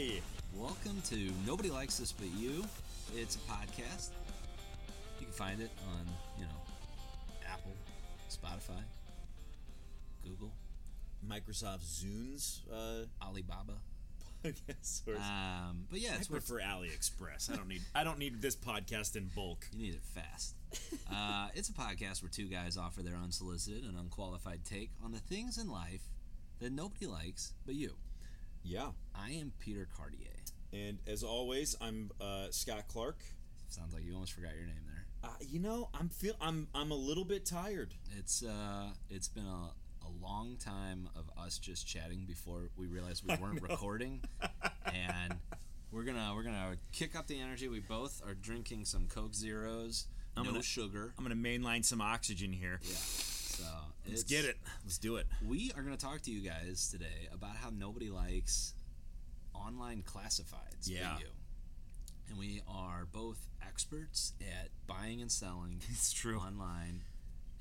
Hi. 0.00 0.20
Welcome 0.56 1.02
to 1.10 1.30
Nobody 1.46 1.68
Likes 1.68 1.98
This 1.98 2.10
But 2.10 2.28
You. 2.28 2.64
It's 3.14 3.36
a 3.36 3.38
podcast. 3.40 4.08
You 5.18 5.26
can 5.26 5.32
find 5.32 5.60
it 5.60 5.70
on, 5.90 6.06
you 6.38 6.44
know, 6.44 7.42
Apple, 7.52 7.72
Spotify, 8.30 8.80
Google, 10.24 10.52
Microsoft 11.28 11.84
Zunes 11.84 12.60
uh, 12.72 13.04
Alibaba. 13.22 13.74
podcast 14.44 15.04
source. 15.04 15.18
Um, 15.18 15.84
but 15.90 16.00
yeah, 16.00 16.12
I 16.12 16.16
it's 16.16 16.30
worth 16.30 16.46
prefer 16.48 16.62
AliExpress. 16.64 17.52
I 17.52 17.56
don't 17.56 17.68
need. 17.68 17.82
I 17.94 18.02
don't 18.02 18.18
need 18.18 18.40
this 18.40 18.56
podcast 18.56 19.16
in 19.16 19.30
bulk. 19.34 19.66
You 19.72 19.82
need 19.82 19.94
it 19.94 20.02
fast. 20.02 20.54
uh, 21.12 21.48
it's 21.54 21.68
a 21.68 21.74
podcast 21.74 22.22
where 22.22 22.30
two 22.30 22.46
guys 22.46 22.78
offer 22.78 23.02
their 23.02 23.16
unsolicited 23.22 23.84
and 23.84 23.98
unqualified 23.98 24.64
take 24.64 24.92
on 25.04 25.12
the 25.12 25.18
things 25.18 25.58
in 25.58 25.68
life 25.68 26.08
that 26.60 26.72
nobody 26.72 27.04
likes 27.04 27.52
but 27.66 27.74
you. 27.74 27.96
Yeah. 28.62 28.88
I 29.14 29.30
am 29.32 29.52
Peter 29.58 29.88
Cartier. 29.96 30.26
And 30.72 30.98
as 31.06 31.22
always, 31.22 31.76
I'm 31.80 32.10
uh, 32.20 32.46
Scott 32.50 32.84
Clark. 32.88 33.18
Sounds 33.68 33.92
like 33.92 34.04
you 34.04 34.14
almost 34.14 34.32
forgot 34.32 34.54
your 34.56 34.66
name 34.66 34.82
there. 34.86 35.04
Uh, 35.30 35.34
you 35.40 35.58
know, 35.60 35.88
I'm 35.92 36.08
feel. 36.08 36.34
I'm. 36.40 36.68
I'm 36.74 36.90
a 36.92 36.96
little 36.96 37.24
bit 37.24 37.44
tired. 37.44 37.92
It's 38.18 38.42
uh, 38.42 38.86
it's 39.10 39.28
been 39.28 39.44
a, 39.46 39.70
a 40.06 40.10
long 40.22 40.56
time 40.56 41.08
of 41.16 41.28
us 41.38 41.58
just 41.58 41.86
chatting 41.86 42.24
before 42.26 42.70
we 42.76 42.86
realized 42.86 43.24
we 43.28 43.34
weren't 43.40 43.60
recording, 43.60 44.22
and 44.86 45.34
we're 45.92 46.04
gonna 46.04 46.32
we're 46.34 46.42
gonna 46.44 46.76
kick 46.92 47.14
up 47.16 47.26
the 47.26 47.38
energy. 47.38 47.68
We 47.68 47.80
both 47.80 48.22
are 48.26 48.34
drinking 48.34 48.86
some 48.86 49.08
Coke 49.08 49.34
Zeros, 49.34 50.06
I'm 50.36 50.44
no 50.44 50.50
gonna- 50.52 50.62
sugar. 50.62 51.12
I'm 51.18 51.24
gonna 51.24 51.34
mainline 51.36 51.84
some 51.84 52.00
oxygen 52.00 52.52
here. 52.52 52.80
Yeah, 52.82 52.96
so 53.60 53.66
Let's 54.08 54.22
get 54.24 54.44
it. 54.44 54.56
Let's 54.84 54.98
do 54.98 55.16
it. 55.16 55.26
We 55.46 55.70
are 55.76 55.82
going 55.82 55.96
to 55.96 56.02
talk 56.04 56.20
to 56.22 56.30
you 56.30 56.40
guys 56.40 56.88
today 56.90 57.28
about 57.32 57.56
how 57.56 57.70
nobody 57.70 58.10
likes 58.10 58.74
online 59.54 60.02
classifieds. 60.02 60.86
Yeah. 60.88 61.18
you. 61.18 61.26
And 62.28 62.38
we 62.38 62.62
are 62.68 63.06
both 63.12 63.46
experts 63.66 64.32
at 64.40 64.68
buying 64.86 65.20
and 65.20 65.30
selling 65.30 65.80
It's 65.90 66.12
true. 66.12 66.38
online 66.38 67.02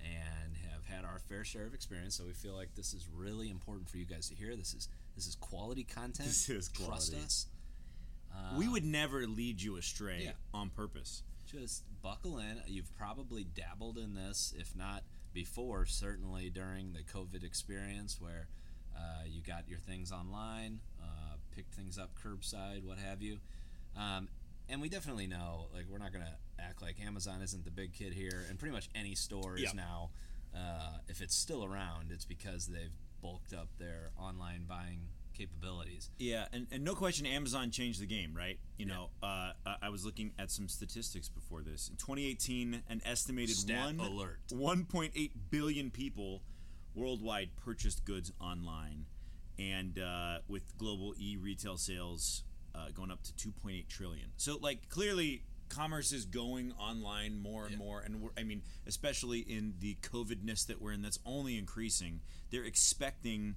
and 0.02 0.56
have 0.72 0.86
had 0.86 1.04
our 1.06 1.20
fair 1.20 1.44
share 1.44 1.66
of 1.66 1.74
experience. 1.74 2.16
So 2.16 2.24
we 2.26 2.34
feel 2.34 2.56
like 2.56 2.74
this 2.76 2.94
is 2.94 3.08
really 3.16 3.50
important 3.50 3.90
for 3.90 3.98
you 3.98 4.06
guys 4.06 4.30
to 4.30 4.36
hear. 4.36 4.56
This 4.56 4.74
is 4.74 4.88
this 5.16 5.28
is 5.28 5.36
quality 5.36 5.84
content. 5.84 6.30
This 6.30 6.50
is 6.50 6.70
quality. 6.70 7.12
Trust 7.12 7.14
us. 7.26 7.46
Uh, 8.34 8.56
we 8.58 8.68
would 8.68 8.86
never 8.86 9.28
lead 9.28 9.62
you 9.62 9.76
astray 9.78 10.22
Yeah. 10.26 10.32
on 10.54 10.70
purpose. 10.70 11.24
just 11.52 11.84
buckle 12.02 12.38
in. 12.38 12.62
You've 12.68 12.96
probably 12.98 13.44
dabbled 13.44 13.98
in 13.98 14.14
this, 14.14 14.54
if 14.58 14.76
not 14.76 15.04
before, 15.34 15.86
certainly 15.86 16.50
during 16.50 16.94
the 16.94 17.04
COVID 17.04 17.44
experience 17.44 18.20
where 18.20 18.48
uh, 18.96 19.24
you 19.28 19.42
got 19.42 19.68
your 19.68 19.80
things 19.80 20.12
online, 20.12 20.80
uh, 21.02 21.36
picked 21.56 21.74
things 21.74 21.98
up 21.98 22.12
curbside, 22.24 22.84
what 22.84 22.98
have 22.98 23.22
you. 23.22 23.40
Um, 23.96 24.28
and 24.68 24.82
we 24.82 24.90
definitely 24.90 25.28
know, 25.28 25.68
like, 25.74 25.86
we're 25.90 25.98
not 25.98 26.12
going 26.14 26.26
to 26.26 26.64
act 26.64 26.82
like 26.82 27.00
Amazon 27.04 27.42
isn't 27.42 27.66
the 27.66 27.72
big 27.72 27.94
kid 27.94 28.14
here. 28.14 28.46
And 28.50 28.60
pretty 28.60 28.74
much 28.74 28.90
any 28.94 29.16
store 29.16 29.56
is 29.56 29.64
Yeah. 29.64 29.72
now, 29.74 30.10
uh, 30.56 30.98
if 31.08 31.22
it's 31.22 31.36
still 31.36 31.64
around, 31.64 32.12
it's 32.12 32.26
because 32.26 32.68
they've 32.68 32.92
bulked 33.22 33.54
up 33.54 33.68
their 33.78 34.12
online 34.18 34.66
buying 34.66 35.10
capabilities. 35.40 36.10
Yeah, 36.20 36.46
and, 36.54 36.68
and 36.72 36.84
no 36.84 36.94
question, 36.96 37.26
Amazon 37.26 37.72
changed 37.72 38.02
the 38.02 38.06
game, 38.06 38.34
right? 38.36 38.60
You 38.78 38.86
know, 38.86 39.10
uh, 39.24 39.52
I- 39.82 39.90
was 39.90 40.06
looking 40.06 40.34
at 40.38 40.52
some 40.52 40.68
statistics 40.68 41.30
before 41.30 41.62
this. 41.64 41.88
In 41.90 41.96
2018, 41.96 42.84
an 42.90 43.02
estimated 43.06 43.56
Stat 43.56 43.86
one 43.86 44.00
alert. 44.00 44.40
1.8 44.52 45.32
billion 45.50 45.90
people 45.90 46.44
worldwide 46.94 47.50
purchased 47.56 48.06
goods 48.06 48.32
online, 48.42 49.06
and 49.58 49.98
uh, 50.00 50.40
with 50.48 50.78
global 50.78 51.14
e-retail 51.18 51.78
sales 51.78 52.44
uh, 52.76 52.90
going 52.94 53.10
up 53.12 53.24
to 53.24 53.34
2.8 53.34 53.88
trillion. 53.88 54.28
So, 54.38 54.58
like, 54.62 54.90
clearly. 54.90 55.44
Commerce 55.70 56.12
is 56.14 56.26
going 56.26 56.72
online 56.80 57.38
more 57.38 57.66
and 57.66 57.74
Yeah. 57.74 57.78
more, 57.78 58.00
and 58.00 58.22
we're, 58.22 58.32
I 58.36 58.42
mean, 58.42 58.64
especially 58.88 59.42
in 59.42 59.76
the 59.80 59.98
COVIDness 60.02 60.66
that 60.66 60.82
we're 60.82 60.94
in, 60.94 61.04
that's 61.04 61.20
only 61.28 61.60
increasing. 61.60 62.22
They're 62.50 62.64
expecting 62.64 63.54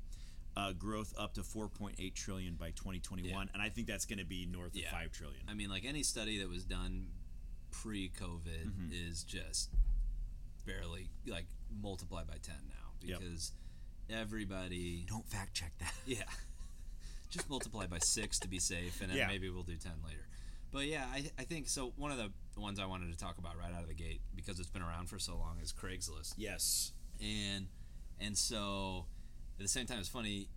uh, 0.57 0.73
growth 0.73 1.15
up 1.19 1.35
to 1.35 1.41
4.8 1.43 2.15
trillion 2.15 2.55
by 2.57 2.71
2021, 2.73 3.31
Yeah. 3.31 3.51
and 3.55 3.63
I 3.63 3.69
think 3.71 3.87
that's 3.87 4.05
going 4.05 4.19
to 4.19 4.25
be 4.25 4.45
north 4.47 4.75
Yeah. 4.75 4.87
of 4.87 4.93
5 4.93 5.13
trillion. 5.13 5.43
I 5.49 5.55
mean, 5.55 5.71
like 5.71 5.85
any 5.85 6.03
study 6.03 6.39
that 6.39 6.49
was 6.49 6.65
done 6.65 7.07
pre-COVID 7.71 8.67
Mm-hmm. 8.67 8.93
is 8.93 9.25
just 9.25 9.71
barely 10.67 11.09
like 11.27 11.47
multiplied 11.81 12.27
by 12.27 12.37
ten 12.43 12.57
now 12.69 12.93
Yep. 13.09 13.21
because 13.21 13.53
everybody, 14.11 15.05
Don't 15.09 15.27
fact 15.27 15.55
check 15.55 15.73
that. 15.79 15.95
yeah, 16.07 16.23
just 17.31 17.49
multiply 17.49 17.87
by 17.87 17.99
six 17.99 18.39
to 18.41 18.49
be 18.49 18.59
safe, 18.59 19.01
and 19.01 19.11
then 19.11 19.17
Yeah. 19.19 19.27
maybe 19.29 19.49
we'll 19.49 19.63
do 19.63 19.77
ten 19.77 19.95
later. 20.05 20.27
But 20.71 20.87
yeah, 20.87 21.07
I, 21.11 21.31
I 21.39 21.45
think 21.45 21.69
so. 21.69 21.93
One 21.97 22.11
of 22.13 22.19
the 22.19 22.31
ones 22.61 22.79
I 22.79 22.87
wanted 22.87 23.11
to 23.13 23.19
talk 23.19 23.39
about 23.39 23.59
right 23.59 23.73
out 23.75 23.83
of 23.83 23.89
the 23.89 23.95
gate 23.95 24.21
because 24.35 24.59
it's 24.61 24.71
been 24.71 24.83
around 24.83 25.09
for 25.09 25.19
so 25.19 25.37
long 25.37 25.59
is 25.63 25.73
Craigslist 25.73 26.35
Yes. 26.37 26.93
and 27.21 27.69
and 28.21 28.37
so 28.39 29.07
at 29.63 29.65
the 29.65 29.69
same 29.71 29.87
time 29.87 29.99
it's 30.01 30.09
funny 30.09 30.49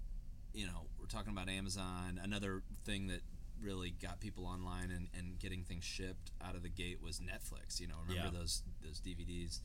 you 0.54 0.66
know 0.66 0.88
we're 1.00 1.06
talking 1.06 1.32
about 1.32 1.48
amazon 1.48 2.20
another 2.24 2.64
thing 2.86 3.06
that 3.08 3.22
really 3.62 3.92
got 4.02 4.20
people 4.20 4.46
online 4.48 4.90
and, 4.90 5.08
and 5.18 5.38
getting 5.40 5.62
things 5.64 5.84
shipped 5.84 6.32
out 6.44 6.56
of 6.56 6.64
the 6.64 6.70
gate 6.70 7.02
was 7.04 7.20
netflix 7.20 7.80
you 7.80 7.88
know 7.88 7.94
remember 8.08 8.32
Yeah. 8.34 8.40
those 8.40 8.64
those 8.84 9.00
dvds 9.00 9.60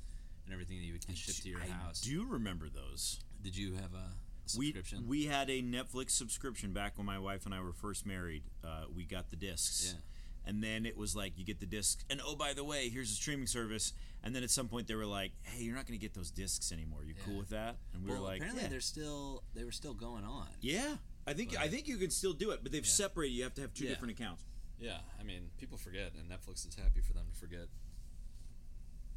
and 0.45 0.53
everything 0.53 0.79
that 0.79 0.85
you 0.85 0.93
would 0.93 1.07
get 1.07 1.17
shipped 1.17 1.43
to 1.43 1.49
your 1.49 1.61
I 1.61 1.67
house 1.69 2.01
do 2.03 2.27
remember 2.27 2.69
those. 2.69 3.21
did 3.43 3.57
you 3.57 3.75
have 3.77 3.95
a 3.95 4.13
We, 4.59 4.67
subscription 4.67 5.07
we 5.09 5.25
had 5.27 5.49
a 5.49 5.63
Netflix 5.63 6.11
subscription 6.11 6.73
back 6.73 6.99
when 6.99 7.07
my 7.07 7.19
wife 7.19 7.47
and 7.47 7.55
I 7.55 7.61
were 7.63 7.73
first 7.73 8.05
married. 8.05 8.43
Uh, 8.65 8.85
we 8.95 9.05
got 9.05 9.31
the 9.31 9.37
discs. 9.37 9.95
Yeah. 9.95 10.01
And 10.47 10.63
then 10.63 10.87
it 10.87 10.97
was 10.97 11.15
like 11.15 11.39
you 11.39 11.45
get 11.45 11.61
the 11.61 11.67
disc, 11.67 12.03
and 12.11 12.21
oh 12.25 12.35
by 12.35 12.55
the 12.55 12.65
way, 12.65 12.89
here's 12.89 13.11
a 13.11 13.15
streaming 13.15 13.47
service. 13.47 13.93
And 14.23 14.35
then 14.35 14.43
at 14.43 14.51
some 14.51 14.69
point 14.69 14.87
they 14.89 14.95
were 14.95 15.07
like, 15.07 15.33
"Hey, 15.43 15.63
you're 15.65 15.75
not 15.75 15.87
going 15.87 15.99
to 15.99 16.03
get 16.03 16.15
those 16.15 16.31
discs 16.31 16.73
anymore. 16.73 17.05
You 17.05 17.15
cool 17.27 17.37
with 17.39 17.51
that?" 17.51 17.77
And 17.95 18.03
we 18.05 18.11
well, 18.11 18.21
were 18.21 18.27
like, 18.27 18.39
apparently 18.39 18.63
"Yeah, 18.65 18.69
they're 18.69 18.81
still 18.81 19.43
they 19.55 19.65
were 19.65 19.73
still 19.73 19.95
going 19.95 20.25
on 20.25 20.47
yeah." 20.61 20.97
I 21.27 21.35
think 21.35 21.57
I 21.59 21.69
think 21.69 21.87
you 21.89 21.97
can 21.99 22.11
still 22.11 22.33
do 22.33 22.51
it, 22.51 22.61
but 22.63 22.73
they've 22.73 22.85
Yeah. 22.85 22.91
separated. 22.91 23.35
You 23.35 23.43
have 23.45 23.55
to 23.55 23.61
have 23.63 23.75
two 23.75 23.85
Yeah. 23.85 23.91
different 23.91 24.19
accounts. 24.19 24.43
yeah 24.79 25.01
i 25.21 25.23
mean 25.23 25.51
people 25.59 25.77
forget 25.77 26.13
and 26.19 26.27
netflix 26.31 26.67
is 26.67 26.75
happy 26.75 27.03
for 27.03 27.13
them 27.13 27.27
to 27.31 27.39
forget 27.39 27.69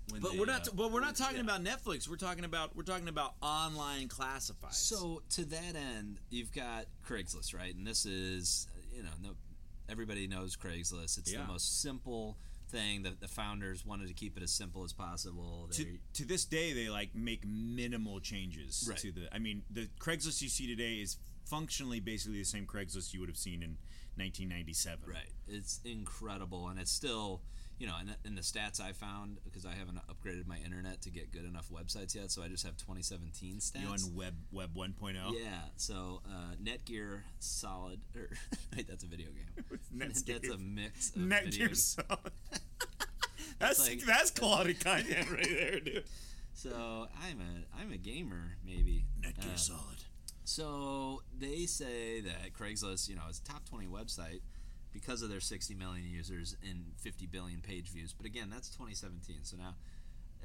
when 0.09 0.19
But 0.21 0.33
they, 0.33 0.39
we're 0.39 0.45
not. 0.45 0.67
uh, 0.67 0.71
but 0.75 0.91
we're 0.91 0.99
not 0.99 1.15
talking 1.15 1.37
yeah. 1.37 1.43
about 1.43 1.63
Netflix. 1.63 2.09
We're 2.09 2.17
talking 2.17 2.43
about. 2.43 2.75
We're 2.75 2.83
talking 2.83 3.07
about 3.07 3.35
online 3.41 4.09
classifieds. 4.09 4.73
So 4.73 5.21
to 5.31 5.45
that 5.45 5.75
end, 5.77 6.19
you've 6.29 6.51
got 6.51 6.87
Craigslist, 7.07 7.55
right? 7.55 7.73
And 7.73 7.87
this 7.87 8.05
is, 8.05 8.67
you 8.93 9.01
know, 9.01 9.09
no, 9.21 9.29
everybody 9.89 10.27
knows 10.27 10.55
Craigslist. 10.55 11.17
It's 11.17 11.31
Yeah. 11.31 11.41
the 11.41 11.47
most 11.47 11.81
simple 11.81 12.37
thing 12.69 13.03
that 13.03 13.19
the 13.19 13.27
founders 13.27 13.85
wanted 13.85 14.07
to 14.07 14.13
keep 14.13 14.35
it 14.37 14.41
as 14.43 14.51
simple 14.51 14.83
as 14.83 14.93
possible. 14.93 15.67
to, 15.73 15.97
to 16.13 16.25
this 16.25 16.45
day, 16.45 16.73
they 16.73 16.89
like 16.89 17.13
make 17.13 17.45
minimal 17.45 18.19
changes 18.19 18.85
Right. 18.89 18.97
to 18.99 19.11
the. 19.11 19.33
I 19.33 19.39
mean, 19.39 19.63
the 19.69 19.87
Craigslist 19.99 20.41
you 20.41 20.49
see 20.49 20.65
today 20.67 20.95
is 20.99 21.17
functionally 21.45 21.99
basically 21.99 22.39
the 22.39 22.45
same 22.45 22.65
Craigslist 22.65 23.13
you 23.13 23.19
would 23.19 23.29
have 23.29 23.37
seen 23.37 23.61
in 23.61 23.77
1997. 24.15 25.09
right. 25.09 25.29
It's 25.47 25.79
incredible, 25.83 26.67
and 26.69 26.79
it's 26.79 26.91
still, 26.91 27.41
you 27.79 27.87
know, 27.87 27.93
and, 27.99 28.15
and 28.25 28.37
the 28.37 28.41
stats 28.41 28.79
I 28.79 28.91
found 28.91 29.39
because 29.43 29.65
I 29.65 29.73
haven't 29.73 29.99
upgraded 30.07 30.47
my 30.47 30.57
internet 30.63 31.01
to 31.01 31.09
get 31.09 31.31
good 31.31 31.45
enough 31.45 31.69
websites 31.69 32.15
yet, 32.15 32.31
so 32.31 32.41
I 32.43 32.47
just 32.47 32.65
have 32.65 32.77
2017 32.77 33.57
stats. 33.57 33.81
You 33.81 33.87
on 33.87 34.15
Web 34.15 34.35
Web 34.51 34.69
oh? 34.77 34.81
1.0? 34.81 35.15
Yeah, 35.33 35.49
so 35.75 36.21
uh, 36.25 36.55
Netgear 36.63 37.21
Solid, 37.39 37.99
or 38.15 38.29
wait, 38.75 38.87
that's 38.87 39.03
a 39.03 39.07
video 39.07 39.27
game. 39.27 39.79
That's 39.95 40.23
a 40.27 40.57
mix 40.57 41.09
of 41.09 41.21
Netgear. 41.21 41.75
Solid. 41.75 42.31
that's 43.59 43.87
like- 43.87 44.01
that's 44.01 44.31
quality 44.31 44.73
content 44.73 45.29
right 45.29 45.47
there, 45.47 45.79
dude. 45.79 46.03
So 46.53 47.07
I'm 47.23 47.39
a 47.39 47.81
I'm 47.81 47.91
a 47.91 47.97
gamer 47.97 48.57
maybe. 48.65 49.05
Netgear 49.21 49.53
Uh, 49.53 49.57
Solid. 49.57 50.03
So 50.45 51.21
they 51.37 51.65
say 51.65 52.21
that 52.21 52.53
Craigslist, 52.53 53.07
you 53.07 53.15
know, 53.15 53.21
is 53.29 53.39
a 53.39 53.43
top 53.51 53.67
20 53.69 53.87
website 53.87 54.41
because 54.93 55.21
of 55.21 55.29
their 55.29 55.39
60 55.39 55.73
million 55.75 56.05
users 56.07 56.55
and 56.69 56.85
50 56.97 57.25
billion 57.27 57.61
page 57.61 57.89
views. 57.89 58.13
But 58.13 58.25
again, 58.25 58.49
that's 58.51 58.69
2017. 58.69 59.37
So 59.43 59.57
now, 59.57 59.75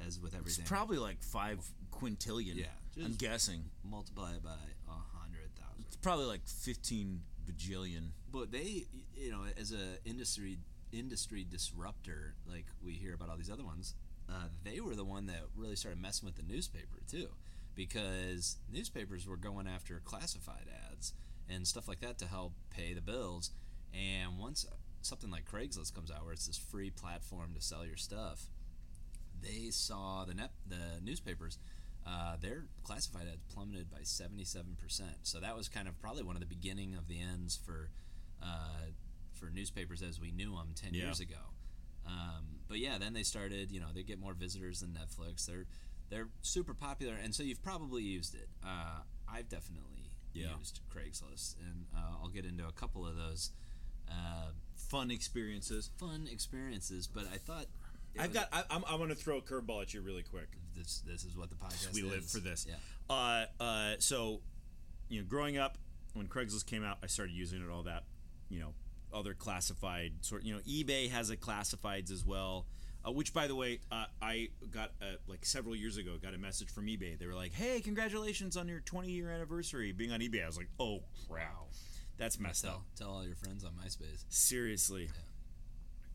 as 0.05 0.19
with 0.19 0.33
It's 0.33 0.39
everything, 0.39 0.65
probably 0.65 0.97
like 0.97 1.21
five 1.21 1.59
quintillion. 1.91 2.55
Yeah, 2.55 2.65
I'm 3.03 3.13
guessing. 3.13 3.63
multiply 3.83 4.31
it 4.33 4.43
by 4.43 4.51
a 4.87 5.17
hundred 5.17 5.49
thousand. 5.55 5.85
It's 5.87 5.95
probably 5.97 6.25
like 6.25 6.45
15 6.47 7.21
bajillion. 7.49 8.09
But 8.31 8.51
they, 8.51 8.85
you 9.15 9.31
know, 9.31 9.41
as 9.59 9.71
a 9.71 10.07
industry 10.09 10.59
industry 10.91 11.45
disruptor, 11.49 12.33
like 12.49 12.65
we 12.83 12.93
hear 12.93 13.13
about 13.13 13.29
all 13.29 13.37
these 13.37 13.51
other 13.51 13.63
ones, 13.63 13.93
uh, 14.29 14.47
they 14.63 14.79
were 14.79 14.95
the 14.95 15.05
one 15.05 15.27
that 15.27 15.43
really 15.55 15.75
started 15.75 16.01
messing 16.01 16.25
with 16.25 16.35
the 16.35 16.43
newspaper 16.51 16.99
too, 17.09 17.27
because 17.75 18.57
newspapers 18.71 19.27
were 19.27 19.37
going 19.37 19.67
after 19.67 20.01
classified 20.03 20.65
ads 20.91 21.13
and 21.49 21.67
stuff 21.67 21.87
like 21.87 21.99
that 22.01 22.17
to 22.19 22.25
help 22.27 22.53
pay 22.69 22.93
the 22.93 23.01
bills. 23.01 23.51
And 23.93 24.37
once 24.37 24.65
something 25.01 25.31
like 25.31 25.49
Craigslist 25.49 25.93
comes 25.93 26.11
out, 26.11 26.23
where 26.23 26.33
it's 26.33 26.47
this 26.47 26.57
free 26.57 26.89
platform 26.91 27.53
to 27.55 27.61
sell 27.61 27.85
your 27.85 27.97
stuff, 27.97 28.43
they 29.41 29.69
saw 29.71 30.25
the 30.25 30.33
net 30.33 30.51
the 30.67 31.01
newspapers. 31.03 31.57
Uh, 32.07 32.35
their 32.41 32.63
classified 32.83 33.27
ads 33.31 33.43
plummeted 33.53 33.91
by 33.91 33.99
77%. 33.99 34.65
So 35.23 35.39
that 35.41 35.55
was 35.55 35.67
kind 35.67 35.87
of 35.87 35.99
probably 35.99 36.23
one 36.23 36.35
of 36.35 36.39
the 36.39 36.47
beginning 36.47 36.95
of 36.95 37.07
the 37.07 37.19
ends 37.19 37.57
for 37.63 37.89
uh, 38.41 38.87
for 39.33 39.49
newspapers 39.53 40.01
as 40.01 40.19
we 40.19 40.31
knew 40.31 40.51
them 40.55 40.71
ten 40.75 40.93
Yeah. 40.93 41.05
years 41.05 41.19
ago. 41.19 41.35
Um, 42.07 42.61
but 42.67 42.79
yeah, 42.79 42.97
then 42.97 43.13
they 43.13 43.23
started. 43.23 43.71
You 43.71 43.79
know, 43.81 43.87
they 43.93 44.03
get 44.03 44.19
more 44.19 44.33
visitors 44.33 44.79
than 44.79 44.91
Netflix. 44.91 45.45
They're 45.45 45.65
they're 46.09 46.29
super 46.41 46.73
popular, 46.73 47.13
and 47.21 47.35
so 47.35 47.43
you've 47.43 47.61
probably 47.61 48.01
used 48.03 48.33
it. 48.33 48.47
Uh, 48.65 49.01
I've 49.27 49.49
definitely 49.49 50.09
Yeah. 50.33 50.57
used 50.57 50.79
Craigslist, 50.89 51.55
and 51.59 51.85
uh, 51.95 52.17
I'll 52.23 52.29
get 52.29 52.45
into 52.45 52.65
a 52.67 52.71
couple 52.71 53.05
of 53.05 53.15
those 53.17 53.51
uh, 54.09 54.51
Fun 54.89 55.11
experiences. 55.11 55.91
fun 55.99 56.27
experiences. 56.31 57.07
But 57.07 57.25
I 57.31 57.37
thought 57.37 57.65
I've 58.19 58.33
got. 58.33 58.47
I, 58.51 58.63
I'm, 58.71 58.83
I'm 58.87 58.97
going 58.97 59.09
to 59.09 59.15
throw 59.15 59.37
a 59.37 59.41
curveball 59.41 59.81
at 59.83 59.93
you 59.93 60.01
really 60.01 60.23
quick. 60.23 60.47
this. 60.75 61.03
This 61.05 61.23
is 61.23 61.37
what 61.37 61.49
the 61.49 61.55
podcast. 61.55 61.93
we 61.93 62.01
live 62.01 62.25
for 62.25 62.39
this. 62.39 62.65
Yeah. 62.67 62.75
Uh, 63.09 63.45
uh, 63.61 63.93
so, 63.99 64.41
you 65.09 65.21
know, 65.21 65.27
growing 65.27 65.57
up, 65.57 65.77
when 66.13 66.27
Craigslist 66.27 66.65
came 66.65 66.83
out, 66.83 66.97
I 67.03 67.07
started 67.07 67.33
using 67.33 67.61
it. 67.63 67.69
All 67.69 67.83
that, 67.83 68.03
you 68.49 68.59
know, 68.59 68.73
other 69.13 69.33
classified 69.35 70.13
sort. 70.21 70.43
You 70.43 70.55
know, 70.55 70.61
eBay 70.61 71.09
has 71.11 71.29
a 71.29 71.37
classifieds 71.37 72.11
as 72.11 72.25
well. 72.25 72.65
Uh, 73.07 73.11
which, 73.11 73.33
by 73.33 73.47
the 73.47 73.55
way, 73.55 73.79
uh, 73.91 74.05
I 74.21 74.49
got 74.71 74.91
uh, 75.01 75.05
like 75.27 75.45
several 75.45 75.73
years 75.75 75.97
ago. 75.97 76.17
Got 76.21 76.33
a 76.33 76.37
message 76.37 76.69
from 76.69 76.87
eBay. 76.87 77.17
They 77.17 77.27
were 77.27 77.35
like, 77.35 77.53
"Hey, 77.53 77.79
congratulations 77.79 78.57
on 78.57 78.67
your 78.67 78.79
20 78.81 79.09
year 79.09 79.29
anniversary 79.29 79.91
being 79.93 80.11
on 80.11 80.19
eBay." 80.19 80.43
I 80.43 80.47
was 80.47 80.57
like, 80.57 80.67
"Oh 80.79 80.99
crap, 81.29 81.67
that's 82.19 82.39
messed 82.39 82.65
up." 82.65 82.83
Tell 82.95 83.07
tell 83.07 83.15
all 83.15 83.25
your 83.25 83.35
friends 83.35 83.63
on 83.63 83.71
MySpace. 83.71 84.25
Seriously. 84.29 85.09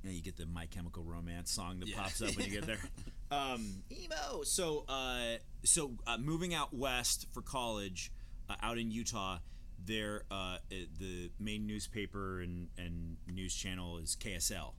Yeah, 0.05 0.11
you 0.11 0.21
get 0.21 0.37
the 0.37 0.45
My 0.47 0.67
Chemical 0.67 1.03
Romance 1.03 1.51
song 1.51 1.81
that 1.81 1.89
Yeah. 1.89 1.97
pops 2.03 2.21
up 2.21 2.37
when 2.37 2.45
you 2.45 2.53
get 2.61 2.67
there. 2.67 2.79
um, 3.31 3.83
emo. 3.91 4.43
So, 4.43 4.85
uh, 4.87 5.39
so 5.65 5.93
uh, 6.07 6.19
moving 6.19 6.53
out 6.53 6.75
west 6.75 7.27
for 7.33 7.41
college, 7.41 8.13
uh, 8.51 8.57
out 8.63 8.77
in 8.77 8.91
Utah, 8.91 9.39
there 9.83 10.25
uh, 10.31 10.35
uh, 10.35 10.59
the 11.01 11.31
main 11.41 11.67
newspaper 11.67 12.41
and, 12.43 12.69
and 12.77 13.17
news 13.33 13.55
channel 13.55 13.97
is 13.97 14.15
KSL, 14.21 14.73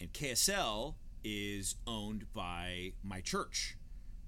and 0.00 0.12
KSL 0.12 0.94
is 1.22 1.76
owned 1.86 2.26
by 2.32 2.92
my 3.04 3.20
church. 3.20 3.76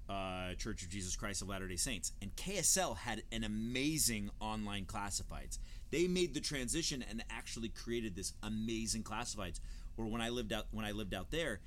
Uh, 0.09 0.55
Church 0.55 0.81
of 0.81 0.89
Jesus 0.89 1.15
Christ 1.15 1.43
of 1.43 1.49
Latter 1.49 1.67
Day 1.67 1.75
Saints, 1.75 2.13
and 2.19 2.35
KSL 2.35 2.97
had 2.97 3.21
an 3.31 3.43
amazing 3.43 4.31
online 4.39 4.85
classifieds. 4.85 5.59
They 5.91 6.07
made 6.07 6.33
the 6.33 6.39
transition 6.41 7.03
and 7.09 7.23
actually 7.29 7.69
created 7.69 8.15
this 8.15 8.33
amazing 8.43 9.03
classifieds. 9.03 9.59
Where 9.95 10.07
when 10.07 10.21
I 10.21 10.29
lived 10.29 10.53
out 10.53 10.65
when 10.71 10.85
I 10.85 10.91
lived 10.91 11.13
out 11.13 11.29
there, 11.31 11.59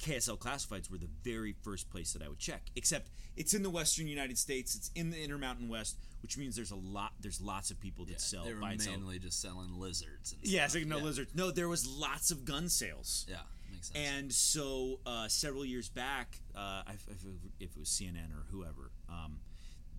KSL 0.00 0.38
classifieds 0.38 0.90
were 0.90 0.98
the 0.98 1.08
very 1.22 1.54
first 1.62 1.90
place 1.90 2.12
that 2.12 2.22
I 2.22 2.28
would 2.28 2.38
check. 2.38 2.62
Except 2.76 3.08
it's 3.36 3.54
in 3.54 3.62
the 3.62 3.70
Western 3.70 4.06
United 4.06 4.38
States, 4.38 4.74
it's 4.74 4.90
in 4.94 5.10
the 5.10 5.22
Intermountain 5.22 5.68
West, 5.68 5.96
which 6.22 6.36
means 6.38 6.54
there's 6.56 6.70
a 6.70 6.76
lot 6.76 7.12
there's 7.20 7.40
lots 7.40 7.70
of 7.70 7.80
people 7.80 8.04
that 8.06 8.12
Yeah, 8.12 8.18
sell 8.18 8.44
they 8.44 8.54
were 8.54 8.60
buy 8.60 8.72
and 8.72 8.82
sell. 8.82 8.92
mainly 8.92 9.18
just 9.18 9.40
selling 9.40 9.78
lizards. 9.80 10.32
And 10.32 10.44
Yeah, 10.44 10.64
it's 10.66 10.74
like 10.74 10.86
no 10.86 10.98
yeah. 10.98 11.04
lizards. 11.04 11.34
No, 11.34 11.50
there 11.50 11.68
was 11.68 11.86
lots 11.86 12.30
of 12.30 12.44
gun 12.44 12.68
sales. 12.68 13.26
Yeah, 13.28 13.36
makes 13.72 13.88
sense. 13.88 13.98
And 14.08 14.32
so 14.32 15.00
uh, 15.06 15.28
several 15.28 15.64
years 15.64 15.88
back, 15.88 16.38
uh, 16.54 16.82
I- 16.86 16.92
if, 16.94 17.24
if 17.60 17.70
it 17.74 17.78
was 17.80 17.88
CNN 17.88 18.30
or 18.32 18.44
whoever, 18.50 18.90
um, 19.08 19.38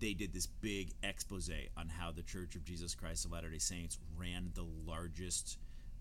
they 0.00 0.14
did 0.14 0.32
this 0.32 0.46
big 0.46 0.92
expose 1.02 1.50
on 1.76 1.88
how 1.88 2.10
the 2.12 2.22
Church 2.22 2.54
of 2.54 2.64
Jesus 2.64 2.94
Christ 2.94 3.24
of 3.24 3.32
Latter 3.32 3.48
Day 3.50 3.58
Saints 3.58 3.98
ran 4.18 4.50
the 4.54 4.64
largest 4.86 5.58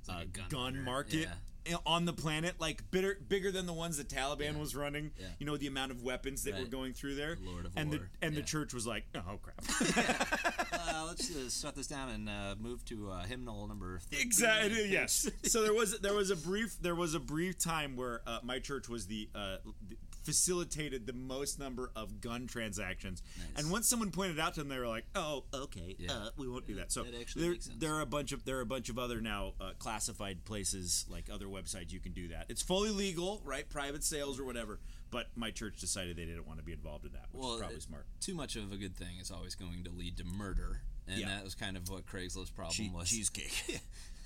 like 0.07 0.37
uh, 0.37 0.41
gun 0.49 0.73
gun, 0.75 0.83
market 0.83 1.27
i- 1.67 1.75
on 1.85 2.05
the 2.05 2.13
planet, 2.13 2.55
like 2.59 2.91
bigger, 2.91 3.17
bigger 3.27 3.51
than 3.51 3.65
the 3.65 3.73
ones 3.73 3.97
the 3.97 4.03
Taliban 4.03 4.53
Yeah. 4.53 4.59
was 4.59 4.75
running. 4.75 5.09
Yeah. 5.19 5.25
You 5.39 5.47
know 5.47 5.57
the 5.57 5.65
amount 5.65 5.91
of 5.91 6.03
weapons 6.03 6.43
that 6.43 6.59
were 6.59 6.65
going 6.67 6.93
through 6.93 7.15
there. 7.15 7.31
Of 7.33 7.71
and 7.75 7.91
the 7.91 7.97
War. 7.97 8.09
and 8.21 8.35
the 8.35 8.43
church 8.43 8.71
was 8.73 8.85
like, 8.85 9.05
oh 9.15 9.39
crap. 9.41 9.63
uh, 10.73 11.05
let's 11.07 11.35
uh, 11.35 11.49
shut 11.49 11.75
this 11.75 11.87
down 11.87 12.09
and 12.09 12.29
uh, 12.29 12.55
move 12.59 12.85
to 12.85 13.09
uh, 13.09 13.23
hymnal 13.23 13.67
number. 13.67 13.99
13. 14.11 14.19
Exactly. 14.27 14.89
Yes. 14.91 15.27
so 15.43 15.63
there 15.63 15.73
was 15.73 15.99
there 15.99 16.13
was 16.13 16.29
a 16.29 16.35
brief 16.35 16.75
there 16.81 16.93
was 16.95 17.15
a 17.15 17.19
brief 17.19 17.57
time 17.57 17.95
where 17.95 18.21
uh, 18.27 18.39
my 18.43 18.59
church 18.59 18.87
was 18.87 19.07
the, 19.07 19.27
uh, 19.33 19.57
the 19.89 19.95
facilitated 20.25 21.05
the 21.07 21.13
most 21.13 21.59
number 21.59 21.91
of 21.95 22.19
gun 22.19 22.47
transactions, 22.47 23.21
Nice. 23.37 23.47
and 23.63 23.71
once 23.71 23.87
someone 23.87 24.11
pointed 24.11 24.39
out 24.39 24.55
to 24.55 24.61
them, 24.61 24.69
they 24.69 24.77
were 24.79 24.87
like, 24.87 25.05
"Oh, 25.15 25.45
okay, 25.53 25.95
Yeah. 25.99 26.11
uh, 26.13 26.29
we 26.35 26.47
won't 26.47 26.65
do 26.67 26.75
that." 26.75 26.91
So 26.91 27.03
That 27.03 27.27
there, 27.35 27.55
there 27.77 27.93
are 27.93 28.01
a 28.01 28.05
bunch 28.05 28.31
of 28.31 28.43
there 28.45 28.57
are 28.57 28.61
a 28.61 28.65
bunch 28.65 28.89
of 28.89 28.97
other 28.99 29.21
now 29.21 29.53
uh, 29.61 29.71
classified 29.79 30.43
places 30.45 31.05
like 31.09 31.29
other 31.29 31.45
websites 31.45 31.91
you 31.91 31.99
can 31.99 32.11
do 32.13 32.29
that. 32.29 32.47
It's 32.49 32.61
fully 32.61 32.89
legal, 32.89 33.41
right? 33.45 33.67
Private 33.69 34.03
sales 34.03 34.39
or 34.39 34.43
whatever. 34.45 34.79
But 35.11 35.27
my 35.35 35.51
church 35.51 35.77
decided 35.79 36.17
they 36.17 36.25
didn't 36.25 36.45
want 36.47 36.59
to 36.59 36.65
be 36.65 36.73
involved 36.73 37.05
in 37.05 37.13
that, 37.13 37.27
which 37.31 37.39
Well, 37.41 37.53
is 37.53 37.59
probably 37.59 37.77
it- 37.77 37.83
smart. 37.83 38.07
Too 38.19 38.33
much 38.33 38.55
of 38.55 38.71
a 38.71 38.77
good 38.77 38.97
thing 38.97 39.17
is 39.21 39.31
always 39.31 39.55
going 39.55 39.83
to 39.85 39.91
lead 39.91 40.17
to 40.17 40.23
murder, 40.25 40.81
and 41.07 41.19
Yeah. 41.21 41.27
that 41.27 41.43
was 41.43 41.55
kind 41.55 41.77
of 41.77 41.87
what 41.89 42.05
Craigslist's 42.07 42.49
problem 42.49 42.75
Che- 42.75 42.89
was. 42.93 43.09
cheesecake. 43.09 43.79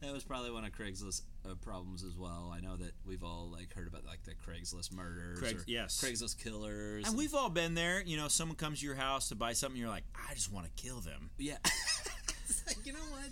That 0.00 0.12
was 0.12 0.24
probably 0.24 0.50
one 0.50 0.64
of 0.64 0.72
Craigslist 0.72 1.22
uh, 1.44 1.54
problems 1.60 2.02
as 2.04 2.16
well. 2.16 2.52
I 2.54 2.60
know 2.60 2.76
that 2.76 2.92
we've 3.06 3.22
all 3.22 3.50
like 3.52 3.74
heard 3.74 3.86
about 3.86 4.04
like 4.06 4.22
the 4.24 4.32
Craigslist 4.32 4.92
murders, 4.92 5.42
or 5.42 5.62
yes. 5.66 6.02
Craigslist 6.02 6.42
killers, 6.42 7.06
and 7.06 7.16
we've 7.18 7.34
all 7.34 7.50
been 7.50 7.74
there. 7.74 8.02
You 8.04 8.16
know, 8.16 8.28
someone 8.28 8.56
comes 8.56 8.80
to 8.80 8.86
your 8.86 8.94
house 8.94 9.28
to 9.28 9.34
buy 9.34 9.52
something, 9.52 9.78
you're 9.78 9.90
like, 9.90 10.04
"I 10.14 10.34
just 10.34 10.50
want 10.50 10.66
to 10.66 10.82
kill 10.82 11.00
them." 11.00 11.30
Yeah. 11.38 11.58
It's 12.50 12.66
like, 12.66 12.84
you 12.84 12.92
know 12.92 12.98
what? 13.10 13.28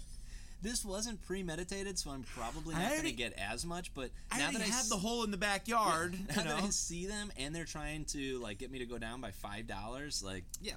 This 0.62 0.84
wasn't 0.84 1.20
premeditated, 1.22 1.98
so 1.98 2.10
I'm 2.10 2.22
probably 2.22 2.74
not 2.74 2.90
going 2.90 3.02
to 3.04 3.12
get 3.12 3.32
as 3.32 3.64
much. 3.64 3.92
But 3.94 4.10
I 4.30 4.38
now 4.38 4.50
that 4.50 4.60
I 4.60 4.64
have 4.64 4.80
s- 4.80 4.88
the 4.88 4.96
hole 4.96 5.22
in 5.24 5.30
the 5.30 5.36
backyard. 5.36 6.12
now 6.36 6.42
you 6.42 6.48
that? 6.48 6.62
I 6.62 6.68
see 6.70 7.06
them 7.06 7.32
and 7.36 7.54
they're 7.54 7.64
trying 7.64 8.04
to 8.06 8.38
like 8.40 8.58
get 8.58 8.70
me 8.70 8.78
to 8.80 8.86
go 8.86 8.98
down 8.98 9.20
by 9.20 9.30
five 9.30 9.66
dollars, 9.66 10.22
like 10.24 10.44
yeah, 10.60 10.74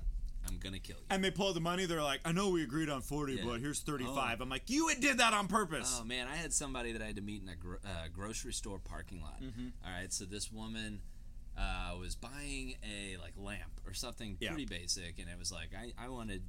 I'm 0.52 0.60
gonna 0.60 0.80
kill 0.80 0.98
you. 0.98 1.06
and 1.10 1.24
they 1.24 1.32
pull 1.32 1.54
the 1.54 1.60
money. 1.62 1.86
They're 1.86 2.04
like, 2.04 2.22
"I 2.26 2.32
know 2.32 2.50
we 2.50 2.64
agreed 2.64 2.90
on 2.90 3.02
forty, 3.02 3.36
Yeah. 3.36 3.46
but 3.46 3.60
here's 3.62 3.80
thirty-five. 3.82 4.42
I'm 4.42 4.50
like, 4.50 4.70
"You 4.70 4.92
did 5.00 5.18
that 5.20 5.34
on 5.34 5.48
purpose." 5.48 5.98
Oh 6.00 6.04
man, 6.04 6.28
I 6.28 6.36
had 6.36 6.54
somebody 6.54 6.92
that 6.92 7.02
I 7.02 7.06
had 7.08 7.16
to 7.16 7.22
meet 7.22 7.42
in 7.42 7.50
a 7.50 7.56
gro- 7.56 7.78
uh, 7.86 8.08
grocery 8.14 8.54
store 8.54 8.80
parking 8.80 9.22
lot. 9.22 9.42
Mm-hmm. 9.42 9.68
All 9.86 9.92
right, 9.92 10.12
so 10.12 10.26
this 10.26 10.52
woman 10.52 11.02
uh, 11.58 11.96
was 12.00 12.16
buying 12.16 12.76
a 12.84 13.18
like 13.22 13.34
lamp 13.38 13.80
or 13.86 13.94
something 13.94 14.38
Yeah. 14.40 14.50
pretty 14.50 14.66
basic, 14.66 15.20
and 15.20 15.30
it 15.30 15.38
was 15.40 15.52
like 15.52 15.70
I, 15.78 15.94
I 16.04 16.10
wanted 16.10 16.44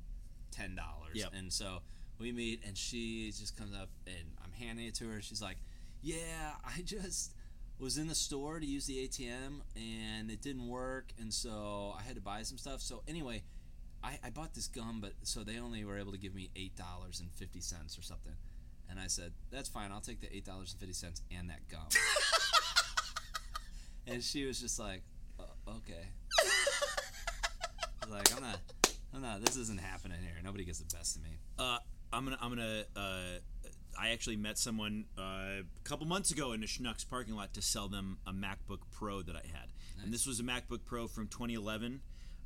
ten 0.51 0.75
dollars, 0.75 1.15
Yep. 1.15 1.31
and 1.35 1.53
so 1.53 1.83
we 2.19 2.33
meet, 2.33 2.63
and 2.67 2.77
she 2.79 3.33
just 3.33 3.57
comes 3.57 3.75
up, 3.75 3.89
and 4.07 4.37
I'm 4.45 4.53
handing 4.53 4.87
it 4.87 4.95
to 4.97 5.09
her. 5.09 5.21
She's 5.23 5.43
like, 5.43 5.59
"Yeah, 6.03 6.53
I 6.65 6.83
just." 6.83 7.35
Was 7.79 7.99
in 7.99 8.07
the 8.07 8.15
store 8.15 8.61
to 8.61 8.67
use 8.67 8.87
the 8.87 8.99
ATM 9.09 9.61
and 9.75 10.31
it 10.31 10.41
didn't 10.41 10.69
work, 10.69 11.13
and 11.19 11.35
so 11.35 11.93
I 11.99 12.03
had 12.03 12.15
to 12.15 12.21
buy 12.21 12.45
some 12.45 12.57
stuff. 12.57 12.81
So 12.81 13.03
anyway, 13.09 13.43
I, 14.05 14.19
I 14.25 14.31
bought 14.31 14.55
this 14.55 14.69
gum, 14.69 15.01
but 15.01 15.13
so 15.23 15.45
they 15.45 15.59
only 15.59 15.85
were 15.85 15.99
able 15.99 16.13
to 16.13 16.19
give 16.19 16.35
me 16.35 16.51
eight 16.57 16.77
dollars 16.77 17.21
and 17.21 17.31
fifty 17.33 17.61
cents 17.61 17.99
or 17.99 18.03
something. 18.03 18.33
And 18.91 18.99
I 18.99 19.07
said, 19.07 19.33
"That's 19.51 19.69
fine. 19.69 19.91
I'll 19.93 20.01
take 20.01 20.21
the 20.21 20.35
eight 20.35 20.45
dollars 20.45 20.73
and 20.73 20.81
fifty 20.81 20.95
cents 20.95 21.23
and 21.37 21.49
that 21.51 21.69
gum." 21.69 21.87
and 24.07 24.23
she 24.23 24.45
was 24.45 24.61
just 24.61 24.79
like, 24.79 25.03
"Uh, 25.39 25.45
"Okay." 25.69 26.07
Like, 28.11 28.35
"I'm 28.37 28.43
not, 28.43 28.59
I'm 29.15 29.23
not. 29.23 29.45
This 29.45 29.57
isn't 29.57 29.81
happening 29.81 30.19
here. 30.21 30.35
Nobody 30.45 30.65
gets 30.65 30.81
the 30.81 30.97
best 30.97 31.17
of 31.17 31.23
me." 31.23 31.31
Uh, 31.59 31.79
I'm 32.13 32.25
gonna, 32.25 32.37
I'm 32.43 32.51
gonna. 32.51 32.83
Uh, 32.95 33.39
I 33.99 34.11
actually 34.11 34.37
met 34.37 34.59
someone 34.59 35.07
uh, 35.17 35.63
a 35.63 35.85
couple 35.85 36.07
months 36.07 36.31
ago 36.31 36.53
in 36.53 36.63
a 36.63 36.67
Schnucks 36.67 37.09
parking 37.09 37.37
lot 37.37 37.55
to 37.55 37.63
sell 37.63 37.89
them 37.89 38.19
a 38.27 38.33
MacBook 38.33 38.81
Pro 38.91 39.23
that 39.23 39.37
I 39.37 39.47
had, 39.53 39.69
and 40.03 40.13
this 40.13 40.27
was 40.27 40.41
a 40.41 40.43
MacBook 40.43 40.85
Pro 40.85 41.07
from 41.07 41.29
2011. 41.29 42.01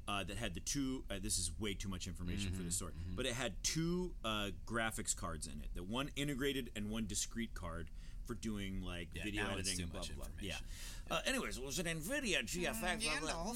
Uh, 0.09 0.23
that 0.23 0.37
had 0.37 0.55
the 0.55 0.61
two. 0.61 1.03
Uh, 1.11 1.15
this 1.21 1.37
is 1.37 1.51
way 1.59 1.75
too 1.75 1.89
much 1.89 2.07
information 2.07 2.53
for 2.53 2.63
this 2.63 2.77
story, 2.77 2.93
but 3.17 3.27
it 3.27 3.33
had 3.33 3.53
two 3.65 4.13
uh, 4.25 4.51
graphics 4.65 5.17
cards 5.17 5.49
in 5.49 5.55
it. 5.55 5.69
The 5.75 5.83
one 5.83 6.11
integrated 6.15 6.71
and 6.77 6.91
one 6.91 7.07
discrete 7.07 7.55
card 7.55 7.91
for 8.25 8.35
doing 8.35 8.83
like 8.83 9.09
Yeah, 9.15 9.25
video 9.25 9.43
editing. 9.51 9.79
too 9.79 9.87
blah, 9.87 9.99
much 9.99 10.09
blah, 10.15 10.17
blah. 10.17 10.27
information. 10.27 10.65
Yeah. 11.11 11.17
Uh, 11.17 11.21
anyways, 11.27 11.59
it 11.59 11.65
was 11.65 11.81
an 11.81 11.87
NVIDIA 11.87 12.45
GFX. 12.45 13.21
blah, 13.21 13.33
blah. 13.33 13.53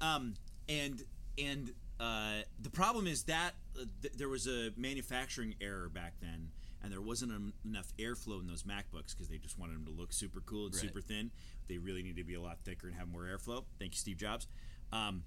Um, 0.00 0.34
and 0.70 1.02
and 1.36 1.72
uh, 2.00 2.42
the 2.62 2.70
problem 2.70 3.06
is 3.06 3.24
that 3.24 3.52
uh, 3.78 3.84
th- 4.02 4.14
there 4.14 4.28
was 4.30 4.46
a 4.46 4.70
manufacturing 4.76 5.54
error 5.60 5.88
back 5.88 6.14
then, 6.22 6.48
and 6.82 6.90
there 6.92 7.00
wasn't 7.02 7.32
em- 7.32 7.52
enough 7.64 7.92
airflow 7.98 8.40
in 8.40 8.46
those 8.46 8.62
MacBooks 8.62 9.12
because 9.14 9.28
they 9.28 9.36
just 9.38 9.58
wanted 9.58 9.74
them 9.76 9.84
to 9.84 9.90
look 9.92 10.12
super 10.12 10.40
cool 10.40 10.66
and 10.66 10.74
Right. 10.74 10.82
super 10.82 11.00
thin. 11.00 11.30
They 11.68 11.76
really 11.78 12.02
need 12.02 12.16
to 12.16 12.24
be 12.24 12.34
a 12.34 12.40
lot 12.40 12.58
thicker 12.64 12.86
and 12.86 12.96
have 12.96 13.08
more 13.08 13.24
airflow. 13.24 13.64
Thank 13.78 13.92
you, 13.92 13.98
Steve 13.98 14.16
Jobs. 14.16 14.46
Um, 14.92 15.24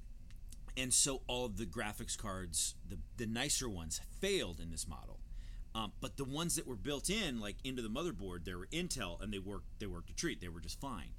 and 0.78 0.94
so 0.94 1.22
all 1.28 1.46
of 1.46 1.58
the 1.58 1.66
graphics 1.66 2.18
cards, 2.18 2.76
the 2.88 2.98
the 3.18 3.26
nicer 3.26 3.70
ones, 3.70 4.02
failed 4.20 4.60
in 4.60 4.72
this 4.72 4.88
model. 4.88 5.20
Um, 5.74 5.94
but 6.02 6.18
the 6.18 6.26
ones 6.26 6.56
that 6.56 6.68
were 6.68 6.76
built 6.76 7.10
in, 7.10 7.40
like 7.40 7.56
into 7.64 7.82
the 7.82 7.90
motherboard, 7.90 8.44
they 8.44 8.54
were 8.54 8.68
Intel, 8.68 9.22
and 9.22 9.34
they 9.34 9.40
worked. 9.40 9.80
They 9.80 9.86
worked 9.88 10.10
a 10.10 10.16
treat. 10.16 10.42
They 10.42 10.50
were 10.50 10.60
just 10.60 10.80
fine. 10.80 11.12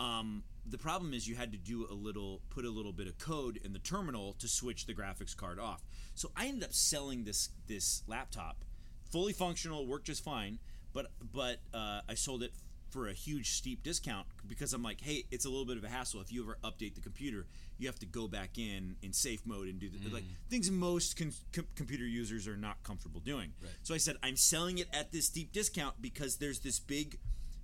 Um, 0.00 0.42
the 0.66 0.78
problem 0.78 1.12
is 1.12 1.28
you 1.28 1.36
had 1.36 1.52
to 1.52 1.58
do 1.58 1.86
a 1.90 1.94
little, 1.94 2.40
put 2.50 2.64
a 2.64 2.70
little 2.70 2.92
bit 2.92 3.06
of 3.06 3.18
code 3.18 3.58
in 3.62 3.72
the 3.72 3.78
terminal 3.78 4.32
to 4.34 4.48
switch 4.48 4.86
the 4.86 4.94
graphics 4.94 5.36
card 5.36 5.60
off. 5.60 5.82
So 6.14 6.30
I 6.36 6.46
ended 6.46 6.64
up 6.64 6.72
selling 6.72 7.24
this 7.24 7.50
this 7.66 8.02
laptop, 8.06 8.64
fully 9.10 9.32
functional, 9.32 9.86
worked 9.86 10.06
just 10.06 10.24
fine. 10.24 10.58
But 10.92 11.06
but 11.32 11.58
uh, 11.72 12.00
I 12.08 12.14
sold 12.14 12.42
it 12.42 12.52
for 12.92 13.08
a 13.08 13.12
huge 13.12 13.50
steep 13.50 13.82
discount 13.82 14.26
because 14.46 14.72
I'm 14.72 14.82
like, 14.82 15.00
hey, 15.00 15.24
it's 15.30 15.46
a 15.46 15.48
little 15.48 15.64
bit 15.64 15.78
of 15.78 15.84
a 15.84 15.88
hassle. 15.88 16.20
If 16.20 16.30
you 16.30 16.42
ever 16.42 16.58
update 16.62 16.94
the 16.94 17.00
computer, 17.00 17.46
you 17.78 17.88
have 17.88 17.98
to 18.00 18.06
go 18.06 18.28
back 18.28 18.58
in 18.58 18.96
in 19.02 19.12
safe 19.12 19.40
mode 19.46 19.66
and 19.66 19.80
do 19.80 19.88
the, 19.88 20.14
like 20.14 20.24
things 20.50 20.70
most 20.70 21.16
con- 21.16 21.32
com- 21.52 21.66
computer 21.74 22.04
users 22.04 22.46
are 22.46 22.56
not 22.56 22.82
comfortable 22.84 23.20
doing. 23.20 23.52
Right. 23.62 23.72
So 23.82 23.94
I 23.94 23.98
said, 23.98 24.16
I'm 24.22 24.36
selling 24.36 24.78
it 24.78 24.88
at 24.92 25.10
this 25.10 25.26
steep 25.26 25.52
discount 25.52 26.00
because 26.00 26.36
there's 26.36 26.60
this 26.60 26.78
big, 26.78 27.18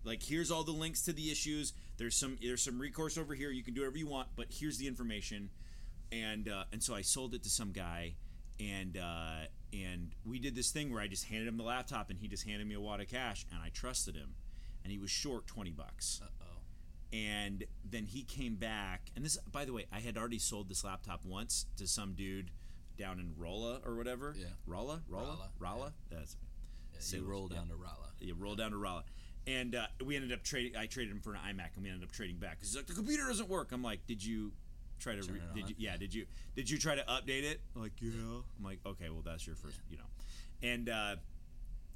like, 0.04 0.23
here's 0.23 0.50
all 0.50 0.64
the 0.64 0.73
links 0.73 1.02
to 1.02 1.12
the 1.12 1.30
issues. 1.30 1.75
There's 1.99 2.16
some 2.16 2.38
there's 2.42 2.62
some 2.62 2.80
recourse 2.80 3.18
over 3.18 3.35
here. 3.35 3.50
You 3.50 3.62
can 3.62 3.75
do 3.75 3.82
whatever 3.82 3.99
you 3.99 4.08
want, 4.08 4.28
but 4.35 4.47
here's 4.50 4.78
the 4.78 4.88
information. 4.88 5.50
And 6.11 6.49
uh, 6.49 6.64
and 6.73 6.82
so 6.82 6.94
I 6.94 7.02
sold 7.02 7.35
it 7.35 7.42
to 7.42 7.50
some 7.50 7.73
guy, 7.73 8.14
and 8.58 8.97
uh, 8.97 9.47
and 9.75 10.14
we 10.25 10.38
did 10.38 10.54
this 10.54 10.70
thing 10.70 10.90
where 10.90 11.02
I 11.02 11.06
just 11.06 11.25
handed 11.26 11.49
him 11.49 11.58
the 11.58 11.64
laptop, 11.64 12.08
and 12.08 12.18
he 12.18 12.28
just 12.28 12.47
handed 12.47 12.66
me 12.66 12.75
a 12.75 12.80
wad 12.80 13.00
of 13.00 13.08
cash, 13.08 13.44
and 13.52 13.61
I 13.62 13.68
trusted 13.68 14.14
him, 14.14 14.35
and 14.88 14.92
he 14.95 14.99
was 14.99 15.11
short 15.11 15.47
twenty 15.47 15.71
bucks. 15.71 16.21
Uh 16.25 16.26
oh. 16.40 16.47
and 17.12 17.64
then 17.85 18.04
he 18.07 18.23
came 18.23 18.54
back 18.57 19.11
and 19.14 19.23
this 19.25 19.37
by 19.52 19.64
the 19.66 19.73
way 19.73 19.85
i 19.92 20.00
had 20.00 20.16
already 20.16 20.38
sold 20.38 20.68
this 20.68 20.83
laptop 20.85 21.25
once 21.26 21.66
to 21.76 21.87
some 21.87 22.14
dude 22.14 22.50
down 22.99 23.18
in 23.21 23.33
rolla 23.37 23.80
or 23.85 23.95
whatever. 23.97 24.35
Yeah. 24.37 24.47
rolla? 24.66 25.02
Rolla? 25.09 25.26
Rolla, 25.26 25.49
rolla? 25.59 25.92
That's 26.11 26.37
Yeah, 26.95 27.00
Say 27.00 27.16
you 27.18 27.23
those- 27.23 27.30
roll 27.30 27.49
yeah. 27.50 27.59
down 27.59 27.68
to 27.68 27.75
Rolla. 27.76 28.09
you 28.21 28.35
roll 28.35 28.57
down 28.57 28.71
to 28.71 28.78
rolla. 28.78 29.04
And 29.47 29.75
uh, 29.75 29.87
we 30.04 30.16
ended 30.16 30.33
up 30.33 30.42
trading 30.42 30.75
i 30.76 30.87
traded 30.87 31.12
him 31.12 31.21
for 31.21 31.35
an 31.35 31.40
imac 31.49 31.75
and 31.76 31.85
we 31.85 31.90
ended 31.90 32.02
up 32.09 32.12
trading 32.12 32.37
back 32.38 32.52
because 32.57 32.71
he's 32.71 32.76
like 32.76 32.87
the 32.87 32.95
computer 32.95 33.26
doesn't 33.28 33.49
work. 33.50 33.73
I'm 33.73 33.83
like 33.83 34.07
did 34.07 34.25
you 34.25 34.52
try 35.00 35.14
to 35.14 35.23
re- 35.33 35.40
did 35.54 35.68
you 35.68 35.75
yeah 35.78 35.97
did 35.99 36.12
you 36.14 36.25
did 36.57 36.68
you 36.68 36.78
try 36.78 36.95
to 36.97 37.02
update 37.02 37.45
it? 37.45 37.61
Like 37.75 37.92
yeah. 38.00 38.11
I'm 38.59 38.64
like 38.64 38.80
okay 38.87 39.11
well 39.11 39.23
that's 39.25 39.47
your 39.47 39.54
first 39.57 39.78
you 39.90 39.99
know. 39.99 40.04
And 40.62 40.88
uh 40.88 41.16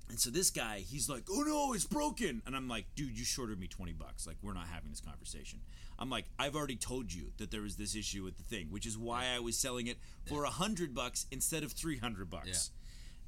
and 0.09 0.19
so 0.19 0.31
this 0.31 0.51
guy, 0.51 0.79
he's 0.79 1.09
like, 1.09 1.25
"Oh 1.31 1.43
no, 1.43 1.73
it's 1.73 1.87
broken," 1.87 2.43
and 2.47 2.55
I'm 2.55 2.69
like, 2.69 2.87
"Dude, 2.95 3.17
you 3.17 3.25
shorted 3.25 3.59
me 3.59 3.67
twenty 3.67 3.93
bucks. 3.93 4.27
Like, 4.27 4.37
we're 4.43 4.53
not 4.53 4.67
having 4.67 4.91
this 4.91 5.01
conversation." 5.01 5.61
I'm 5.99 6.11
like, 6.11 6.27
"I've 6.39 6.57
already 6.57 6.77
told 6.77 7.13
you 7.13 7.33
that 7.39 7.51
there 7.51 7.63
was 7.63 7.77
this 7.77 7.95
issue 7.95 8.25
with 8.25 8.37
the 8.37 8.43
thing, 8.43 8.67
which 8.71 8.87
is 8.87 8.99
why 8.99 9.27
I 9.35 9.41
was 9.41 9.57
selling 9.57 9.87
it 9.87 9.99
for 10.27 10.45
a 10.45 10.51
hundred 10.51 10.95
bucks 10.95 11.27
instead 11.31 11.63
of 11.63 11.73
three 11.73 11.99
hundred 11.99 12.31
bucks." 12.31 12.71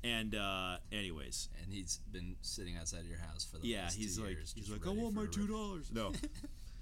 Yeah. 0.02 0.10
And 0.18 0.34
uh, 0.34 0.76
anyways, 0.92 1.48
And 1.62 1.72
he's 1.72 2.00
been 2.12 2.36
sitting 2.42 2.76
outside 2.76 3.00
of 3.00 3.06
your 3.08 3.18
house 3.18 3.44
for 3.50 3.56
the 3.56 3.66
yeah, 3.66 3.84
last 3.84 3.96
he's 3.96 4.18
two 4.18 4.24
like, 4.24 4.32
years. 4.32 4.52
he's 4.54 4.70
like, 4.70 4.86
"I 4.86 4.90
want 4.90 5.14
my 5.14 5.26
two 5.26 5.42
rip." 5.42 5.50
dollars." 5.50 5.90
No. 5.92 6.12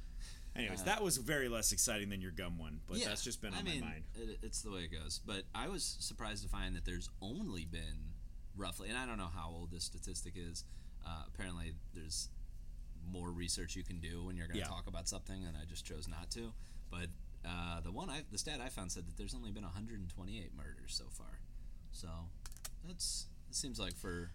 anyways, 0.56 0.82
that 0.84 1.02
was 1.02 1.18
very 1.18 1.48
less 1.48 1.70
exciting 1.72 2.08
than 2.08 2.20
your 2.20 2.32
gum 2.32 2.58
one, 2.58 2.80
but 2.88 3.02
that's 3.04 3.22
just 3.22 3.40
been 3.40 3.52
on 3.54 3.60
I 3.60 3.62
mean, 3.62 3.80
my 3.80 3.86
mind. 3.86 4.04
It, 4.16 4.38
it's 4.42 4.62
the 4.62 4.70
way 4.72 4.80
it 4.80 4.92
goes. 4.92 5.20
But 5.24 5.44
I 5.54 5.68
was 5.68 5.96
surprised 6.00 6.42
to 6.42 6.48
find 6.48 6.74
that 6.74 6.84
there's 6.84 7.08
only 7.20 7.64
been 7.64 8.11
roughly, 8.56 8.88
and 8.88 8.98
I 8.98 9.06
don't 9.06 9.18
know 9.18 9.30
how 9.34 9.48
old 9.50 9.70
this 9.70 9.84
statistic 9.84 10.34
is. 10.36 10.64
Uh, 11.06 11.22
apparently, 11.26 11.72
there's 11.94 12.28
more 13.10 13.30
research 13.30 13.74
you 13.76 13.82
can 13.82 13.98
do 13.98 14.24
when 14.24 14.36
you're 14.36 14.46
going 14.46 14.54
to 14.60 14.64
Yeah. 14.64 14.68
talk 14.68 14.86
about 14.86 15.08
something, 15.08 15.44
and 15.44 15.56
I 15.56 15.64
just 15.64 15.84
chose 15.84 16.06
not 16.08 16.30
to. 16.32 16.52
But 16.90 17.06
uh, 17.44 17.80
the 17.80 17.90
one, 17.90 18.08
I, 18.10 18.22
the 18.30 18.38
stat 18.38 18.60
I 18.64 18.68
found 18.68 18.92
said 18.92 19.06
that 19.06 19.16
there's 19.16 19.34
only 19.34 19.50
been 19.50 19.64
128 19.64 20.50
murders 20.56 20.94
so 20.94 21.04
far. 21.10 21.40
So 21.90 22.08
that's 22.86 23.26
it 23.48 23.56
seems 23.56 23.78
like 23.80 23.96
for 23.96 24.30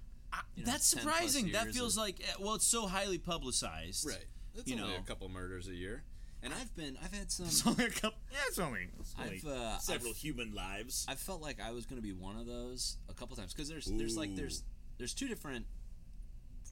you 0.56 0.66
know, 0.66 0.72
that's 0.72 0.86
surprising. 0.86 1.52
That 1.54 1.74
feels 1.74 1.96
of- 1.98 2.04
like 2.04 2.20
eh, 2.22 2.34
well, 2.40 2.56
it's 2.56 2.68
so 2.68 2.88
highly 2.88 3.18
publicized. 3.18 4.06
right. 4.06 4.26
That's 4.56 4.68
you 4.68 4.76
only 4.82 4.94
know. 4.96 5.00
a 5.00 5.04
couple 5.04 5.30
murders 5.30 5.68
a 5.68 5.74
year, 5.76 6.04
and 6.44 6.54
I've 6.54 6.76
been 6.76 6.98
I've 7.04 7.14
had 7.14 7.32
some. 7.32 7.46
It's 7.48 7.66
only 7.66 7.86
a 7.86 7.90
couple. 7.90 8.20
Yeah, 8.32 8.38
it's 8.48 8.60
only, 8.60 8.88
it's 9.00 9.16
only 9.20 9.42
I've, 9.44 9.46
uh, 9.46 9.78
several 9.80 10.12
I've- 10.12 10.20
human 10.20 10.54
lives. 10.54 11.06
I 11.10 11.16
felt 11.16 11.42
like 11.42 11.60
I 11.62 11.72
was 11.72 11.86
going 11.86 11.98
to 12.02 12.06
be 12.06 12.14
one 12.14 12.38
of 12.38 12.46
those 12.46 12.98
a 13.10 13.14
couple 13.14 13.36
times 13.36 13.54
because 13.54 13.70
there's 13.70 13.86
there's 13.86 14.16
like 14.18 14.36
there's 14.36 14.64
there's 14.98 15.14
two 15.14 15.28
different 15.28 15.66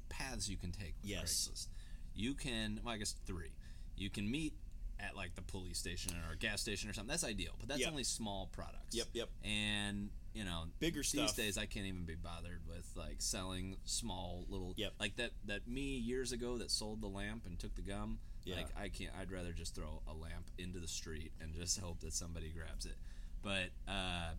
paths 0.09 0.49
you 0.49 0.57
can 0.57 0.71
take 0.71 0.95
with 1.01 1.09
Yes. 1.11 1.49
Craigslist. 1.51 1.67
You 2.13 2.33
can 2.33 2.79
well 2.83 2.93
I 2.93 2.97
guess 2.97 3.15
three. 3.25 3.51
You 3.97 4.09
can 4.09 4.29
meet 4.29 4.53
at 4.99 5.15
like 5.15 5.35
the 5.35 5.41
police 5.41 5.77
station 5.77 6.13
or 6.29 6.33
a 6.33 6.37
gas 6.37 6.61
station 6.61 6.89
or 6.89 6.93
something. 6.93 7.09
That's 7.09 7.23
ideal, 7.25 7.51
but 7.59 7.67
that's 7.67 7.81
Yep. 7.81 7.89
only 7.91 8.03
small 8.03 8.47
products. 8.53 8.95
Yep, 8.95 9.07
yep. 9.13 9.29
And 9.43 10.09
you 10.33 10.43
know, 10.43 10.65
Bigger 10.79 10.99
these 10.99 11.07
stuff. 11.09 11.35
days 11.35 11.57
I 11.57 11.65
can't 11.65 11.85
even 11.85 12.03
be 12.05 12.15
bothered 12.15 12.61
with 12.67 12.89
like 12.95 13.15
selling 13.21 13.77
small 13.85 14.45
little 14.49 14.73
Yep. 14.77 14.93
like 14.99 15.15
that 15.17 15.31
that 15.45 15.67
me 15.67 15.97
years 15.97 16.31
ago 16.31 16.57
that 16.59 16.71
sold 16.71 17.01
the 17.01 17.07
lamp 17.07 17.45
and 17.45 17.57
took 17.59 17.75
the 17.75 17.81
gum. 17.81 18.19
Yeah. 18.45 18.55
Like 18.57 18.67
I 18.79 18.89
can't. 18.89 19.11
I'd 19.19 19.31
rather 19.31 19.51
just 19.51 19.75
throw 19.75 20.01
a 20.07 20.13
lamp 20.13 20.49
into 20.57 20.79
the 20.79 20.87
street 20.87 21.31
and 21.41 21.53
just 21.53 21.79
hope 21.81 21.99
that 22.01 22.13
somebody 22.13 22.49
grabs 22.49 22.85
it. 22.85 22.95
But 23.43 23.69
uh, 23.87 24.31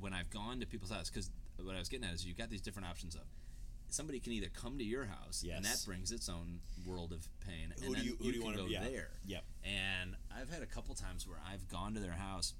when 0.00 0.12
I've 0.14 0.30
gone 0.30 0.60
to 0.60 0.66
people's 0.66 0.90
house, 0.90 1.10
because 1.10 1.30
what 1.62 1.74
I 1.74 1.78
was 1.78 1.88
getting 1.88 2.06
at 2.06 2.14
is 2.14 2.24
you 2.26 2.34
got 2.34 2.50
these 2.50 2.60
different 2.62 2.88
options 2.88 3.14
of 3.14 3.22
somebody 3.88 4.18
can 4.20 4.32
either 4.32 4.48
come 4.48 4.78
to 4.78 4.84
your 4.84 5.04
house 5.04 5.44
and 5.50 5.64
that 5.64 5.80
brings 5.86 6.10
its 6.12 6.28
own 6.28 6.58
world 6.84 7.12
of 7.12 7.26
pain, 7.46 7.72
Who 7.80 7.86
and 7.86 7.94
do 7.94 8.00
then 8.00 8.04
you- 8.04 8.16
who 8.18 8.24
you, 8.26 8.32
do 8.32 8.36
you 8.38 8.42
can 8.42 8.50
wanna- 8.52 8.56
go 8.62 8.66
yeah. 8.66 8.84
there. 8.84 9.10
Yep. 9.26 9.44
And 9.64 10.16
I've 10.34 10.50
had 10.50 10.62
a 10.62 10.66
couple 10.66 10.94
times 10.94 11.26
where 11.26 11.38
I've 11.46 11.66
gone 11.68 11.94
to 11.94 12.00
their 12.00 12.12
house, 12.12 12.54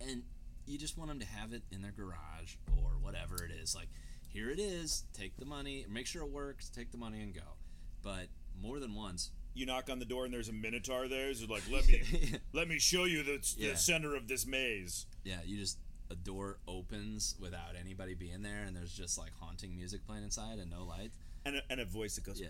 and 0.00 0.22
you 0.66 0.76
just 0.78 0.98
want 0.98 1.08
them 1.10 1.20
to 1.20 1.26
have 1.26 1.52
it 1.52 1.62
in 1.70 1.80
their 1.80 1.92
garage 1.92 2.56
or 2.76 2.90
whatever 3.00 3.42
it 3.44 3.50
is. 3.52 3.74
Like, 3.74 3.88
here 4.28 4.50
it 4.50 4.58
is. 4.58 5.04
Take 5.14 5.36
the 5.38 5.46
money. 5.46 5.86
Make 5.88 6.06
sure 6.06 6.22
it 6.22 6.30
works. 6.30 6.68
Take 6.68 6.90
the 6.90 6.98
money 6.98 7.20
and 7.22 7.32
go. 7.34 7.56
But 8.02 8.26
more 8.60 8.78
than 8.80 8.94
once, 8.94 9.30
you 9.58 9.66
knock 9.66 9.90
on 9.90 9.98
the 9.98 10.04
door 10.04 10.24
and 10.24 10.32
there's 10.32 10.48
a 10.48 10.52
minotaur 10.52 11.08
there. 11.08 11.32
So 11.34 11.46
like, 11.46 11.64
let 11.70 11.86
me 11.86 12.02
let 12.52 12.68
me 12.68 12.78
show 12.78 13.04
you 13.04 13.22
the, 13.22 13.54
Yeah. 13.58 13.74
center 13.74 14.14
of 14.14 14.28
this 14.28 14.46
maze. 14.46 15.06
Yeah, 15.24 15.38
you 15.44 15.58
just 15.58 15.78
a 16.10 16.14
door 16.14 16.58
opens 16.66 17.34
without 17.38 17.74
anybody 17.78 18.14
being 18.14 18.40
there, 18.42 18.62
and 18.66 18.74
there's 18.74 18.92
just 18.94 19.18
like 19.18 19.32
haunting 19.40 19.76
music 19.76 20.06
playing 20.06 20.24
inside 20.24 20.58
and 20.58 20.70
no 20.70 20.84
light. 20.84 21.10
And 21.44 21.56
a, 21.56 21.60
and 21.70 21.80
a 21.80 21.84
voice 21.84 22.14
that 22.16 22.24
goes, 22.24 22.40
Yeah. 22.40 22.48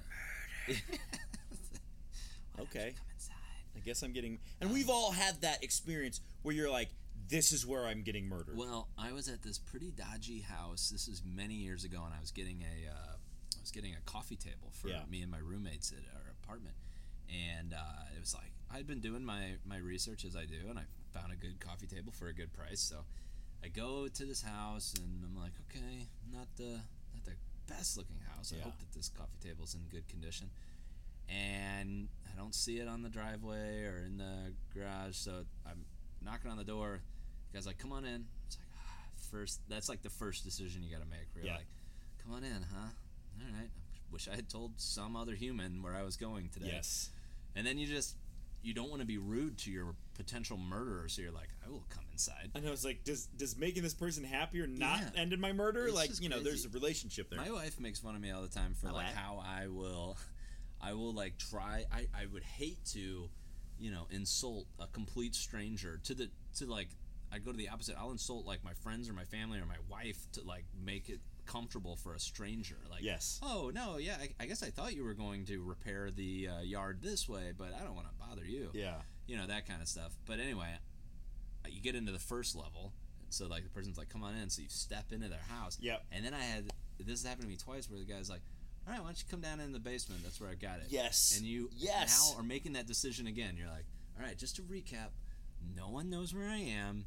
okay, 2.61 2.95
Come 2.97 3.07
inside. 3.15 3.35
I 3.77 3.81
guess 3.81 4.03
I'm 4.03 4.13
getting. 4.13 4.39
And 4.61 4.73
we've 4.73 4.91
all 4.91 5.13
had 5.13 5.41
that 5.43 5.63
experience 5.63 6.21
where 6.43 6.55
you're 6.55 6.71
like, 6.71 6.89
this 7.29 7.53
is 7.53 7.67
where 7.67 7.87
I'm 7.87 8.03
getting 8.03 8.29
murdered. 8.29 8.57
Well, 8.57 8.89
I 8.99 9.13
was 9.13 9.29
at 9.29 9.43
this 9.43 9.59
pretty 9.59 9.91
dodgy 9.93 10.41
house. 10.41 10.89
This 10.91 11.09
is 11.09 11.23
many 11.25 11.55
years 11.55 11.85
ago, 11.85 12.03
and 12.05 12.15
I 12.15 12.21
was 12.21 12.31
getting 12.31 12.63
a 12.63 12.89
uh, 12.91 13.13
I 13.57 13.61
was 13.61 13.71
getting 13.71 13.93
a 13.95 14.01
coffee 14.11 14.37
table 14.37 14.71
for 14.73 14.89
Yeah. 14.89 15.01
me 15.11 15.23
and 15.23 15.31
my 15.31 15.39
roommates 15.39 15.93
at 15.93 15.99
our 16.15 16.33
apartment, 16.43 16.75
and 17.31 17.73
uh, 17.75 18.15
it 18.17 18.21
was 18.21 18.35
like 18.35 18.53
I'd 18.71 18.87
been 18.87 19.01
doing 19.01 19.25
my 19.25 19.55
my 19.67 19.77
research 19.79 20.25
as 20.25 20.37
I 20.37 20.45
do, 20.45 20.69
and 20.69 20.79
I 20.79 20.83
found 21.13 21.33
a 21.33 21.37
good 21.37 21.59
coffee 21.61 21.87
table 21.87 22.13
for 22.13 22.29
a 22.29 22.33
good 22.35 22.53
price. 22.53 22.81
So 22.81 22.97
I 23.65 23.69
go 23.69 24.09
to 24.09 24.25
this 24.25 24.43
house, 24.43 24.95
and 24.99 25.23
I'm 25.25 25.41
like, 25.41 25.53
okay, 25.71 26.07
not 26.33 26.47
the 26.57 26.81
not 27.15 27.25
the 27.25 27.33
best 27.67 27.97
looking 27.97 28.19
house. 28.35 28.53
I 28.57 28.63
hope 28.63 28.79
that 28.79 28.93
this 28.93 29.09
coffee 29.09 29.39
table's 29.43 29.75
in 29.75 29.81
good 29.91 30.07
condition. 30.09 30.51
And 31.29 32.09
I 32.33 32.37
don't 32.39 32.55
see 32.55 32.79
it 32.79 32.89
on 32.89 33.03
the 33.03 33.11
driveway 33.11 33.85
or 33.85 34.03
in 34.07 34.17
the 34.17 34.53
garage, 34.75 35.17
so 35.17 35.45
I'm 35.67 35.85
knocking 36.23 36.51
on 36.51 36.57
the 36.57 36.65
door. 36.65 37.01
The 37.53 37.59
guy's 37.59 37.67
like, 37.67 37.79
"Come 37.79 37.93
on 37.93 38.05
in." 38.05 38.25
It's 38.47 38.57
like 38.57 38.67
ah, 38.77 38.97
first. 39.31 39.61
That's 39.69 39.89
like 39.91 40.03
the 40.03 40.09
first 40.11 40.45
decision 40.45 40.83
you 40.83 40.91
got 40.91 41.03
to 41.03 41.09
make. 41.11 41.27
Where 41.35 41.45
you're 41.45 41.53
Yeah. 41.53 41.59
like, 41.59 41.67
"Come 42.23 42.33
on 42.33 42.45
in, 42.45 42.63
huh? 42.73 42.89
All 43.43 43.59
right." 43.61 43.69
Wish 44.11 44.27
I 44.27 44.37
had 44.37 44.49
told 44.49 44.73
some 44.81 45.17
other 45.17 45.35
human 45.35 45.83
where 45.83 45.95
I 45.95 46.03
was 46.03 46.17
going 46.17 46.49
today. 46.49 46.71
yes. 46.73 47.11
And 47.57 47.67
then 47.67 47.79
you 47.79 47.87
just 47.87 48.17
you 48.63 48.75
don't 48.75 48.91
want 48.91 49.01
to 49.01 49.07
be 49.07 49.19
rude 49.19 49.57
to 49.59 49.71
your 49.71 49.95
potential 50.15 50.57
murderer, 50.57 51.09
so 51.09 51.23
you're 51.23 51.31
like, 51.33 51.49
"I 51.65 51.71
will 51.71 51.85
come 51.91 52.05
inside." 52.13 52.51
And 52.55 52.67
I 52.67 52.71
was 52.71 52.85
like, 52.85 53.05
does 53.05 53.27
does 53.27 53.57
making 53.57 53.83
this 53.85 53.95
person 53.95 54.25
happier 54.25 54.67
not 54.67 55.01
Yeah. 55.01 55.21
end 55.23 55.33
in 55.33 55.41
my 55.41 55.53
murder? 55.53 55.87
It's 55.87 55.95
like, 55.95 56.11
you 56.21 56.29
know, 56.29 56.41
there's 56.41 56.65
a 56.65 56.69
relationship 56.71 57.31
there. 57.31 57.39
My 57.39 57.51
wife 57.51 57.79
makes 57.81 58.01
fun 58.01 58.15
of 58.17 58.21
me 58.21 58.31
all 58.31 58.43
the 58.43 58.49
time 58.49 58.75
for 58.75 58.89
I 58.89 58.93
like 58.93 59.15
how 59.15 59.43
I 59.45 59.69
will, 59.69 60.17
I 60.81 60.93
will 60.95 61.13
like 61.15 61.39
try. 61.39 61.85
I, 61.93 62.07
I 62.15 62.27
would 62.27 62.43
hate 62.43 62.85
to, 62.93 63.31
you 63.79 63.91
know, 63.91 64.07
insult 64.11 64.67
a 64.81 64.87
complete 64.89 65.35
stranger 65.35 66.01
to 66.05 66.15
the 66.15 66.31
to 66.57 66.67
like. 66.67 66.89
I 67.31 67.39
go 67.39 67.53
to 67.53 67.59
the 67.59 67.69
opposite. 67.69 67.95
I'll 67.99 68.11
insult 68.11 68.47
like 68.47 68.65
my 68.65 68.73
friends 68.73 69.09
or 69.09 69.13
my 69.13 69.25
family 69.25 69.59
or 69.59 69.67
my 69.67 69.77
wife 69.91 70.17
to 70.33 70.43
like 70.43 70.65
make 70.83 71.11
it 71.11 71.21
comfortable 71.49 71.97
for 71.97 72.15
a 72.15 72.21
stranger. 72.21 72.77
Like, 72.91 73.03
Yes. 73.03 73.41
Oh 73.43 73.71
no, 73.75 73.97
yeah. 73.97 74.17
I, 74.21 74.29
I 74.39 74.47
guess 74.47 74.63
I 74.63 74.71
thought 74.71 74.95
you 74.95 75.03
were 75.03 75.15
going 75.15 75.45
to 75.47 75.63
repair 75.63 76.11
the 76.11 76.49
uh, 76.49 76.61
yard 76.61 76.99
this 77.03 77.29
way, 77.29 77.53
but 77.57 77.69
I 77.75 77.83
don't 77.85 77.95
want 77.97 78.07
to 78.07 78.15
bother 78.29 78.45
you 78.45 78.71
yeah. 78.75 78.97
you 79.27 79.37
know 79.39 79.47
that 79.47 79.67
kind 79.67 79.81
of 79.81 79.89
stuff 79.89 80.13
but 80.27 80.39
anyway 80.39 80.69
uh, 81.65 81.69
you 81.71 81.81
get 81.81 81.95
into 81.95 82.13
the 82.13 82.19
first 82.19 82.55
level 82.55 82.93
so 83.31 83.47
like 83.47 83.63
the 83.65 83.71
person's 83.71 83.97
like 83.97 84.11
come 84.11 84.23
on 84.23 84.35
in 84.37 84.51
so 84.51 84.61
you 84.61 84.69
step 84.69 85.07
into 85.13 85.29
their 85.29 85.41
house 85.49 85.79
Yep. 85.81 86.03
and 86.13 86.25
then 86.27 86.35
i 86.35 86.41
had 86.41 86.65
this 87.01 87.25
happened 87.25 87.43
to 87.45 87.49
me 87.49 87.57
twice 87.57 87.89
where 87.91 87.99
the 87.99 88.05
guy's 88.05 88.29
like 88.29 88.43
all 88.87 88.93
right 88.93 89.01
why 89.01 89.07
don't 89.09 89.19
you 89.19 89.25
come 89.31 89.41
down 89.41 89.61
in 89.61 89.73
the 89.73 89.79
basement 89.79 90.23
that's 90.23 90.39
where 90.43 90.51
i 90.51 90.55
got 90.55 90.79
it 90.81 90.87
Yes. 90.91 91.35
and 91.39 91.47
you 91.47 91.71
Yes. 91.75 92.33
now 92.35 92.39
are 92.39 92.43
making 92.45 92.75
that 92.75 92.87
decision 92.87 93.27
again 93.27 93.55
you're 93.59 93.69
like 93.69 93.87
all 94.21 94.27
right 94.27 94.37
just 94.37 94.57
to 94.57 94.63
recap 94.63 95.09
no 95.75 95.89
one 95.89 96.11
knows 96.11 96.35
where 96.35 96.49
i 96.49 96.59
am 96.59 97.07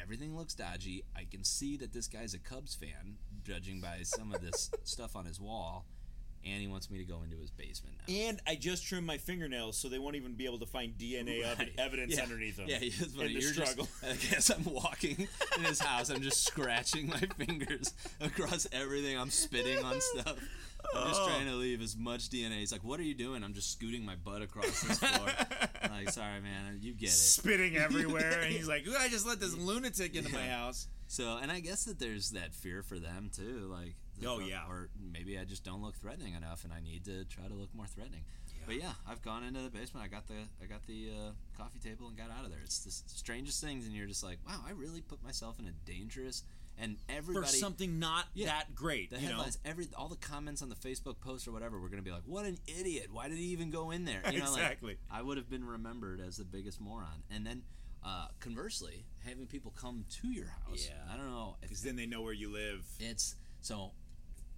everything 0.00 0.36
looks 0.36 0.54
dodgy 0.54 1.04
i 1.16 1.24
can 1.30 1.42
see 1.44 1.76
that 1.76 1.92
this 1.92 2.06
guy's 2.08 2.34
a 2.34 2.38
cubs 2.38 2.74
fan 2.74 3.16
judging 3.44 3.80
by 3.80 3.98
some 4.02 4.32
of 4.34 4.40
this 4.40 4.70
stuff 4.84 5.16
on 5.16 5.24
his 5.26 5.40
wall 5.40 5.84
and 6.44 6.60
he 6.62 6.68
wants 6.68 6.88
me 6.88 6.98
to 6.98 7.04
go 7.04 7.22
into 7.24 7.36
his 7.36 7.50
basement 7.50 7.96
now 8.06 8.14
And 8.14 8.40
I 8.46 8.54
just 8.54 8.86
trimmed 8.86 9.06
my 9.06 9.18
fingernails, 9.18 9.76
so 9.76 9.88
they 9.88 9.98
won't 9.98 10.14
even 10.14 10.34
be 10.34 10.46
able 10.46 10.60
to 10.60 10.66
find 10.66 10.96
DNA 10.96 11.42
Right. 11.58 11.72
evidence 11.76 12.14
Yeah. 12.16 12.22
underneath 12.22 12.56
them. 12.58 12.66
Yeah, 12.68 12.78
it's 12.80 13.12
funny. 13.12 13.30
You're 13.32 13.42
struggle. 13.42 13.88
Just, 14.00 14.04
I 14.04 14.30
guess 14.30 14.50
I'm 14.50 14.62
walking 14.64 15.26
in 15.58 15.64
his 15.64 15.80
house. 15.80 16.10
I'm 16.10 16.22
just 16.22 16.46
scratching 16.46 17.08
my 17.08 17.18
fingers 17.44 17.92
across 18.20 18.68
everything. 18.72 19.18
I'm 19.18 19.30
spitting 19.30 19.84
on 19.84 20.00
stuff. 20.00 20.36
I'm 20.94 21.08
just 21.08 21.24
trying 21.26 21.46
to 21.46 21.54
leave 21.56 21.82
as 21.82 21.96
much 21.96 22.30
DNA. 22.30 22.60
He's 22.60 22.70
like, 22.70 22.84
"What 22.84 23.00
are 23.00 23.02
you 23.02 23.14
doing?" 23.14 23.42
I'm 23.42 23.52
just 23.52 23.72
scooting 23.72 24.04
my 24.06 24.14
butt 24.14 24.40
across 24.40 24.80
this 24.82 25.00
floor. 25.00 25.28
Like, 25.98 26.10
sorry, 26.10 26.40
man, 26.40 26.78
you 26.80 26.92
get 26.94 27.08
it. 27.08 27.12
spitting 27.12 27.76
everywhere, 27.86 28.40
and 28.42 28.52
he's 28.52 28.68
like, 28.68 28.86
"Ooh, 28.86 28.96
I 28.98 29.08
just 29.08 29.26
let 29.26 29.40
this 29.40 29.54
lunatic 29.56 30.14
into 30.14 30.32
my 30.32 30.46
house." 30.46 30.86
So, 31.06 31.38
and 31.40 31.50
I 31.50 31.60
guess 31.60 31.84
that 31.84 31.98
there's 31.98 32.30
that 32.32 32.52
fear 32.54 32.82
for 32.82 32.98
them 32.98 33.30
too, 33.34 33.68
like, 33.70 33.94
Oh, 34.26 34.40
yeah. 34.40 34.62
or 34.68 34.90
maybe 35.00 35.38
I 35.38 35.44
just 35.44 35.64
don't 35.64 35.80
look 35.82 35.96
threatening 35.96 36.34
enough, 36.34 36.64
and 36.64 36.72
I 36.72 36.80
need 36.80 37.04
to 37.06 37.24
try 37.24 37.46
to 37.46 37.54
look 37.54 37.74
more 37.74 37.86
threatening. 37.86 38.24
But 38.66 38.76
yeah, 38.76 38.92
I've 39.08 39.22
gone 39.22 39.44
into 39.44 39.62
the 39.62 39.70
basement. 39.70 40.04
I 40.04 40.08
got 40.08 40.26
the 40.26 40.34
I 40.62 40.66
got 40.66 40.86
the 40.86 41.08
uh, 41.10 41.30
coffee 41.56 41.78
table 41.78 42.08
and 42.08 42.16
got 42.18 42.30
out 42.30 42.44
of 42.44 42.50
there. 42.50 42.60
It's 42.62 42.80
the 42.80 42.90
strangest 42.90 43.62
things, 43.64 43.86
and 43.86 43.94
you're 43.94 44.06
just 44.06 44.22
like, 44.22 44.38
wow, 44.46 44.60
I 44.68 44.72
really 44.72 45.00
put 45.00 45.22
myself 45.24 45.58
in 45.58 45.66
a 45.66 45.72
dangerous. 45.90 46.42
And 46.80 46.96
everybody 47.08 47.46
For 47.46 47.52
something 47.52 47.98
not 47.98 48.26
Yeah. 48.34 48.46
that 48.46 48.74
great, 48.74 49.10
the 49.10 49.16
you 49.16 49.22
know. 49.22 49.28
headlines, 49.30 49.58
every 49.64 49.88
all 49.96 50.08
the 50.08 50.16
comments 50.16 50.62
on 50.62 50.68
the 50.68 50.76
Facebook 50.76 51.18
post 51.20 51.48
or 51.48 51.52
whatever, 51.52 51.80
we're 51.80 51.88
gonna 51.88 52.02
be 52.02 52.12
like, 52.12 52.22
what 52.26 52.44
an 52.46 52.58
idiot! 52.66 53.08
Why 53.10 53.28
did 53.28 53.36
he 53.38 53.46
even 53.46 53.70
go 53.70 53.90
in 53.90 54.04
there? 54.04 54.22
You 54.30 54.38
know, 54.38 54.52
like, 54.52 54.62
Exactly. 54.62 54.96
I 55.10 55.22
would 55.22 55.36
have 55.38 55.50
been 55.50 55.64
remembered 55.64 56.20
as 56.20 56.36
the 56.36 56.44
biggest 56.44 56.80
moron. 56.80 57.24
And 57.30 57.44
then, 57.44 57.62
uh, 58.04 58.28
conversely, 58.38 59.04
having 59.26 59.46
people 59.48 59.72
come 59.72 60.04
to 60.22 60.28
your 60.28 60.46
house. 60.66 60.86
Yeah. 60.88 61.12
I 61.12 61.16
don't 61.16 61.30
know 61.30 61.56
Because 61.60 61.82
then 61.82 61.96
they 61.96 62.06
know 62.06 62.22
where 62.22 62.32
you 62.32 62.50
live. 62.52 62.86
it's 63.00 63.34
so. 63.60 63.90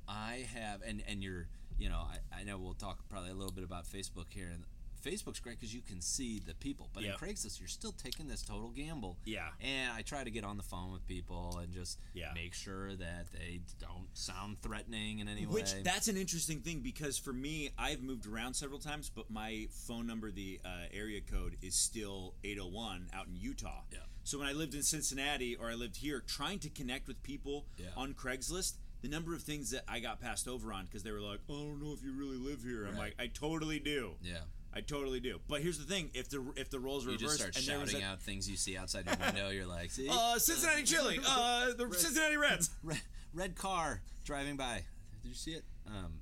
I 0.07 0.47
have, 0.55 0.83
and 0.83 1.03
and 1.09 1.23
you're, 1.23 1.47
you 1.79 1.89
know, 1.89 2.00
I, 2.00 2.41
I 2.41 2.45
know 2.45 2.59
we'll 2.59 2.75
talk 2.75 2.99
probably 3.09 3.31
a 3.31 3.35
little 3.35 3.53
bit 3.53 3.65
about 3.65 3.87
Facebook 3.87 4.27
here, 4.31 4.49
and 4.53 4.65
Facebook's 5.00 5.40
great 5.40 5.59
because 5.59 5.75
you 5.75 5.80
can 5.83 6.00
see 6.00 6.38
the 6.38 6.54
people, 6.54 6.88
but 6.92 7.02
Yep. 7.02 7.21
in 7.23 7.28
Craigslist, 7.28 7.59
you're 7.59 7.69
still 7.69 7.92
taking 7.92 8.28
this 8.28 8.42
total 8.42 8.71
gamble. 8.71 9.19
Yeah. 9.25 9.49
And 9.61 9.92
I 9.92 10.02
try 10.02 10.23
to 10.25 10.30
get 10.30 10.45
on 10.45 10.57
the 10.57 10.62
phone 10.62 10.92
with 10.92 11.07
people 11.07 11.59
and 11.59 11.73
just 11.73 11.99
Yeah. 12.14 12.33
make 12.35 12.54
sure 12.54 12.95
that 12.97 13.33
they 13.33 13.61
don't 13.78 14.09
sound 14.16 14.61
threatening 14.62 15.19
in 15.21 15.28
any 15.28 15.47
Which 15.47 15.64
way. 15.73 15.75
Which 15.78 15.85
that's 15.85 16.09
an 16.09 16.16
interesting 16.16 16.61
thing 16.61 16.80
because 16.80 17.19
for 17.19 17.33
me, 17.33 17.71
I've 17.78 18.02
moved 18.02 18.26
around 18.26 18.54
several 18.54 18.78
times, 18.80 19.11
but 19.14 19.30
my 19.30 19.69
phone 19.71 20.07
number, 20.07 20.30
the 20.30 20.61
uh, 20.64 20.87
area 20.92 21.21
code, 21.21 21.57
is 21.62 21.75
still 21.75 22.35
801 22.45 23.11
out 23.12 23.26
in 23.26 23.37
Utah. 23.37 23.83
Yeah. 23.92 23.99
So 24.25 24.38
when 24.38 24.47
I 24.47 24.52
lived 24.52 24.75
in 24.75 24.83
Cincinnati 24.83 25.57
or 25.57 25.71
I 25.71 25.75
lived 25.75 25.97
here, 25.97 26.21
trying 26.21 26.59
to 26.61 26.69
connect 26.69 27.09
with 27.09 27.23
people 27.23 27.66
Yeah. 27.78 27.88
on 27.97 28.14
Craigslist, 28.14 28.75
the 29.02 29.09
number 29.09 29.35
of 29.35 29.42
things 29.42 29.71
that 29.71 29.83
I 29.88 29.99
got 30.00 30.21
passed 30.21 30.47
over 30.47 30.75
on 30.75 30.85
because 30.85 31.02
they 31.02 31.11
were 31.11 31.23
like, 31.23 31.40
"Oh, 31.49 31.54
I 31.54 31.64
don't 31.64 31.83
know 31.83 31.95
if 31.95 32.02
you 32.02 32.12
really 32.12 32.37
live 32.37 32.62
here." 32.62 32.85
I'm 32.87 32.99
like, 32.99 33.14
I 33.19 33.28
totally 33.28 33.80
do. 33.80 34.16
yeah. 34.23 34.42
I 34.73 34.81
totally 34.81 35.21
do. 35.21 35.41
But 35.49 35.62
here's 35.62 35.79
the 35.79 35.85
thing: 35.85 36.11
if 36.15 36.29
the 36.29 36.45
if 36.57 36.71
the 36.71 36.79
roles 36.79 37.05
You 37.05 37.12
reversed 37.12 37.39
just 37.39 37.41
start 37.41 37.57
and 37.57 37.67
there 37.67 37.81
was 37.81 37.91
shouting 37.91 38.07
a, 38.07 38.11
out 38.11 38.23
things 38.23 38.49
you 38.49 38.57
see 38.57 38.77
outside 38.77 39.07
your 39.07 39.17
window. 39.17 39.50
You're 39.50 39.67
like, 39.67 39.91
see, 39.91 40.09
uh, 40.09 40.39
Cincinnati 40.39 40.85
chili, 40.85 41.19
uh, 41.27 41.73
the 41.77 41.93
Cincinnati 41.93 42.37
Reds. 42.37 42.71
red, 42.83 43.00
red 43.35 43.57
car 43.57 44.03
driving 44.25 44.57
by. 44.57 44.85
Did 45.23 45.29
you 45.29 45.35
see 45.35 45.53
it? 45.53 45.65
Um, 45.87 46.21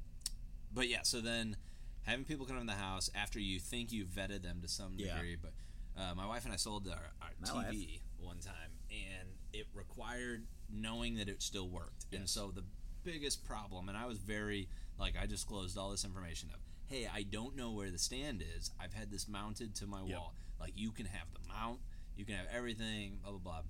but 0.73 0.89
yeah, 0.89 1.03
so 1.03 1.21
then 1.21 1.57
having 2.03 2.25
people 2.25 2.47
come 2.47 2.59
in 2.59 2.67
the 2.67 2.73
house 2.73 3.11
after 3.15 3.39
you 3.39 3.59
think 3.59 3.93
you 3.93 4.07
vetted 4.07 4.43
them 4.43 4.61
to 4.63 4.69
some 4.69 4.95
Yeah. 4.97 5.15
degree. 5.15 5.37
But 5.41 5.53
uh, 6.01 6.15
my 6.15 6.27
wife 6.27 6.45
and 6.45 6.53
I 6.53 6.57
sold 6.57 6.89
our, 6.89 7.13
our 7.23 7.31
My 7.41 7.65
TV 7.65 8.01
one 8.19 8.39
time, 8.39 8.73
and 8.91 9.29
it 9.53 9.67
required 9.75 10.47
knowing 10.73 11.17
that 11.17 11.29
it 11.29 11.43
still 11.43 11.69
worked. 11.69 12.07
And 12.13 12.29
so 12.29 12.51
the 12.55 12.65
biggest 13.05 13.45
problem, 13.45 13.89
and 13.89 13.97
I 13.99 14.07
was 14.07 14.19
very 14.19 14.69
like 14.99 15.15
I 15.21 15.27
disclosed 15.27 15.77
all 15.79 15.91
this 15.91 16.05
information 16.05 16.51
of, 16.53 16.61
hey, 16.89 17.09
I 17.13 17.23
don't 17.23 17.55
know 17.57 17.71
where 17.73 17.91
the 17.91 17.99
stand 17.99 18.43
is. 18.57 18.71
I've 18.81 18.95
had 18.95 19.11
this 19.11 19.29
mounted 19.29 19.75
to 19.77 19.87
my 19.87 20.03
Yep. 20.03 20.19
wall. 20.19 20.35
Like 20.59 20.73
you 20.75 20.91
can 20.91 21.07
have 21.07 21.29
the 21.33 21.47
mount, 21.49 21.81
you 22.17 22.25
can 22.25 22.35
have 22.35 22.47
everything, 22.53 23.19
blah 23.23 23.31
blah 23.33 23.39
blah 23.41 23.63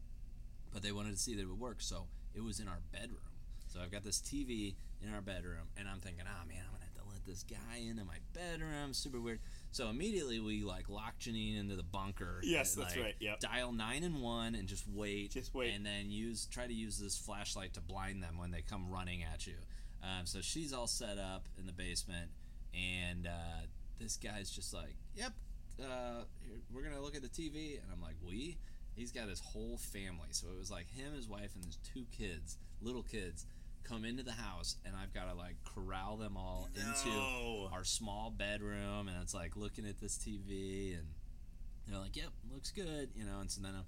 but 0.72 0.82
they 0.82 0.92
wanted 0.92 1.12
to 1.12 1.16
see 1.18 1.34
that 1.34 1.42
it 1.42 1.46
would 1.48 1.58
work, 1.58 1.80
so 1.80 2.06
it 2.34 2.42
was 2.42 2.60
in 2.60 2.68
our 2.68 2.80
bedroom. 2.92 3.20
So 3.68 3.80
I've 3.80 3.90
got 3.90 4.04
this 4.04 4.20
TV 4.20 4.76
in 5.02 5.12
our 5.12 5.20
bedroom, 5.20 5.68
and 5.76 5.88
I'm 5.88 5.98
thinking, 6.00 6.24
oh 6.26 6.46
man, 6.46 6.58
I'm 6.66 6.72
gonna 6.72 6.84
have 6.84 7.02
to 7.04 7.10
let 7.10 7.24
this 7.26 7.42
guy 7.42 7.78
into 7.78 8.04
my 8.04 8.18
bedroom. 8.32 8.92
Super 8.94 9.20
weird. 9.20 9.40
So 9.70 9.88
immediately 9.88 10.40
we 10.40 10.62
like 10.64 10.88
lock 10.88 11.18
Janine 11.20 11.58
into 11.58 11.76
the 11.76 11.82
bunker. 11.82 12.40
Yes, 12.44 12.74
and, 12.74 12.84
that's 12.84 12.96
like, 12.96 13.04
right, 13.04 13.14
yep. 13.20 13.40
Dial 13.40 13.72
nine 13.72 14.04
and 14.04 14.22
one 14.22 14.54
and 14.54 14.68
just 14.68 14.86
wait. 14.88 15.32
Just 15.32 15.54
wait. 15.54 15.74
And 15.74 15.84
then 15.84 16.10
use 16.10 16.46
try 16.46 16.66
to 16.66 16.72
use 16.72 16.98
this 16.98 17.18
flashlight 17.18 17.74
to 17.74 17.80
blind 17.80 18.22
them 18.22 18.38
when 18.38 18.50
they 18.50 18.62
come 18.62 18.90
running 18.90 19.22
at 19.22 19.46
you. 19.46 19.56
Um, 20.02 20.26
so 20.26 20.40
she's 20.40 20.72
all 20.72 20.86
set 20.86 21.18
up 21.18 21.48
in 21.58 21.66
the 21.66 21.72
basement, 21.72 22.30
and 22.74 23.26
uh, 23.26 23.66
this 23.98 24.16
guy's 24.16 24.50
just 24.50 24.72
like, 24.74 24.94
"Yep, 25.16 25.32
uh, 25.80 26.24
here, 26.46 26.60
we're 26.72 26.82
gonna 26.82 27.00
look 27.00 27.16
at 27.16 27.22
the 27.22 27.28
TV," 27.28 27.80
and 27.82 27.90
I'm 27.92 28.00
like, 28.02 28.16
"We." 28.24 28.58
He's 28.94 29.12
got 29.12 29.28
his 29.28 29.38
whole 29.38 29.76
family, 29.78 30.26
so 30.32 30.48
it 30.48 30.58
was 30.58 30.72
like 30.72 30.90
him, 30.90 31.14
his 31.14 31.28
wife, 31.28 31.54
and 31.54 31.64
his 31.64 31.76
two 31.76 32.04
kids, 32.10 32.58
little 32.82 33.04
kids, 33.04 33.46
come 33.84 34.04
into 34.04 34.24
the 34.24 34.32
house, 34.32 34.74
and 34.84 34.96
I've 34.96 35.14
got 35.14 35.26
to 35.30 35.34
like 35.34 35.54
corral 35.64 36.16
them 36.16 36.36
all 36.36 36.68
No. 36.74 36.80
into 36.82 37.72
our 37.72 37.84
small 37.84 38.30
bedroom, 38.32 39.06
and 39.06 39.16
it's 39.22 39.34
like 39.34 39.54
looking 39.56 39.86
at 39.86 40.00
this 40.00 40.18
TV, 40.18 40.98
and 40.98 41.06
they're 41.86 42.00
like, 42.00 42.16
"Yep, 42.16 42.30
looks 42.52 42.72
good," 42.72 43.10
you 43.14 43.24
know. 43.24 43.38
And 43.38 43.48
so 43.48 43.60
then 43.62 43.76
uh, 43.76 43.82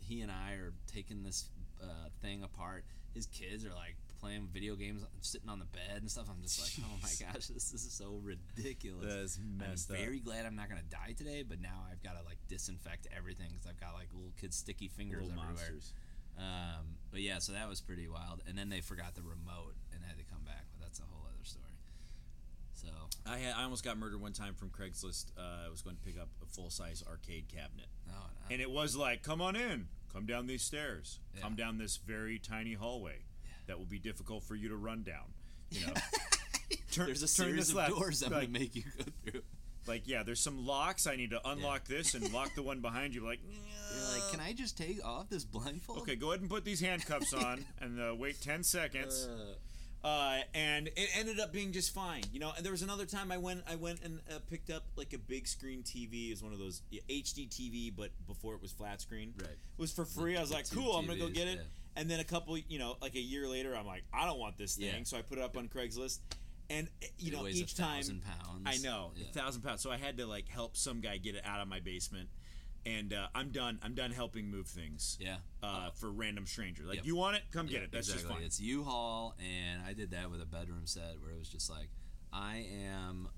he 0.00 0.20
and 0.20 0.32
I 0.32 0.54
are 0.54 0.72
taking 0.88 1.22
this 1.22 1.48
uh, 1.80 2.08
thing 2.20 2.42
apart. 2.42 2.84
His 3.14 3.26
kids 3.26 3.64
are 3.64 3.72
like 3.72 3.94
playing 4.20 4.48
video 4.52 4.74
games, 4.76 5.02
sitting 5.20 5.48
on 5.48 5.58
the 5.58 5.66
bed 5.66 5.98
and 6.00 6.10
stuff. 6.10 6.26
I'm 6.30 6.42
just 6.42 6.60
like, 6.60 6.86
"Oh 6.88 6.96
my 7.02 7.08
gosh, 7.32 7.46
this, 7.48 7.72
is 7.72 7.92
so 7.92 8.20
ridiculous." 8.22 9.12
That's 9.14 9.38
messed 9.38 9.90
I'm 9.90 9.96
up. 9.96 10.02
very 10.02 10.20
glad 10.20 10.46
I'm 10.46 10.56
not 10.56 10.68
gonna 10.68 10.82
die 10.90 11.14
today, 11.16 11.42
but 11.42 11.60
now 11.60 11.84
I've 11.90 12.02
got 12.02 12.18
to 12.18 12.24
like 12.24 12.38
disinfect 12.48 13.06
everything 13.16 13.48
because 13.50 13.66
I've 13.66 13.80
got 13.80 13.94
like 13.94 14.08
little 14.14 14.32
kids' 14.40 14.56
sticky 14.56 14.88
fingers 14.88 15.22
Little 15.22 15.32
everywhere. 15.32 15.54
monsters. 15.54 15.92
Um, 16.38 16.96
but 17.10 17.20
yeah, 17.22 17.38
so 17.38 17.52
that 17.52 17.68
was 17.68 17.80
pretty 17.80 18.08
wild. 18.08 18.42
And 18.46 18.58
then 18.58 18.68
they 18.68 18.80
forgot 18.80 19.14
the 19.14 19.22
remote 19.22 19.74
and 19.94 20.04
had 20.04 20.18
to 20.18 20.24
come 20.24 20.42
back, 20.44 20.66
but 20.72 20.84
that's 20.84 20.98
a 21.00 21.02
whole 21.02 21.24
other 21.24 21.44
story. 21.44 21.64
So 22.74 22.88
I 23.24 23.38
had 23.38 23.54
I 23.56 23.64
almost 23.64 23.84
got 23.84 23.96
murdered 23.96 24.20
one 24.20 24.32
time 24.32 24.54
from 24.54 24.68
Craigslist. 24.68 25.32
Uh, 25.36 25.66
I 25.66 25.70
was 25.70 25.82
going 25.82 25.96
to 25.96 26.02
pick 26.02 26.20
up 26.20 26.28
a 26.42 26.46
full 26.46 26.70
size 26.70 27.02
arcade 27.08 27.48
cabinet, 27.48 27.88
no, 28.06 28.12
no. 28.12 28.52
and 28.52 28.60
it 28.60 28.70
was 28.70 28.94
like, 28.94 29.22
"Come 29.22 29.40
on 29.40 29.56
in, 29.56 29.88
come 30.12 30.26
down 30.26 30.46
these 30.46 30.62
stairs, 30.62 31.20
come 31.40 31.54
down 31.54 31.78
this 31.78 31.96
very 31.96 32.38
tiny 32.38 32.74
hallway 32.74 33.20
that 33.66 33.78
will 33.78 33.86
be 33.86 33.98
difficult 33.98 34.44
for 34.44 34.54
you 34.54 34.68
to 34.68 34.76
run 34.76 35.02
down." 35.02 35.24
You 35.70 35.86
know, 35.86 35.92
turn, 36.92 37.06
there's 37.06 37.22
a 37.22 37.28
series 37.28 37.56
this 37.56 37.70
of 37.70 37.76
left. 37.76 37.90
doors 37.90 38.22
I'm 38.22 38.32
like, 38.32 38.42
gonna 38.52 38.58
make 38.58 38.74
you 38.76 38.82
go 38.96 39.04
through. 39.30 39.42
like, 39.86 40.02
yeah, 40.06 40.22
there's 40.22 40.40
some 40.40 40.64
locks. 40.66 41.06
I 41.06 41.16
need 41.16 41.30
to 41.30 41.40
unlock 41.48 41.84
this 41.86 42.14
and 42.14 42.32
lock 42.32 42.54
the 42.54 42.62
one 42.62 42.80
behind 42.80 43.14
you. 43.14 43.24
Like, 43.24 43.40
You're 43.44 44.20
like, 44.20 44.30
can 44.32 44.40
I 44.40 44.52
just 44.52 44.76
take 44.78 45.04
off 45.04 45.28
this 45.28 45.44
blindfold? 45.44 45.98
okay, 46.00 46.16
go 46.16 46.28
ahead 46.30 46.40
and 46.40 46.50
put 46.50 46.64
these 46.64 46.80
handcuffs 46.80 47.32
on 47.44 47.64
and 47.80 48.00
uh, 48.00 48.14
wait 48.14 48.40
ten 48.40 48.62
seconds. 48.62 49.28
Uh, 49.30 49.54
uh, 50.06 50.38
and 50.54 50.86
it 50.88 51.08
ended 51.18 51.40
up 51.40 51.52
being 51.52 51.72
just 51.72 51.92
fine. 51.92 52.22
You 52.32 52.38
know, 52.38 52.52
and 52.56 52.64
there 52.64 52.70
was 52.70 52.82
another 52.82 53.06
time 53.06 53.32
I 53.32 53.38
went, 53.38 53.64
I 53.68 53.74
went 53.74 54.02
and 54.04 54.20
uh, 54.30 54.38
picked 54.48 54.70
up 54.70 54.84
like 54.94 55.12
a 55.14 55.18
big 55.18 55.48
screen 55.48 55.82
TV. 55.82 56.28
It 56.28 56.34
was 56.34 56.42
one 56.44 56.52
of 56.52 56.60
those 56.60 56.82
yeah, 56.90 57.00
HD 57.10 57.48
TV, 57.48 57.92
but 57.96 58.10
before 58.28 58.54
it 58.54 58.62
was 58.62 58.70
flat 58.70 59.00
screen. 59.00 59.34
Right. 59.36 59.50
It 59.50 59.78
was 59.78 59.90
for 59.92 60.04
free. 60.04 60.36
I 60.36 60.40
was 60.40 60.52
like, 60.52 60.70
cool, 60.70 60.92
I'm 60.92 61.06
gonna 61.06 61.18
go 61.18 61.28
get 61.28 61.48
it. 61.48 61.56
yeah. 61.56 61.62
And 61.96 62.10
then 62.10 62.20
a 62.20 62.24
couple, 62.24 62.56
you 62.58 62.78
know, 62.78 62.96
like 63.00 63.14
a 63.14 63.20
year 63.20 63.48
later, 63.48 63.74
I'm 63.76 63.86
like, 63.86 64.04
I 64.12 64.26
don't 64.26 64.38
want 64.38 64.58
this 64.58 64.76
thing, 64.76 64.86
Yeah. 64.86 65.02
so 65.04 65.16
I 65.16 65.22
put 65.22 65.38
it 65.38 65.44
up 65.44 65.56
on 65.56 65.68
Craigslist. 65.68 66.18
And 66.68 66.88
uh, 67.02 67.06
you 67.18 67.32
it 67.32 67.36
know, 67.36 67.46
each 67.48 67.72
a 67.72 67.76
time, 67.76 67.96
thousand 68.02 68.22
pounds. 68.22 68.62
I 68.66 68.76
know, 68.78 69.12
Yeah. 69.16 69.26
a 69.30 69.32
thousand 69.32 69.62
pounds. 69.62 69.80
So 69.82 69.90
I 69.90 69.96
had 69.96 70.18
to 70.18 70.26
like 70.26 70.48
help 70.48 70.76
some 70.76 71.00
guy 71.00 71.16
get 71.16 71.34
it 71.36 71.42
out 71.44 71.60
of 71.60 71.68
my 71.68 71.80
basement. 71.80 72.28
And 72.84 73.12
uh, 73.12 73.26
I'm 73.34 73.50
done. 73.50 73.80
I'm 73.82 73.94
done 73.94 74.12
helping 74.12 74.48
move 74.50 74.66
things. 74.68 75.16
Yeah. 75.20 75.36
Uh, 75.62 75.90
for 75.90 76.10
random 76.10 76.46
stranger. 76.46 76.84
Like, 76.84 76.96
Yep. 76.98 77.06
you 77.06 77.16
want 77.16 77.36
it? 77.36 77.42
Come 77.52 77.66
Yeah, 77.66 77.72
get 77.74 77.82
it. 77.84 77.92
That's 77.92 78.08
exactly. 78.08 78.28
just 78.28 78.34
fine. 78.38 78.46
It's 78.46 78.60
U-Haul, 78.60 79.34
and 79.40 79.82
I 79.84 79.92
did 79.92 80.10
that 80.12 80.30
with 80.30 80.40
a 80.40 80.46
bedroom 80.46 80.82
set 80.86 81.16
where 81.20 81.30
it 81.32 81.38
was 81.38 81.48
just 81.48 81.68
like, 81.70 81.88
I 82.32 82.66
am 82.94 83.28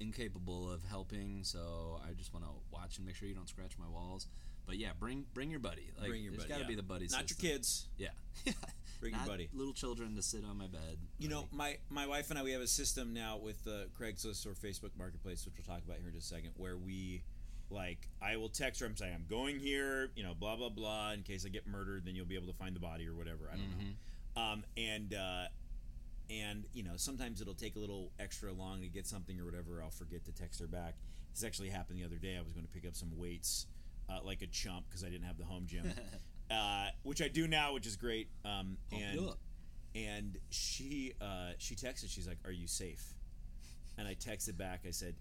incapable 0.00 0.70
of 0.70 0.82
helping, 0.84 1.42
so 1.42 2.00
I 2.06 2.12
just 2.12 2.32
want 2.32 2.44
to 2.44 2.50
watch 2.70 2.98
and 2.98 3.06
make 3.06 3.16
sure 3.16 3.28
you 3.28 3.34
don't 3.34 3.48
scratch 3.48 3.72
my 3.78 3.88
walls. 3.88 4.26
But 4.66 4.78
yeah, 4.78 4.90
bring 4.98 5.24
bring 5.32 5.50
your 5.50 5.60
buddy. 5.60 5.92
Like, 5.98 6.08
Bring 6.08 6.22
your 6.22 6.32
there's 6.32 6.44
buddy, 6.44 6.48
got 6.48 6.56
to 6.56 6.62
yeah. 6.62 6.68
be 6.68 6.74
the 6.74 6.82
buddy. 6.82 7.06
Not 7.10 7.28
system. 7.28 7.46
your 7.46 7.52
kids. 7.52 7.86
Yeah. 7.98 8.08
Bring 9.00 9.14
your 9.14 9.26
buddy. 9.26 9.48
Little 9.52 9.74
children 9.74 10.16
to 10.16 10.22
sit 10.22 10.42
on 10.48 10.58
my 10.58 10.66
bed. 10.66 10.98
You 11.18 11.28
know, 11.28 11.46
my 11.52 11.76
my 11.90 12.06
wife 12.06 12.30
and 12.30 12.38
I 12.38 12.42
we 12.42 12.52
have 12.52 12.62
a 12.62 12.66
system 12.66 13.14
now 13.14 13.36
with 13.36 13.62
the 13.64 13.88
Craigslist 13.98 14.46
or 14.46 14.50
Facebook 14.50 14.90
Marketplace, 14.98 15.44
which 15.44 15.54
we'll 15.56 15.76
talk 15.76 15.84
about 15.84 15.98
here 15.98 16.08
in 16.08 16.14
just 16.14 16.32
a 16.32 16.34
second, 16.34 16.50
where 16.56 16.76
we 16.76 17.22
like 17.70 18.08
I 18.20 18.36
will 18.36 18.48
text 18.48 18.80
her. 18.80 18.86
I'm 18.86 18.96
saying 18.96 19.14
I'm 19.14 19.26
going 19.28 19.60
here. 19.60 20.10
You 20.16 20.24
know, 20.24 20.34
blah 20.34 20.56
blah 20.56 20.70
blah. 20.70 21.12
In 21.12 21.22
case 21.22 21.44
I 21.46 21.50
get 21.50 21.66
murdered, 21.66 22.04
then 22.04 22.16
you'll 22.16 22.26
be 22.26 22.36
able 22.36 22.48
to 22.48 22.58
find 22.58 22.74
the 22.74 22.80
body 22.80 23.06
or 23.06 23.14
whatever. 23.14 23.50
I 23.52 23.56
don't 23.56 23.68
know. 23.78 23.84
Um, 24.36 24.64
and 24.76 25.14
uh, 25.14 25.44
and 26.30 26.64
you 26.72 26.82
know 26.82 26.92
sometimes 26.96 27.40
it'll 27.40 27.54
take 27.54 27.76
a 27.76 27.78
little 27.78 28.12
extra 28.18 28.52
long 28.52 28.80
to 28.82 28.88
get 28.88 29.06
something 29.06 29.38
or 29.40 29.44
whatever. 29.44 29.82
I'll 29.82 29.90
forget 29.90 30.24
to 30.26 30.32
text 30.32 30.60
her 30.60 30.66
back. 30.66 30.94
This 31.32 31.44
actually 31.44 31.70
happened 31.70 31.98
the 31.98 32.04
other 32.04 32.16
day. 32.16 32.36
I 32.38 32.42
was 32.42 32.52
going 32.52 32.66
to 32.66 32.72
pick 32.72 32.86
up 32.86 32.96
some 32.96 33.10
weights, 33.16 33.66
uh, 34.08 34.20
like 34.24 34.42
a 34.42 34.46
chump, 34.46 34.86
because 34.88 35.04
I 35.04 35.08
didn't 35.08 35.26
have 35.26 35.38
the 35.38 35.44
home 35.44 35.66
gym, 35.66 35.92
uh, 36.50 36.88
which 37.02 37.20
I 37.20 37.28
do 37.28 37.46
now, 37.46 37.74
which 37.74 37.86
is 37.86 37.96
great. 37.96 38.28
Um, 38.44 38.78
and 38.92 39.30
and 39.94 40.38
she 40.50 41.12
uh, 41.20 41.52
she 41.58 41.74
texted. 41.74 42.10
She's 42.10 42.26
like, 42.26 42.38
"Are 42.44 42.52
you 42.52 42.66
safe?" 42.66 43.14
And 43.98 44.06
I 44.06 44.14
texted 44.14 44.56
back. 44.56 44.82
I 44.86 44.90
said, 44.90 45.14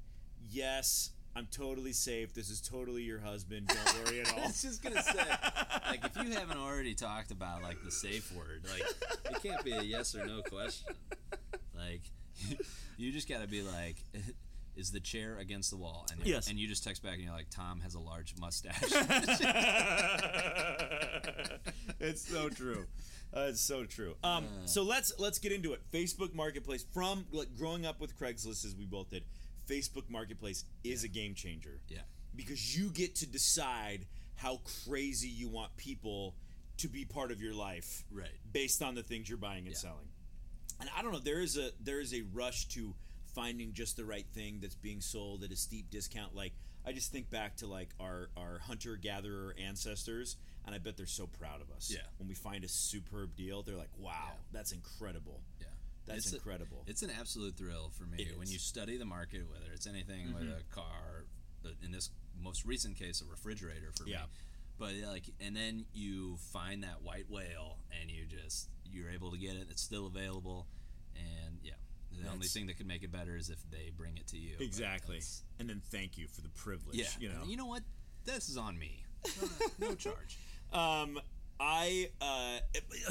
"Yes, 0.49 1.11
I'm 1.35 1.47
totally 1.51 1.91
safe. 1.91 2.33
This 2.33 2.49
is 2.49 2.61
totally 2.61 3.03
your 3.03 3.19
husband. 3.19 3.67
Don't 3.67 4.05
worry 4.05 4.21
at 4.21 4.27
I 4.33 4.37
all." 4.41 4.47
was 4.47 4.61
just 4.61 4.81
gonna 4.81 5.01
say, 5.03 5.19
like, 5.89 6.05
if 6.05 6.15
you 6.23 6.31
haven't 6.31 6.57
already 6.57 6.93
talked 6.95 7.31
about 7.31 7.61
like 7.61 7.83
the 7.83 7.91
safe 7.91 8.31
word, 8.33 8.63
like, 8.71 8.83
it 9.31 9.43
can't 9.43 9.63
be 9.63 9.73
a 9.73 9.81
yes 9.81 10.15
or 10.15 10.25
no 10.25 10.41
question. 10.43 10.95
Like, 11.75 12.01
you 12.97 13.11
just 13.11 13.27
got 13.27 13.41
to 13.41 13.47
be 13.47 13.61
like, 13.63 13.97
is 14.77 14.91
the 14.91 14.99
chair 15.01 15.37
against 15.37 15.71
the 15.71 15.77
wall? 15.77 16.05
And 16.11 16.25
Yes. 16.25 16.47
and 16.49 16.57
you 16.57 16.67
just 16.67 16.83
text 16.85 17.03
back 17.03 17.15
and 17.15 17.23
you're 17.23 17.33
like, 17.33 17.49
Tom 17.49 17.81
has 17.81 17.95
a 17.95 17.99
large 17.99 18.33
mustache. 18.39 18.81
it's 21.99 22.27
so 22.27 22.49
true. 22.49 22.85
Uh, 23.35 23.47
it's 23.49 23.61
so 23.61 23.83
true. 23.85 24.15
Um, 24.23 24.45
so 24.65 24.83
let's 24.83 25.11
let's 25.19 25.39
get 25.39 25.51
into 25.51 25.73
it. 25.73 25.81
Facebook 25.91 26.33
Marketplace 26.33 26.85
from 26.93 27.25
like 27.31 27.53
growing 27.57 27.85
up 27.85 27.99
with 27.99 28.17
Craigslist 28.17 28.63
as 28.65 28.75
we 28.77 28.85
both 28.85 29.09
did. 29.09 29.23
Facebook 29.69 30.09
Marketplace 30.09 30.65
is 30.83 31.03
a 31.03 31.07
game 31.07 31.33
changer. 31.35 31.79
yeah, 31.87 31.99
because 32.35 32.77
you 32.77 32.89
get 32.89 33.15
to 33.15 33.25
decide 33.27 34.05
how 34.35 34.59
crazy 34.85 35.27
you 35.29 35.47
want 35.47 35.75
people 35.77 36.35
to 36.77 36.87
be 36.89 37.05
part 37.05 37.31
of 37.31 37.41
your 37.41 37.53
life 37.53 38.03
Right. 38.11 38.27
based 38.51 38.81
on 38.83 38.95
the 38.95 39.03
things 39.03 39.29
you're 39.29 39.37
buying 39.37 39.65
and 39.65 39.73
Yeah. 39.75 39.79
selling 39.79 40.07
and 40.81 40.89
i 40.97 41.01
don't 41.01 41.13
know 41.13 41.19
there 41.19 41.39
is 41.39 41.55
a 41.57 41.71
there 41.79 42.01
is 42.01 42.13
a 42.13 42.21
rush 42.33 42.65
to 42.67 42.93
finding 43.33 43.71
just 43.71 43.95
the 43.95 44.03
right 44.03 44.25
thing 44.33 44.59
that's 44.59 44.75
being 44.75 44.99
sold 44.99 45.43
at 45.45 45.51
a 45.51 45.55
steep 45.55 45.89
discount 45.89 46.35
like 46.35 46.51
i 46.85 46.91
just 46.91 47.13
think 47.13 47.29
back 47.29 47.55
to 47.55 47.65
like 47.67 47.89
our 48.01 48.29
our 48.35 48.59
hunter 48.59 48.97
gatherer 48.97 49.55
ancestors 49.57 50.35
and 50.65 50.75
i 50.75 50.77
bet 50.77 50.97
they're 50.97 51.05
so 51.05 51.27
proud 51.27 51.61
of 51.61 51.71
us 51.71 51.89
Yeah. 51.89 52.01
when 52.17 52.27
we 52.27 52.35
find 52.35 52.65
a 52.65 52.67
superb 52.67 53.37
deal 53.37 53.63
they're 53.63 53.77
like 53.77 53.97
wow 53.97 54.11
Yeah. 54.27 54.33
that's 54.51 54.73
incredible 54.73 55.39
yeah. 55.61 55.64
That's 56.05 56.25
It's 56.25 56.33
a- 56.33 56.35
incredible 56.37 56.83
It's 56.87 57.01
an 57.03 57.09
absolute 57.09 57.55
thrill 57.57 57.89
for 57.97 58.03
me 58.05 58.23
It 58.23 58.37
when 58.37 58.43
is. 58.47 58.53
you 58.53 58.59
study 58.59 58.97
the 58.97 59.05
market, 59.05 59.49
whether 59.49 59.71
it's 59.73 59.87
anything 59.87 60.33
with 60.33 60.43
a 60.43 60.63
car, 60.73 61.25
in 61.83 61.91
this 61.91 62.09
most 62.39 62.65
recent 62.65 62.97
case, 62.97 63.21
a 63.21 63.25
refrigerator 63.25 63.91
for 63.91 64.07
Yeah. 64.07 64.21
me. 64.23 64.27
But 64.77 64.93
like, 65.07 65.23
and 65.39 65.55
then 65.55 65.85
you 65.93 66.37
find 66.51 66.83
that 66.83 67.01
white 67.01 67.29
whale, 67.29 67.79
and 68.01 68.11
you 68.11 68.25
just 68.25 68.69
you're 68.85 69.09
able 69.09 69.31
to 69.31 69.37
get 69.37 69.55
it. 69.55 69.67
It's 69.71 69.81
still 69.81 70.05
available, 70.05 70.67
and 71.15 71.59
yeah, 71.63 71.73
the 72.11 72.29
only 72.29 72.47
thing 72.47 72.67
that 72.67 72.77
could 72.77 72.85
make 72.85 73.01
it 73.03 73.11
better 73.11 73.35
is 73.37 73.49
if 73.49 73.59
they 73.71 73.89
bring 73.95 74.17
it 74.17 74.27
to 74.27 74.37
you. 74.37 74.55
exactly 74.59 75.21
and 75.59 75.69
then 75.69 75.81
thank 75.91 76.17
you 76.17 76.27
for 76.27 76.41
the 76.41 76.49
privilege 76.49 76.95
Yeah, 76.97 77.07
you 77.19 77.29
know 77.29 77.43
you 77.45 77.55
know 77.57 77.65
what? 77.65 77.83
This 78.25 78.49
is 78.49 78.57
on 78.57 78.77
me. 78.77 79.03
no 79.79 79.95
charge. 79.95 80.37
Um, 80.73 81.19
I 81.59 82.09
uh, 82.21 82.59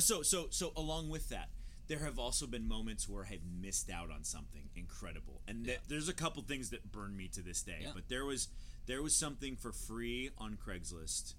so 0.00 0.22
so 0.22 0.48
so 0.50 0.72
along 0.76 1.08
with 1.08 1.30
that, 1.30 1.48
there 1.88 1.98
have 2.00 2.18
also 2.18 2.46
been 2.46 2.66
moments 2.66 3.08
where 3.08 3.26
I've 3.30 3.44
missed 3.60 3.90
out 3.90 4.10
on 4.10 4.24
something 4.24 4.70
incredible, 4.74 5.42
and 5.46 5.64
th- 5.64 5.76
Yeah. 5.78 5.82
there's 5.88 6.08
a 6.08 6.14
couple 6.14 6.42
things 6.42 6.70
that 6.70 6.90
burn 6.92 7.16
me 7.16 7.28
to 7.28 7.42
this 7.42 7.62
day. 7.62 7.80
Yeah. 7.82 7.92
But 7.94 8.08
there 8.08 8.24
was 8.24 8.48
there 8.86 9.02
was 9.02 9.14
something 9.16 9.56
for 9.56 9.72
free 9.72 10.30
on 10.38 10.56
Craigslist. 10.56 11.34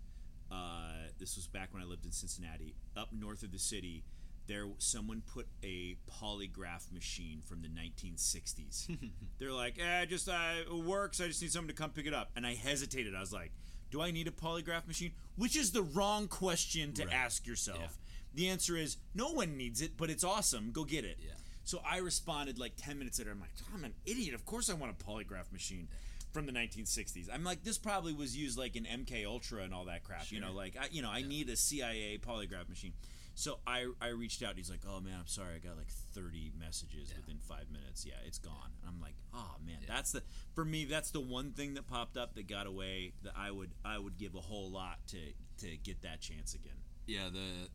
Uh, 0.52 1.08
this 1.20 1.36
was 1.36 1.48
back 1.48 1.74
when 1.74 1.82
I 1.82 1.86
lived 1.86 2.06
in 2.06 2.12
Cincinnati, 2.12 2.76
up 2.96 3.12
north 3.12 3.44
of 3.44 3.52
the 3.52 3.60
city. 3.60 4.04
There, 4.48 4.68
someone 4.78 5.22
put 5.26 5.48
a 5.64 5.98
polygraph 6.08 6.92
machine 6.92 7.42
from 7.44 7.64
the 7.64 7.68
1960s. 7.68 8.96
They're 9.40 9.52
like, 9.52 9.80
"Eh, 9.80 10.06
just 10.06 10.30
uh, 10.30 10.54
it 10.62 10.72
works. 10.74 11.20
I 11.20 11.28
just 11.28 11.42
need 11.42 11.52
someone 11.52 11.68
to 11.70 11.74
come 11.74 11.90
pick 11.92 12.06
it 12.06 12.14
up." 12.14 12.30
And 12.36 12.46
I 12.46 12.54
hesitated. 12.54 13.16
I 13.16 13.20
was 13.22 13.34
like, 13.34 13.52
"Do 13.90 14.02
I 14.02 14.12
need 14.12 14.28
a 14.28 14.32
polygraph 14.32 14.88
machine?" 14.88 15.14
Which 15.36 15.56
is 15.56 15.72
the 15.72 15.82
wrong 15.82 16.28
question 16.28 16.94
to 16.94 17.06
Right. 17.06 17.14
ask 17.14 17.48
yourself. 17.48 17.80
Yeah. 17.80 18.05
The 18.36 18.50
answer 18.50 18.76
is 18.78 18.98
no 19.14 19.32
one 19.32 19.58
needs 19.58 19.82
it, 19.82 19.98
but 19.98 20.10
it's 20.10 20.24
awesome. 20.24 20.72
Go 20.72 20.84
get 20.84 21.06
it. 21.06 21.18
Yeah. 21.20 21.32
So 21.64 21.82
I 21.90 21.98
responded 21.98 22.60
like 22.60 22.74
10 22.78 23.00
minutes 23.00 23.18
later. 23.18 23.32
I'm 23.32 23.40
like, 23.40 23.50
I'm 23.74 23.84
an 23.84 23.94
idiot. 24.06 24.36
Of 24.36 24.46
course 24.46 24.70
I 24.70 24.74
want 24.74 24.92
a 25.00 25.04
polygraph 25.04 25.52
machine 25.52 25.88
from 26.32 26.46
the 26.46 26.52
1960s. 26.52 27.28
I'm 27.34 27.44
like, 27.44 27.64
this 27.64 27.78
probably 27.78 28.14
was 28.14 28.36
used 28.38 28.58
like 28.58 28.76
in 28.76 28.84
MK 28.84 29.26
Ultra 29.26 29.64
and 29.64 29.74
all 29.74 29.86
that 29.86 30.04
crap. 30.04 30.30
You 30.32 30.42
know, 30.42 30.52
like 30.54 30.76
I, 30.80 30.88
you 30.92 31.02
know, 31.02 31.10
I 31.10 31.22
need 31.24 31.50
a 31.50 31.56
CIA 31.56 32.20
polygraph 32.20 32.70
machine. 32.70 32.94
So 33.38 33.60
I, 33.66 33.88
I 34.02 34.10
reached 34.10 34.44
out. 34.44 34.50
And 34.52 34.58
he's 34.60 34.70
like, 34.70 34.82
oh 34.88 35.00
man, 35.00 35.16
I'm 35.20 35.28
sorry. 35.28 35.56
I 35.56 35.60
got 35.66 35.76
like 35.78 35.90
30 36.14 36.52
messages 36.60 37.10
Yeah. 37.10 37.18
within 37.22 37.38
five 37.40 37.66
minutes. 37.72 38.06
Yeah, 38.06 38.14
it's 38.28 38.38
gone. 38.38 38.72
And 38.82 38.90
I'm 38.94 39.02
like, 39.02 39.16
oh 39.34 39.56
man, 39.66 39.78
that's 39.88 40.12
the 40.12 40.22
for 40.54 40.64
me. 40.66 40.86
That's 40.86 41.12
the 41.12 41.20
one 41.22 41.52
thing 41.52 41.74
that 41.76 41.88
popped 41.88 42.16
up 42.18 42.36
that 42.36 42.48
got 42.48 42.68
away 42.68 43.14
that 43.24 43.34
I 43.36 43.50
would 43.50 43.72
I 43.84 43.98
would 43.98 44.18
give 44.18 44.36
a 44.36 44.42
whole 44.42 44.70
lot 44.70 45.00
to 45.08 45.18
to 45.66 45.78
get 45.78 46.02
that 46.04 46.22
chance 46.22 46.54
again. 46.54 46.78
Yeah, 47.08 47.30
the 47.32 47.70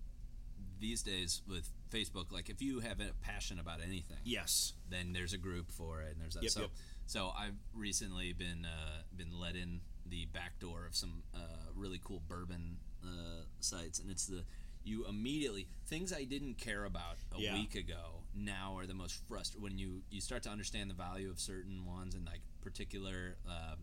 these 0.80 1.02
days 1.02 1.42
with 1.48 1.68
Facebook, 1.90 2.32
like 2.32 2.48
if 2.48 2.60
you 2.62 2.80
have 2.80 3.00
a 3.00 3.12
passion 3.22 3.58
about 3.58 3.80
anything, 3.80 4.16
Yes. 4.24 4.72
then 4.88 5.12
there's 5.12 5.32
a 5.32 5.38
group 5.38 5.70
for 5.70 6.00
it, 6.02 6.12
and 6.12 6.20
there's 6.20 6.34
that. 6.34 6.42
Yep, 6.42 6.52
so, 6.52 6.60
yep. 6.62 6.70
so 7.06 7.30
I've 7.36 7.54
recently 7.74 8.32
been 8.32 8.64
uh, 8.64 9.02
been 9.16 9.38
let 9.38 9.56
in 9.56 9.80
the 10.06 10.26
back 10.26 10.58
door 10.58 10.86
of 10.86 10.94
some 10.96 11.22
uh, 11.34 11.38
really 11.74 12.00
cool 12.02 12.22
bourbon 12.28 12.78
uh, 13.04 13.42
sites, 13.60 13.98
and 13.98 14.10
it's 14.10 14.26
the 14.26 14.44
you 14.82 15.04
immediately 15.06 15.66
things 15.86 16.10
I 16.12 16.24
didn't 16.24 16.54
care 16.54 16.84
about 16.86 17.16
a 17.36 17.40
Yeah. 17.40 17.54
week 17.54 17.74
ago 17.74 18.22
now 18.34 18.76
are 18.78 18.86
the 18.86 18.94
most 18.94 19.20
frustrating 19.28 19.62
when 19.62 19.78
you 19.78 20.02
you 20.10 20.20
start 20.22 20.42
to 20.44 20.50
understand 20.50 20.88
the 20.88 20.94
value 20.94 21.28
of 21.30 21.38
certain 21.38 21.84
ones 21.86 22.14
and 22.14 22.24
like 22.26 22.40
particular. 22.62 23.36
Uh, 23.48 23.76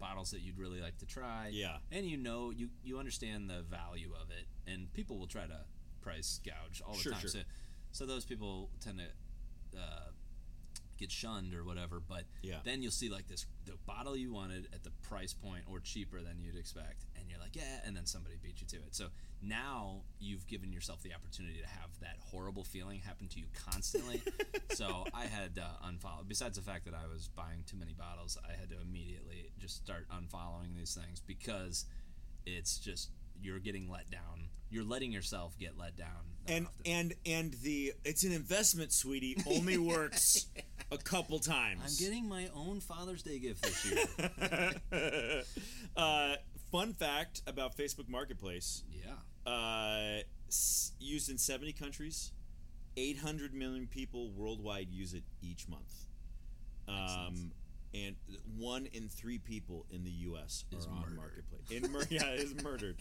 bottles 0.00 0.30
that 0.30 0.42
you'd 0.42 0.56
really 0.56 0.80
like 0.80 0.96
to 0.96 1.04
try 1.06 1.48
Yeah. 1.52 1.78
and 1.90 2.06
you 2.06 2.16
know 2.16 2.50
you 2.50 2.68
you 2.84 3.00
understand 3.00 3.50
the 3.50 3.62
value 3.62 4.12
of 4.14 4.30
it 4.30 4.46
and 4.64 4.92
people 4.92 5.18
will 5.18 5.26
try 5.26 5.44
to 5.44 5.60
price 6.08 6.40
gouge 6.44 6.82
all 6.86 6.94
the 6.94 7.00
Sure, 7.02 7.12
time 7.12 7.20
sure. 7.22 7.30
so 7.30 7.38
so 7.92 8.06
those 8.06 8.24
people 8.24 8.70
tend 8.80 8.98
to 8.98 9.78
uh, 9.78 10.08
get 10.98 11.10
shunned 11.12 11.54
or 11.54 11.62
whatever 11.64 12.00
but 12.00 12.24
Yeah. 12.42 12.56
then 12.64 12.82
you'll 12.82 12.90
see 12.90 13.08
like 13.08 13.28
this 13.28 13.46
the 13.66 13.74
bottle 13.86 14.16
you 14.16 14.32
wanted 14.32 14.66
at 14.72 14.82
the 14.82 14.90
price 15.08 15.32
point 15.32 15.62
or 15.70 15.78
cheaper 15.80 16.20
than 16.20 16.40
you'd 16.40 16.56
expect 16.56 17.04
and 17.16 17.30
you're 17.30 17.38
like 17.38 17.54
yeah 17.54 17.80
and 17.86 17.96
then 17.96 18.04
somebody 18.04 18.34
beat 18.42 18.60
you 18.60 18.66
to 18.66 18.76
it 18.78 18.94
so 18.96 19.06
now 19.40 20.02
you've 20.18 20.46
given 20.48 20.72
yourself 20.72 21.00
the 21.02 21.14
opportunity 21.14 21.60
to 21.60 21.66
have 21.68 21.90
that 22.00 22.16
horrible 22.30 22.64
feeling 22.64 22.98
happen 22.98 23.28
to 23.28 23.38
you 23.38 23.46
constantly 23.70 24.20
so 24.70 25.04
i 25.14 25.26
had 25.26 25.56
uh, 25.58 25.86
unfollowed 25.86 26.28
besides 26.28 26.56
the 26.58 26.64
fact 26.64 26.84
that 26.84 26.94
i 26.94 27.06
was 27.06 27.28
buying 27.36 27.62
too 27.66 27.76
many 27.76 27.92
bottles 27.92 28.36
i 28.48 28.58
had 28.58 28.68
to 28.68 28.76
immediately 28.80 29.52
just 29.60 29.76
start 29.76 30.04
unfollowing 30.10 30.74
these 30.76 30.94
things 31.00 31.20
because 31.24 31.84
it's 32.44 32.78
just 32.78 33.10
you're 33.40 33.58
getting 33.58 33.90
let 33.90 34.10
down 34.10 34.48
you're 34.70 34.84
letting 34.84 35.12
yourself 35.12 35.56
get 35.58 35.78
let 35.78 35.96
down 35.96 36.08
and 36.46 36.66
often. 36.66 36.92
and 36.92 37.14
and 37.26 37.54
the 37.62 37.92
it's 38.04 38.24
an 38.24 38.32
investment, 38.32 38.92
sweetie. 38.92 39.36
Only 39.46 39.78
works 39.78 40.46
a 40.90 40.98
couple 40.98 41.38
times. 41.38 41.80
i'm 41.84 42.04
getting 42.04 42.28
my 42.28 42.48
own 42.54 42.80
father's 42.80 43.22
day 43.22 43.38
gift 43.38 43.62
this 43.62 43.84
year 44.92 45.42
uh, 45.96 46.34
fun 46.72 46.94
fact 46.94 47.42
about 47.46 47.76
Facebook 47.76 48.08
Marketplace: 48.08 48.84
yeah 48.90 49.50
uh, 49.50 50.22
used 50.98 51.30
in 51.30 51.38
seventy 51.38 51.72
countries, 51.72 52.32
eight 52.96 53.18
hundred 53.18 53.54
million 53.54 53.86
people 53.86 54.30
worldwide 54.30 54.88
use 54.90 55.14
it 55.14 55.24
each 55.42 55.68
month. 55.68 55.92
Um, 56.88 57.52
and 57.94 58.16
one 58.56 58.86
in 58.92 59.08
three 59.08 59.38
people 59.38 59.86
in 59.90 60.04
the 60.04 60.10
U.S. 60.10 60.64
Is 60.72 60.86
are 60.86 60.90
on 60.90 61.00
murdered. 61.00 61.16
Marketplace. 61.16 61.70
In 61.70 61.92
mur- 61.92 62.06
yeah, 62.10 62.32
is 62.32 62.54
murdered. 62.62 62.96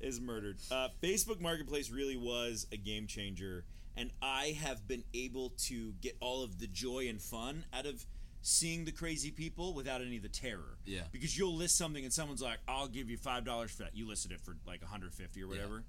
Is 0.00 0.20
murdered. 0.20 0.56
Uh, 0.70 0.88
Facebook 1.02 1.40
Marketplace 1.40 1.90
really 1.90 2.16
was 2.16 2.66
a 2.72 2.76
game 2.76 3.06
changer, 3.06 3.64
and 3.96 4.10
I 4.20 4.56
have 4.62 4.86
been 4.88 5.04
able 5.14 5.50
to 5.68 5.92
get 6.00 6.16
all 6.20 6.42
of 6.42 6.58
the 6.58 6.66
joy 6.66 7.06
and 7.08 7.20
fun 7.20 7.64
out 7.72 7.86
of 7.86 8.04
seeing 8.44 8.84
the 8.84 8.90
crazy 8.90 9.30
people 9.30 9.72
without 9.72 10.00
any 10.00 10.16
of 10.16 10.22
the 10.24 10.28
terror. 10.28 10.76
Yeah. 10.84 11.02
Because 11.12 11.38
you'll 11.38 11.54
list 11.54 11.78
something 11.78 12.02
and 12.02 12.12
someone's 12.12 12.42
like, 12.42 12.58
"I'll 12.66 12.88
give 12.88 13.08
you 13.08 13.16
five 13.16 13.44
dollars 13.44 13.70
for 13.70 13.84
that." 13.84 13.96
You 13.96 14.08
listed 14.08 14.32
it 14.32 14.40
for 14.40 14.56
like 14.66 14.80
150 14.82 15.42
or 15.42 15.46
whatever, 15.46 15.84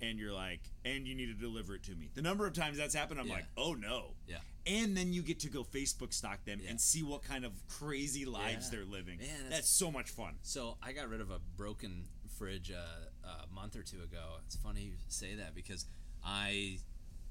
and 0.00 0.18
you're 0.18 0.32
like, 0.32 0.60
"And 0.84 1.06
you 1.06 1.14
need 1.14 1.26
to 1.26 1.34
deliver 1.34 1.74
it 1.74 1.82
to 1.84 1.94
me." 1.94 2.10
The 2.14 2.22
number 2.22 2.46
of 2.46 2.52
times 2.54 2.76
that's 2.76 2.94
happened, 2.94 3.20
I'm 3.20 3.26
Yeah. 3.28 3.34
like, 3.34 3.46
"Oh 3.56 3.74
no." 3.74 4.14
yeah 4.26 4.38
and 4.66 4.94
then 4.94 5.14
you 5.14 5.22
get 5.22 5.40
to 5.40 5.48
go 5.48 5.64
Facebook 5.64 6.12
stalk 6.12 6.44
them 6.44 6.60
Yeah. 6.62 6.68
and 6.68 6.78
see 6.78 7.02
what 7.02 7.22
kind 7.22 7.46
of 7.46 7.52
crazy 7.68 8.26
lives 8.26 8.66
Yeah. 8.66 8.76
they're 8.76 8.84
living. 8.84 9.16
Man, 9.18 9.26
that's, 9.28 9.42
that's- 9.44 9.68
so 9.70 9.90
much 9.90 10.10
fun. 10.10 10.34
So 10.42 10.76
I 10.82 10.92
got 10.92 11.08
rid 11.08 11.22
of 11.22 11.30
a 11.30 11.38
broken 11.56 12.04
fridge 12.36 12.70
uh, 12.70 13.06
a 13.24 13.46
month 13.54 13.76
or 13.76 13.82
two 13.82 14.02
ago. 14.02 14.36
It's 14.44 14.56
funny 14.56 14.82
you 14.82 14.92
say 15.08 15.36
that 15.36 15.54
because 15.54 15.86
I, 16.22 16.80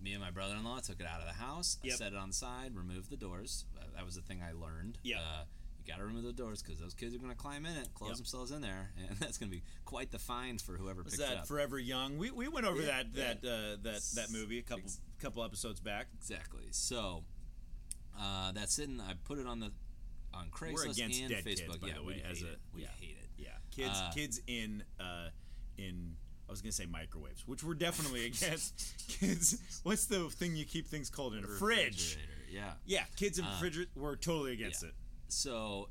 me 0.02 0.14
and 0.14 0.22
my 0.22 0.32
brother-in-law 0.32 0.80
took 0.80 1.00
it 1.00 1.06
out 1.06 1.20
of 1.20 1.28
the 1.28 1.34
house. 1.34 1.78
Yep. 1.84 1.98
Set 1.98 2.14
it 2.14 2.18
on 2.18 2.30
the 2.30 2.34
side, 2.34 2.76
removed 2.76 3.12
the 3.12 3.18
doors. 3.18 3.66
That- 3.96 4.04
was 4.06 4.16
the 4.16 4.22
thing 4.22 4.42
I 4.42 4.54
learned. 4.54 4.98
Yep. 5.04 5.20
Uh, 5.20 5.44
got 5.88 5.98
to 5.98 6.06
remove 6.06 6.24
the 6.24 6.34
doors 6.34 6.62
because 6.62 6.80
those 6.80 6.94
kids 6.94 7.16
are 7.16 7.18
going 7.18 7.32
to 7.32 7.38
climb 7.38 7.66
in 7.66 7.76
it, 7.78 7.88
close 7.94 8.10
Yep. 8.10 8.18
themselves 8.18 8.52
in 8.52 8.62
there, 8.62 8.92
and 9.10 9.18
that's 9.20 9.38
going 9.38 9.50
to 9.52 9.56
be 9.58 9.64
quite 9.86 10.12
the 10.12 10.20
fine 10.20 10.58
for 10.58 10.74
whoever 10.78 11.02
Was 11.04 11.14
picks 11.16 11.24
it 11.24 11.30
that 11.30 11.38
up. 11.42 11.48
Forever 11.48 11.80
Young? 11.80 12.18
We, 12.18 12.32
we 12.32 12.48
went 12.48 12.66
over 12.66 12.82
Yeah, 12.82 13.04
that 13.14 13.42
that 13.42 13.48
uh, 13.50 13.78
that 13.84 14.02
that 14.16 14.32
movie 14.32 14.60
a 14.60 14.64
couple 14.64 14.84
Ex- 14.86 15.00
couple 15.20 15.44
episodes 15.44 15.80
back. 15.80 16.08
exactly. 16.20 16.66
So 16.72 17.24
uh, 18.20 18.52
that's 18.52 18.74
sitting. 18.74 19.00
I 19.00 19.14
put 19.24 19.40
it 19.40 19.48
on 19.48 19.60
the 19.60 19.72
on 20.34 20.50
Craigslist 20.50 20.74
We're 20.86 20.92
against 20.92 21.22
and 21.22 21.30
dead 21.30 21.44
Facebook. 21.46 21.46
kids, 21.46 21.78
by 21.78 21.88
yeah, 21.88 21.94
the 21.96 22.04
way, 22.04 22.22
we 22.26 22.30
as 22.32 22.40
hate 22.40 22.48
a- 22.48 22.52
it. 22.52 22.60
We 22.74 22.82
yeah. 22.82 22.88
hate 23.00 23.18
it. 23.22 23.30
Yeah, 23.38 23.50
kids 23.72 23.98
Uh, 24.00 24.12
kids 24.14 24.42
in 24.48 24.84
uh, 25.00 25.30
in 25.78 26.16
I 26.48 26.52
was 26.52 26.62
gonna 26.62 26.72
say 26.72 26.86
microwaves, 26.86 27.48
which 27.48 27.64
we're 27.64 27.74
definitely 27.76 28.26
against. 28.28 28.94
kids, 29.08 29.58
what's 29.84 30.06
the 30.06 30.30
thing 30.30 30.56
you 30.56 30.66
keep 30.66 30.88
things 30.88 31.10
cold 31.10 31.34
in 31.36 31.44
a 31.44 31.48
fridge? 31.48 32.18
Yeah. 32.52 32.72
Yeah, 32.86 33.04
kids 33.18 33.38
in 33.40 33.46
Uh, 33.46 33.50
refrigerator. 33.52 33.92
We're 33.96 34.16
totally 34.16 34.54
against 34.54 34.82
yeah. 34.84 34.90
it. 34.90 34.96
So 35.28 35.90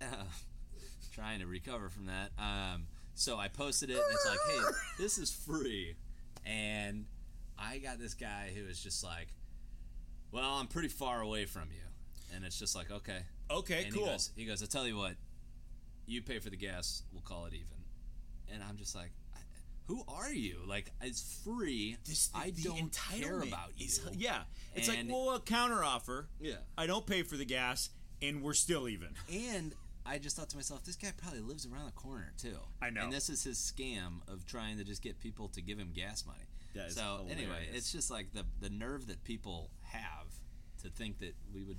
uh, 0.00 0.04
trying 1.12 1.40
to 1.40 1.46
recover 1.46 1.88
from 1.88 2.06
that 2.06 2.30
um, 2.38 2.86
so 3.14 3.36
i 3.38 3.48
posted 3.48 3.90
it 3.90 3.96
and 3.96 4.04
it's 4.10 4.26
like 4.26 4.38
hey 4.50 4.60
this 5.02 5.18
is 5.18 5.30
free 5.30 5.94
and 6.46 7.04
i 7.58 7.78
got 7.78 7.98
this 7.98 8.14
guy 8.14 8.50
who 8.54 8.66
was 8.66 8.82
just 8.82 9.02
like 9.04 9.28
well, 10.30 10.56
I'm 10.56 10.66
pretty 10.66 10.88
far 10.88 11.22
away 11.22 11.46
from 11.46 11.68
you, 11.70 12.34
and 12.34 12.44
it's 12.44 12.58
just 12.58 12.76
like, 12.76 12.90
okay, 12.90 13.20
Okay, 13.50 13.84
and 13.84 13.94
cool. 13.94 14.04
He 14.04 14.10
goes, 14.10 14.30
he 14.36 14.44
goes, 14.44 14.62
I 14.62 14.66
tell 14.66 14.86
you 14.86 14.96
what, 14.96 15.14
you 16.06 16.22
pay 16.22 16.38
for 16.38 16.50
the 16.50 16.56
gas, 16.56 17.02
we'll 17.12 17.22
call 17.22 17.46
it 17.46 17.54
even. 17.54 17.66
And 18.52 18.62
I'm 18.62 18.76
just 18.76 18.94
like, 18.94 19.10
who 19.86 20.02
are 20.06 20.30
you? 20.30 20.58
Like, 20.66 20.90
it's 21.00 21.40
free. 21.44 21.96
This- 22.06 22.30
I 22.34 22.50
don't 22.50 22.92
care 22.92 23.40
about 23.40 23.70
you. 23.76 23.86
is- 23.86 24.02
yeah, 24.12 24.42
it's 24.74 24.88
like 24.88 24.98
well, 25.08 25.36
a 25.36 25.40
counter 25.40 25.82
offer. 25.82 26.28
Yeah. 26.40 26.56
I 26.76 26.86
don't 26.86 27.06
pay 27.06 27.22
for 27.22 27.36
the 27.36 27.46
gas, 27.46 27.88
and 28.22 28.42
we're 28.42 28.54
still 28.54 28.88
even. 28.88 29.08
And 29.32 29.74
I 30.06 30.18
just 30.18 30.36
thought 30.36 30.48
to 30.50 30.56
myself, 30.56 30.84
this 30.84 30.96
guy 30.96 31.12
probably 31.16 31.40
lives 31.40 31.66
around 31.66 31.86
the 31.86 31.92
corner 31.92 32.32
too. 32.38 32.56
I 32.80 32.90
know. 32.90 33.02
And 33.04 33.12
this 33.12 33.28
is 33.28 33.44
his 33.44 33.58
scam 33.58 34.20
of 34.32 34.46
trying 34.46 34.78
to 34.78 34.84
just 34.84 35.02
get 35.02 35.20
people 35.20 35.48
to 35.48 35.60
give 35.60 35.78
him 35.78 35.90
gas 35.94 36.24
money. 36.26 36.38
That 36.74 36.88
is 36.88 36.94
so 36.96 37.26
anyway, 37.30 37.68
it's 37.72 37.90
just 37.92 38.10
like 38.10 38.32
the 38.32 38.44
the 38.60 38.70
nerve 38.70 39.06
that 39.08 39.24
people 39.24 39.70
have 39.82 40.28
to 40.82 40.90
think 40.90 41.18
that 41.18 41.34
we 41.52 41.62
would 41.62 41.78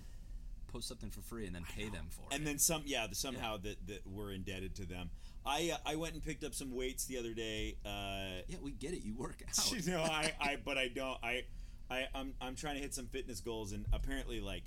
post 0.68 0.88
something 0.88 1.10
for 1.10 1.22
free 1.22 1.48
and 1.48 1.56
then 1.56 1.64
pay 1.76 1.90
them 1.90 2.06
for 2.10 2.22
and 2.26 2.34
it. 2.34 2.36
And 2.38 2.48
then 2.48 2.60
some 2.60 2.84
yeah 2.86 3.08
the- 3.08 3.16
somehow 3.16 3.58
that 3.58 3.88
that 3.88 4.06
we're 4.06 4.32
indebted 4.32 4.76
to 4.76 4.86
them 4.86 5.10
i 5.44 5.72
uh, 5.74 5.78
i 5.84 5.96
went 5.96 6.14
and 6.14 6.24
picked 6.24 6.44
up 6.44 6.54
some 6.54 6.72
weights 6.76 7.06
the 7.06 7.18
other 7.18 7.34
day 7.34 7.76
uh 7.86 8.44
yeah, 8.48 8.58
we 8.62 8.72
get 8.72 8.94
it. 8.94 9.02
You 9.04 9.16
work 9.16 9.42
out. 9.50 9.72
you 9.72 9.92
know 9.92 10.04
i 10.04 10.32
i 10.40 10.58
but 10.64 10.78
i 10.78 10.88
don't 10.88 11.18
i 11.24 11.44
i 11.90 12.06
i'm, 12.14 12.34
I'm 12.40 12.56
trying 12.56 12.76
to 12.76 12.82
hit 12.82 12.94
some 12.94 13.08
fitness 13.08 13.40
goals 13.40 13.72
and 13.72 13.86
apparently 13.92 14.42
like 14.42 14.64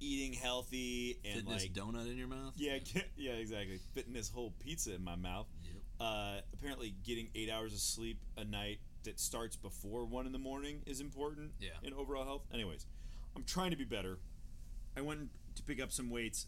eating 0.00 0.32
healthy 0.32 1.18
and 1.24 1.36
Fitness 1.36 1.62
like 1.62 1.72
donut 1.72 2.10
in 2.10 2.16
your 2.16 2.28
mouth. 2.28 2.52
yeah 2.56 2.78
yeah 3.16 3.32
exactly 3.32 3.78
fitting 3.94 4.12
this 4.12 4.28
whole 4.28 4.52
pizza 4.60 4.94
in 4.94 5.02
my 5.04 5.16
mouth 5.16 5.46
Yep. 5.64 5.74
uh 6.00 6.36
apparently 6.54 6.94
getting 7.04 7.28
eight 7.34 7.50
hours 7.50 7.72
of 7.72 7.78
sleep 7.80 8.18
a 8.36 8.44
night 8.44 8.78
that 9.04 9.18
starts 9.20 9.56
before 9.56 10.04
one 10.04 10.26
in 10.26 10.32
the 10.32 10.38
morning 10.38 10.80
is 10.86 11.00
important 11.00 11.52
Yeah. 11.60 11.70
in 11.82 11.92
overall 11.94 12.24
health 12.24 12.42
anyways 12.52 12.86
i'm 13.36 13.44
trying 13.44 13.70
to 13.70 13.76
be 13.76 13.84
better 13.84 14.18
I 14.96 15.02
went 15.02 15.28
to 15.56 15.62
pick 15.62 15.78
up 15.82 15.92
some 15.92 16.08
weights, 16.08 16.46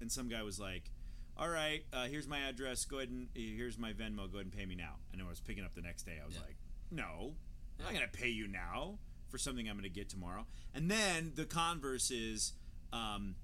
and 0.00 0.10
some 0.10 0.30
guy 0.30 0.42
was 0.42 0.58
like, 0.58 0.90
"All 1.36 1.50
right, 1.50 1.84
uh, 1.92 2.06
here's 2.06 2.26
my 2.26 2.38
address. 2.48 2.86
Go 2.86 2.96
ahead 2.96 3.10
and 3.10 3.28
here's 3.34 3.76
my 3.76 3.92
Venmo. 3.92 4.20
Go 4.32 4.38
ahead 4.38 4.46
and 4.46 4.52
pay 4.52 4.64
me 4.64 4.74
now." 4.74 4.94
And 5.12 5.20
then 5.20 5.26
I 5.26 5.28
was 5.28 5.40
picking 5.40 5.64
up 5.64 5.74
the 5.74 5.82
next 5.82 6.04
day. 6.04 6.18
I 6.18 6.24
was 6.24 6.34
Yeah. 6.36 6.40
like, 6.40 6.56
"No, 6.90 7.36
I'm 7.78 7.84
not 7.84 7.92
gonna 7.92 8.08
pay 8.08 8.30
you 8.30 8.48
now 8.48 8.98
for 9.28 9.36
something 9.36 9.68
I'm 9.68 9.76
gonna 9.76 9.90
get 9.90 10.08
tomorrow." 10.08 10.46
And 10.72 10.90
then 10.90 11.32
the 11.34 11.44
converse 11.44 12.10
is 12.10 12.54
um, 12.92 13.34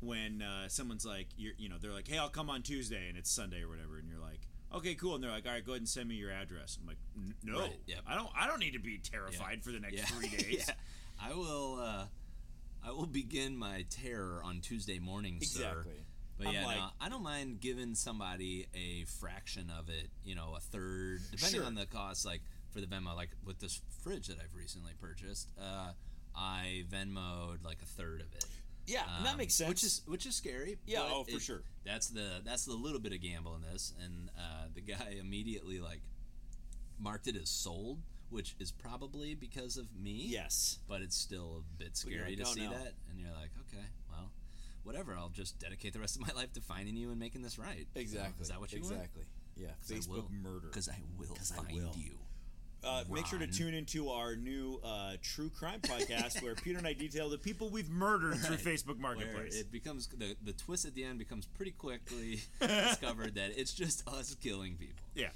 when 0.00 0.42
uh, 0.42 0.68
someone's 0.68 1.04
like, 1.06 1.28
you're, 1.36 1.54
you 1.58 1.68
know, 1.68 1.76
they're 1.80 1.92
like, 1.92 2.08
"Hey, 2.08 2.18
I'll 2.18 2.28
come 2.28 2.50
on 2.50 2.62
Tuesday," 2.62 3.08
and 3.08 3.16
it's 3.16 3.30
Sunday 3.30 3.62
or 3.62 3.68
whatever, 3.68 3.98
and 3.98 4.08
you're 4.08 4.20
like. 4.20 4.40
Okay, 4.74 4.94
cool. 4.94 5.14
And 5.16 5.22
they're 5.22 5.30
like, 5.30 5.44
"All 5.44 5.52
right, 5.52 5.62
go 5.62 5.72
ahead 5.72 5.82
and 5.82 5.88
send 5.88 6.08
me 6.08 6.14
your 6.14 6.30
address." 6.30 6.78
I'm 6.80 6.86
like, 6.86 6.96
"No, 7.44 7.60
Right, 7.60 7.78
yep. 7.86 7.98
I 8.06 8.14
don't. 8.14 8.30
I 8.34 8.46
don't 8.46 8.58
need 8.58 8.72
to 8.72 8.78
be 8.78 8.96
terrified 8.96 9.62
for 9.62 9.70
the 9.70 9.78
next 9.80 9.96
Yeah. 9.96 10.04
three 10.06 10.28
days." 10.36 10.64
yeah. 10.66 10.74
I 11.22 11.34
will. 11.34 11.78
Uh, 11.78 12.04
I 12.82 12.90
will 12.92 13.04
begin 13.06 13.54
my 13.54 13.84
terror 13.90 14.40
on 14.42 14.60
Tuesday 14.62 14.98
morning, 14.98 15.42
sir. 15.42 15.60
Exactly. 15.68 16.04
But 16.38 16.46
I'm 16.46 16.54
yeah, 16.54 16.64
like- 16.66 16.76
no, 16.78 16.88
I 17.02 17.08
don't 17.10 17.22
mind 17.22 17.60
giving 17.60 17.94
somebody 17.94 18.66
a 18.74 19.04
fraction 19.20 19.68
of 19.78 19.90
it. 19.90 20.08
You 20.24 20.36
know, 20.36 20.54
a 20.56 20.60
third, 20.60 21.20
depending 21.30 21.60
Sure. 21.60 21.66
on 21.66 21.74
the 21.74 21.84
cost. 21.84 22.24
Like 22.24 22.40
for 22.70 22.80
the 22.80 22.86
Venmo, 22.86 23.14
like 23.14 23.28
with 23.44 23.58
this 23.60 23.78
fridge 24.02 24.28
that 24.28 24.38
I've 24.42 24.54
recently 24.56 24.92
purchased, 24.98 25.50
uh, 25.60 25.92
I 26.34 26.84
Venmoed 26.90 27.62
like 27.62 27.82
a 27.82 27.86
third 27.86 28.22
of 28.22 28.32
it. 28.34 28.46
Yeah, 28.86 29.04
and 29.16 29.24
that 29.26 29.32
Um, 29.32 29.38
makes 29.38 29.54
sense. 29.54 29.68
Which 29.68 29.84
is 29.84 30.02
which 30.06 30.26
is 30.26 30.34
scary. 30.34 30.78
Yeah, 30.86 31.00
oh, 31.02 31.24
for 31.24 31.36
it- 31.36 31.42
sure. 31.42 31.62
That's 31.84 32.08
the 32.08 32.40
that's 32.44 32.64
the 32.64 32.74
little 32.74 33.00
bit 33.00 33.12
of 33.12 33.20
gamble 33.20 33.54
in 33.56 33.62
this, 33.62 33.92
and 34.02 34.30
uh, 34.38 34.66
the 34.74 34.80
guy 34.80 35.16
immediately 35.20 35.80
like 35.80 36.02
marked 36.98 37.26
it 37.26 37.36
as 37.36 37.48
sold, 37.50 38.00
which 38.30 38.54
is 38.60 38.70
probably 38.70 39.34
because 39.34 39.76
of 39.76 39.86
me. 39.96 40.26
yes. 40.28 40.78
but 40.88 41.00
it's 41.02 41.16
still 41.16 41.58
a 41.64 41.78
bit 41.82 41.96
scary 41.96 42.30
like, 42.36 42.38
to 42.38 42.42
"Oh, 42.44 42.54
see 42.54 42.64
no." 42.66 42.70
that, 42.70 42.94
and 43.10 43.18
you're 43.18 43.32
like, 43.32 43.50
okay, 43.68 43.84
well, 44.10 44.30
whatever. 44.84 45.16
I'll 45.16 45.28
just 45.30 45.58
dedicate 45.58 45.92
the 45.92 45.98
rest 46.00 46.16
of 46.16 46.22
my 46.22 46.32
life 46.36 46.52
to 46.54 46.60
finding 46.60 46.96
you 46.96 47.10
and 47.10 47.18
making 47.18 47.42
this 47.42 47.58
right. 47.58 47.86
Exactly. 47.94 48.42
Is 48.42 48.48
that 48.48 48.60
what 48.60 48.72
you 48.72 48.78
exactly. 48.78 49.24
Yeah. 49.56 49.68
Facebook 49.86 50.30
murder. 50.30 50.68
Because 50.68 50.88
I 50.88 50.96
will 51.18 51.34
Because 51.34 51.52
I 51.52 51.56
find 51.56 51.76
will. 51.76 51.94
you. 51.96 52.18
Uh, 52.84 53.04
make 53.10 53.26
sure 53.26 53.38
to 53.38 53.46
tune 53.46 53.74
into 53.74 54.08
our 54.10 54.34
new 54.34 54.80
uh, 54.82 55.12
true 55.22 55.50
crime 55.50 55.80
podcast 55.80 56.42
where 56.42 56.54
Peter 56.56 56.78
and 56.78 56.86
I 56.86 56.92
detail 56.94 57.28
the 57.30 57.38
people 57.38 57.68
we've 57.70 57.88
murdered 57.88 58.36
through. 58.38 58.56
Facebook 58.56 58.86
Where 59.00 59.14
Marketplace. 59.14 59.54
it 59.54 59.70
becomes 59.70 60.08
the 60.08 60.36
the 60.42 60.52
twist 60.52 60.84
at 60.84 60.94
the 60.94 61.04
end 61.04 61.18
becomes 61.18 61.46
pretty 61.46 61.70
quickly 61.72 62.40
discovered 62.60 63.36
that 63.36 63.52
it's 63.56 63.72
just 63.72 64.06
us 64.08 64.34
killing 64.34 64.74
people. 64.76 65.04
yeah. 65.14 65.28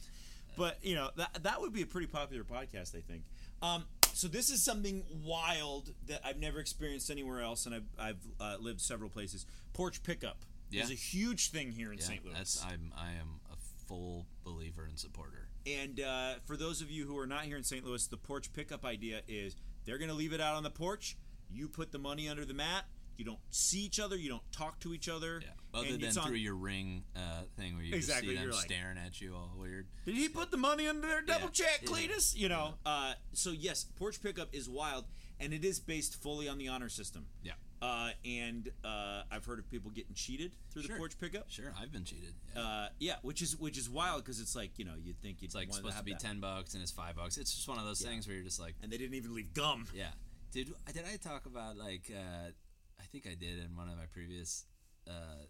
But 0.56 0.78
you 0.82 0.94
know 0.94 1.10
that 1.16 1.42
that 1.44 1.60
would 1.60 1.72
be 1.72 1.82
a 1.82 1.86
pretty 1.86 2.06
popular 2.06 2.42
podcast, 2.42 2.96
I 2.96 3.00
think. 3.00 3.22
Um, 3.62 3.84
so 4.14 4.26
this 4.26 4.48
is 4.50 4.64
something 4.64 5.04
wild 5.22 5.92
that 6.08 6.22
I've 6.24 6.38
never 6.38 6.58
experienced 6.60 7.10
anywhere 7.10 7.42
else, 7.42 7.66
and 7.66 7.74
I've 7.74 7.84
I've 7.98 8.20
uh, 8.40 8.56
lived 8.58 8.80
several 8.80 9.10
places. 9.10 9.44
Porch 9.74 10.02
pickup 10.02 10.38
Yeah. 10.70 10.82
is 10.84 10.90
a 10.90 10.94
huge 10.94 11.50
thing 11.50 11.70
here 11.72 11.92
in 11.92 11.98
Yeah, 11.98 12.04
St. 12.04 12.24
Louis. 12.24 12.34
that's 12.34 12.64
I'm 12.64 12.92
I 12.96 13.10
am 13.20 13.40
a 13.52 13.56
full 13.86 14.26
believer 14.44 14.84
and 14.86 14.98
supporter. 14.98 15.45
And 15.66 16.00
uh, 16.00 16.34
for 16.46 16.56
those 16.56 16.80
of 16.80 16.90
you 16.90 17.06
who 17.06 17.18
are 17.18 17.26
not 17.26 17.42
here 17.42 17.56
in 17.56 17.64
St. 17.64 17.84
Louis, 17.84 18.06
the 18.06 18.16
porch 18.16 18.52
pickup 18.52 18.84
idea 18.84 19.22
is 19.26 19.56
they're 19.84 19.98
going 19.98 20.10
to 20.10 20.14
leave 20.14 20.32
it 20.32 20.40
out 20.40 20.54
on 20.54 20.62
the 20.62 20.70
porch. 20.70 21.16
You 21.50 21.68
put 21.68 21.92
the 21.92 21.98
money 21.98 22.28
under 22.28 22.44
the 22.44 22.54
mat. 22.54 22.84
You 23.16 23.24
don't 23.24 23.38
see 23.50 23.80
each 23.80 23.98
other. 23.98 24.14
You 24.16 24.28
don't 24.28 24.52
talk 24.52 24.78
to 24.80 24.92
each 24.92 25.08
other. 25.08 25.40
Yeah. 25.42 25.48
Other 25.80 25.96
than 25.96 26.16
on- 26.18 26.26
through 26.28 26.36
your 26.36 26.54
ring 26.54 27.02
uh, 27.16 27.42
thing 27.56 27.74
where 27.76 27.84
you 27.84 27.94
Exactly, 27.94 28.34
just 28.34 28.40
see 28.40 28.46
them 28.46 28.56
like- 28.56 28.64
staring 28.66 28.98
at 28.98 29.20
you 29.20 29.34
all 29.34 29.52
weird. 29.56 29.86
Did 30.04 30.14
he 30.16 30.28
put 30.28 30.50
the 30.50 30.56
money 30.56 30.86
under 30.86 31.06
there? 31.06 31.22
Double 31.22 31.44
Yeah, 31.46 31.50
check, 31.50 31.80
yeah, 31.82 31.88
Cletus. 31.88 32.36
You 32.36 32.48
know. 32.48 32.74
Uh, 32.84 33.14
so 33.32 33.50
yes, 33.50 33.84
porch 33.84 34.22
pickup 34.22 34.54
is 34.54 34.68
wild, 34.68 35.06
and 35.40 35.52
it 35.52 35.64
is 35.64 35.80
based 35.80 36.20
fully 36.22 36.46
on 36.48 36.58
the 36.58 36.68
honor 36.68 36.88
system. 36.90 37.26
Yeah. 37.42 37.52
Uh, 37.80 38.10
and 38.46 38.70
uh, 38.84 39.22
I've 39.30 39.44
heard 39.44 39.58
of 39.58 39.68
people 39.70 39.90
getting 39.90 40.14
cheated 40.14 40.52
through 40.70 40.82
Sure. 40.82 40.94
the 40.94 40.98
porch 40.98 41.18
pickup. 41.18 41.50
Sure, 41.50 41.72
I've 41.80 41.92
been 41.92 42.04
cheated. 42.04 42.34
Yeah. 42.54 42.62
Uh, 42.62 42.88
yeah, 42.98 43.14
which 43.22 43.42
is 43.42 43.58
which 43.58 43.76
is 43.78 43.88
wild 43.90 44.24
because 44.24 44.40
it's 44.40 44.54
like 44.54 44.78
you 44.78 44.84
know 44.84 44.94
you'd 45.02 45.20
think 45.20 45.42
you'd 45.42 45.46
It's 45.48 45.54
like 45.54 45.72
supposed 45.72 45.94
this 45.94 45.98
to 45.98 46.04
be 46.04 46.12
that. 46.12 46.20
ten 46.20 46.40
bucks 46.40 46.74
and 46.74 46.82
it's 46.82 46.92
five 46.92 47.16
bucks. 47.16 47.36
It's 47.38 47.54
just 47.54 47.68
one 47.68 47.78
of 47.78 47.84
those 47.84 48.02
Yeah. 48.02 48.08
things 48.10 48.26
where 48.26 48.36
you're 48.36 48.44
just 48.44 48.60
like, 48.60 48.74
and 48.82 48.90
they 48.92 48.98
didn't 48.98 49.14
even 49.14 49.34
leave 49.34 49.52
gum. 49.54 49.86
yeah. 49.94 50.10
Did 50.52 50.72
did 50.92 51.04
I 51.12 51.16
talk 51.16 51.46
about 51.46 51.76
like 51.76 52.10
uh, 52.14 52.50
I 52.98 53.04
think 53.12 53.26
I 53.26 53.34
did 53.34 53.58
in 53.58 53.76
one 53.76 53.88
of 53.88 53.96
my 53.96 54.06
previous 54.06 54.64
uh, 55.08 55.44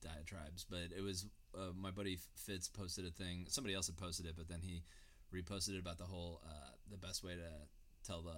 diatribes, 0.00 0.64
but 0.68 0.88
it 0.96 1.02
was 1.02 1.26
uh, 1.56 1.72
my 1.76 1.90
buddy 1.90 2.18
Fitz 2.34 2.68
posted 2.68 3.04
a 3.06 3.10
thing. 3.10 3.46
Somebody 3.48 3.74
else 3.74 3.86
had 3.88 3.96
posted 3.96 4.26
it, 4.26 4.34
but 4.36 4.48
then 4.48 4.60
he 4.62 4.82
reposted 5.34 5.74
it 5.74 5.80
about 5.80 5.98
the 5.98 6.04
whole 6.04 6.40
uh, 6.44 6.70
the 6.90 6.96
best 6.96 7.22
way 7.24 7.34
to 7.34 7.50
tell 8.06 8.22
the 8.22 8.36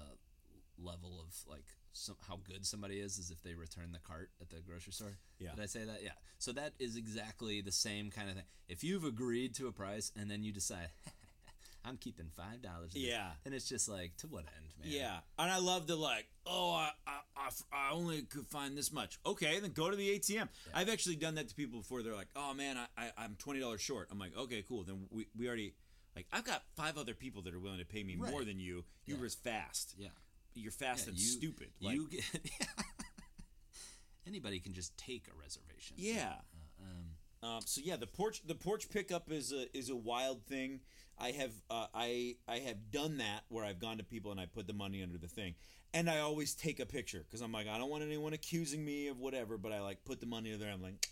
level 0.82 1.20
of 1.20 1.34
like 1.48 1.66
some, 1.94 2.16
how 2.28 2.38
good 2.46 2.66
somebody 2.66 2.96
is 3.00 3.18
is 3.18 3.30
if 3.30 3.42
they 3.42 3.54
return 3.54 3.92
the 3.92 3.98
cart 4.00 4.28
at 4.40 4.50
the 4.50 4.56
grocery 4.60 4.92
store. 4.92 5.16
Yeah. 5.38 5.50
Did 5.54 5.62
I 5.62 5.66
say 5.66 5.84
that? 5.84 6.00
Yeah. 6.02 6.10
So 6.38 6.52
that 6.52 6.72
is 6.78 6.96
exactly 6.96 7.60
the 7.62 7.72
same 7.72 8.10
kind 8.10 8.28
of 8.28 8.34
thing. 8.36 8.44
If 8.68 8.84
you've 8.84 9.04
agreed 9.04 9.54
to 9.56 9.68
a 9.68 9.72
price 9.72 10.12
and 10.18 10.30
then 10.30 10.42
you 10.42 10.52
decide, 10.52 10.88
I'm 11.84 11.96
keeping 11.98 12.26
five 12.36 12.62
dollars. 12.62 12.92
Yeah. 12.94 13.28
And 13.44 13.54
it's 13.54 13.68
just 13.68 13.88
like, 13.88 14.16
to 14.18 14.26
what 14.26 14.40
end, 14.56 14.72
man? 14.82 14.88
Yeah, 14.92 15.16
and 15.38 15.50
I 15.50 15.58
love 15.58 15.86
the 15.86 15.96
like. 15.96 16.26
Oh, 16.46 16.72
I, 16.72 16.90
I, 17.06 17.18
I, 17.36 17.48
I 17.72 17.92
only 17.92 18.22
could 18.22 18.46
find 18.46 18.76
this 18.76 18.90
much. 18.92 19.18
Okay, 19.26 19.60
then 19.60 19.72
go 19.72 19.90
to 19.90 19.96
the 19.96 20.18
ATM. 20.18 20.48
I've 20.74 20.88
actually 20.88 21.16
done 21.16 21.34
that 21.36 21.48
to 21.48 21.54
people 21.54 21.80
before. 21.80 22.02
They're 22.02 22.14
like, 22.14 22.28
"Oh 22.36 22.54
man, 22.54 22.76
I, 22.78 22.86
I 23.06 23.10
I'm 23.18 23.36
twenty 23.38 23.60
dollars 23.60 23.80
short." 23.82 24.08
I'm 24.10 24.18
like, 24.18 24.36
"Okay, 24.36 24.62
cool." 24.66 24.82
Then 24.82 25.06
we, 25.10 25.26
we 25.38 25.46
already 25.46 25.74
like 26.16 26.26
I've 26.32 26.44
got 26.44 26.62
five 26.76 26.96
other 26.96 27.12
people 27.14 27.42
that 27.42 27.54
are 27.54 27.58
willing 27.60 27.78
to 27.80 27.84
pay 27.84 28.02
me 28.02 28.16
Right. 28.18 28.30
more 28.30 28.44
than 28.44 28.58
you. 28.58 28.84
You 29.04 29.16
Yeah. 29.16 29.20
were 29.20 29.28
fast. 29.28 29.94
Yeah. 29.98 30.08
You're 30.54 30.72
fast 30.72 31.04
Yeah, 31.06 31.10
and 31.10 31.18
you- 31.18 31.24
stupid. 31.26 31.70
Like, 31.80 31.96
You 31.96 32.08
get. 32.08 32.24
Anybody 34.26 34.58
can 34.58 34.72
just 34.72 34.96
take 34.96 35.26
a 35.28 35.38
reservation. 35.38 35.96
yeah. 35.98 36.36
Um, 36.80 37.48
Um, 37.48 37.60
so 37.66 37.82
yeah, 37.84 37.96
the 37.96 38.06
porch 38.06 38.40
the 38.46 38.54
porch 38.54 38.88
pickup 38.88 39.30
is 39.30 39.52
a 39.52 39.66
is 39.76 39.90
a 39.90 39.96
wild 39.96 40.46
thing. 40.46 40.80
I 41.18 41.30
have 41.32 41.52
uh, 41.68 41.86
I 41.94 42.36
I 42.48 42.58
have 42.60 42.90
done 42.90 43.18
that 43.18 43.42
where 43.48 43.64
I've 43.64 43.78
gone 43.78 43.98
to 43.98 44.04
people 44.04 44.30
and 44.30 44.40
I 44.40 44.46
put 44.46 44.66
the 44.66 44.72
money 44.72 45.02
under 45.02 45.18
the 45.18 45.28
thing, 45.28 45.54
and 45.92 46.08
I 46.08 46.20
always 46.20 46.54
take 46.54 46.80
a 46.80 46.86
picture 46.86 47.22
because 47.26 47.42
I'm 47.42 47.52
like 47.52 47.68
I 47.68 47.76
don't 47.76 47.90
want 47.90 48.02
anyone 48.02 48.32
accusing 48.32 48.82
me 48.82 49.08
of 49.08 49.18
whatever, 49.20 49.58
but 49.58 49.72
I 49.72 49.80
like 49.82 50.04
put 50.06 50.20
the 50.20 50.26
money 50.26 50.54
under 50.54 50.64
there. 50.64 50.72
I'm 50.72 50.80
like 50.82 51.06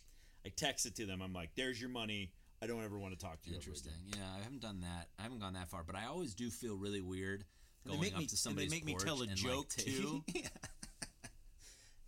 I 0.47 0.49
text 0.49 0.87
it 0.87 0.97
to 0.97 1.05
them. 1.07 1.21
I'm 1.21 1.35
like, 1.35 1.51
there's 1.55 1.79
your 1.79 1.91
money. 1.91 2.33
I 2.63 2.67
don't 2.67 2.83
ever 2.83 2.99
want 2.99 3.13
to 3.13 3.19
talk 3.23 3.43
to 3.43 3.51
you. 3.51 3.57
interesting. 3.57 3.93
Yeah, 4.17 4.23
I 4.39 4.43
haven't 4.43 4.63
done 4.63 4.81
that. 4.81 5.09
I 5.19 5.23
haven't 5.23 5.41
gone 5.41 5.53
that 5.55 5.69
far, 5.69 5.85
but 5.85 5.97
I 5.97 6.07
always 6.07 6.33
do 6.35 6.49
feel 6.49 6.77
really 6.77 7.03
weird 7.03 7.45
They 7.85 7.97
make 7.99 8.12
up 8.14 8.18
me- 8.21 8.27
to 8.27 8.31
and 8.31 8.31
they 8.31 8.37
somebody's 8.37 8.71
make 8.71 8.85
me 8.85 8.95
tell 8.95 9.23
a 9.23 9.27
joke, 9.27 9.73
like, 9.77 9.87
too. 9.87 10.23
Yeah. 10.35 10.49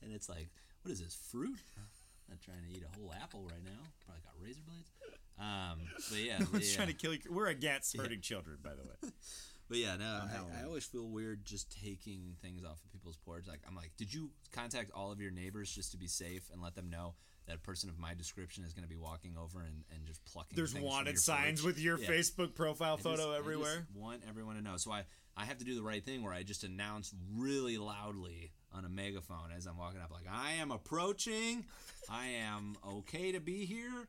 and 0.02 0.12
it's 0.12 0.28
like, 0.28 0.48
what 0.82 0.92
is 0.92 1.00
this 1.00 1.14
fruit? 1.30 1.56
I'm 1.76 1.84
not 2.28 2.40
trying 2.40 2.58
to 2.68 2.76
eat 2.76 2.84
a 2.84 2.98
whole 2.98 3.12
apple 3.22 3.42
right 3.42 3.64
now. 3.64 3.80
Probably 4.04 4.22
got 4.22 4.32
razor 4.42 4.60
blades. 4.66 4.90
Um, 5.38 5.80
but 6.10 6.18
yeah, 6.20 6.38
No 6.40 6.46
one's 6.52 6.70
yeah. 6.70 6.76
trying 6.76 6.88
to 6.88 6.94
kill 6.94 7.12
you. 7.14 7.20
We're 7.30 7.48
against 7.48 7.96
hurting 7.96 8.20
children, 8.20 8.58
by 8.62 8.70
the 8.70 8.82
way. 8.82 9.12
But 9.66 9.78
yeah, 9.78 9.96
no, 9.96 10.04
I, 10.04 10.60
I 10.60 10.64
always 10.66 10.84
feel 10.84 11.08
weird 11.08 11.46
just 11.46 11.74
taking 11.82 12.36
things 12.42 12.64
off 12.66 12.84
of 12.84 12.92
people's 12.92 13.16
porch. 13.16 13.46
Like 13.48 13.60
I'm 13.66 13.74
like, 13.74 13.92
did 13.96 14.12
you 14.12 14.28
contact 14.52 14.90
all 14.94 15.10
of 15.10 15.22
your 15.22 15.30
neighbors 15.30 15.70
just 15.74 15.92
to 15.92 15.96
be 15.96 16.06
safe 16.06 16.50
and 16.52 16.60
let 16.60 16.74
them 16.74 16.90
know 16.90 17.14
that 17.46 17.56
a 17.56 17.58
person 17.58 17.88
of 17.88 17.98
my 17.98 18.12
description 18.12 18.62
is 18.64 18.74
going 18.74 18.82
to 18.82 18.88
be 18.90 18.94
walking 18.94 19.36
over 19.42 19.60
and, 19.62 19.82
and 19.90 20.04
just 20.06 20.22
plucking? 20.26 20.54
There's 20.54 20.74
wanted 20.74 21.18
signs 21.18 21.62
porch? 21.62 21.76
with 21.76 21.78
your 21.82 21.98
Yeah. 21.98 22.08
Facebook 22.08 22.54
profile 22.54 22.96
I 22.98 23.02
photo 23.02 23.22
I 23.22 23.36
just 23.36 23.38
everywhere. 23.38 23.86
want 23.94 24.20
everyone 24.28 24.56
to 24.56 24.62
know. 24.62 24.76
So 24.76 24.92
I, 24.92 25.04
I 25.36 25.44
have 25.44 25.58
to 25.58 25.64
do 25.64 25.74
the 25.74 25.82
right 25.82 26.04
thing 26.04 26.22
where 26.22 26.32
I 26.32 26.42
just 26.42 26.64
announce 26.64 27.12
really 27.36 27.76
loudly 27.76 28.52
on 28.72 28.84
a 28.84 28.88
megaphone 28.88 29.50
as 29.56 29.66
I'm 29.66 29.76
walking 29.76 30.00
up, 30.00 30.10
like 30.10 30.26
I 30.30 30.52
am 30.52 30.70
approaching. 30.70 31.64
I 32.08 32.26
am 32.26 32.76
okay 32.86 33.32
to 33.32 33.40
be 33.40 33.64
here. 33.64 34.08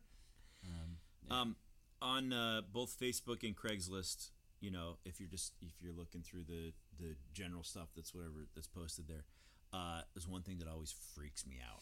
Um, 1.31 1.55
on 2.01 2.33
uh, 2.33 2.61
both 2.71 2.97
Facebook 2.99 3.43
and 3.43 3.55
Craigslist, 3.55 4.29
you 4.59 4.71
know, 4.71 4.97
if 5.05 5.19
you're 5.19 5.29
just 5.29 5.53
if 5.61 5.73
you're 5.81 5.93
looking 5.93 6.21
through 6.21 6.43
the 6.43 6.73
the 6.99 7.15
general 7.33 7.63
stuff 7.63 7.89
that's 7.95 8.13
whatever 8.13 8.47
that's 8.53 8.67
posted 8.67 9.07
there, 9.07 9.25
uh, 9.73 10.01
there's 10.13 10.27
one 10.27 10.41
thing 10.41 10.59
that 10.59 10.67
always 10.67 10.93
freaks 11.15 11.45
me 11.45 11.57
out: 11.67 11.81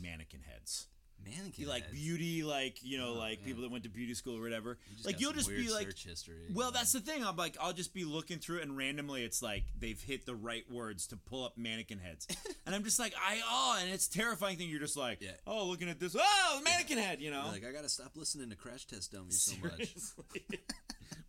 mannequin 0.00 0.42
heads. 0.42 0.86
Mannequin. 1.24 1.68
Like 1.68 1.82
heads. 1.84 1.94
beauty, 1.94 2.42
like 2.42 2.82
you 2.82 2.98
know, 2.98 3.10
Oh, 3.14 3.18
like 3.18 3.40
yeah. 3.40 3.46
people 3.46 3.62
that 3.62 3.70
went 3.70 3.84
to 3.84 3.90
beauty 3.90 4.14
school 4.14 4.36
or 4.38 4.40
whatever. 4.42 4.78
You 4.98 5.04
like 5.04 5.20
you'll 5.20 5.32
just 5.32 5.48
be 5.48 5.70
like, 5.70 5.86
search 5.86 6.04
history. 6.04 6.36
well, 6.52 6.70
that's 6.70 6.92
the 6.92 7.00
thing. 7.00 7.24
I'm 7.24 7.36
like, 7.36 7.56
I'll 7.60 7.72
just 7.72 7.92
be 7.94 8.04
looking 8.04 8.38
through 8.38 8.58
it, 8.58 8.62
and 8.64 8.76
randomly, 8.76 9.22
it's 9.24 9.42
like 9.42 9.64
they've 9.78 10.00
hit 10.00 10.26
the 10.26 10.34
right 10.34 10.64
words 10.70 11.06
to 11.08 11.16
pull 11.16 11.44
up 11.44 11.56
mannequin 11.58 11.98
heads, 11.98 12.26
and 12.66 12.74
I'm 12.74 12.84
just 12.84 12.98
like, 12.98 13.14
I 13.20 13.40
oh, 13.44 13.78
and 13.80 13.90
it's 13.90 14.08
terrifying 14.08 14.56
thing. 14.56 14.68
You're 14.68 14.80
just 14.80 14.96
like, 14.96 15.20
Yeah. 15.20 15.30
oh, 15.46 15.66
looking 15.66 15.88
at 15.88 16.00
this, 16.00 16.16
oh, 16.18 16.60
mannequin 16.64 16.98
head, 16.98 17.20
you 17.20 17.30
know. 17.30 17.42
You're 17.44 17.52
like 17.52 17.64
I 17.66 17.72
gotta 17.72 17.88
stop 17.88 18.12
listening 18.16 18.50
to 18.50 18.56
Crash 18.56 18.86
Test 18.86 19.12
Dummies 19.12 19.42
so 19.42 19.54
much. 19.62 19.76
Seriously. 19.76 20.24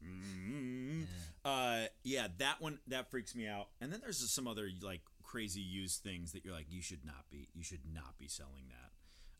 Mm. 0.04 1.06
Uh, 1.46 1.86
yeah, 2.04 2.28
that 2.40 2.62
one 2.62 2.80
that 2.88 3.10
freaks 3.10 3.36
me 3.36 3.48
out. 3.48 3.68
And 3.80 3.92
then 3.92 4.00
there's 4.02 4.20
just 4.20 4.36
some 4.36 4.48
other 4.48 4.70
like 4.82 5.02
crazy 5.24 5.62
used 5.62 6.02
things 6.04 6.34
that 6.34 6.44
you're 6.46 6.54
like, 6.54 6.68
you 6.70 6.82
should 6.82 7.06
not 7.06 7.30
be, 7.32 7.48
you 7.54 7.64
should 7.64 7.82
not 7.94 8.18
be 8.18 8.28
selling 8.28 8.64
that. 8.70 8.91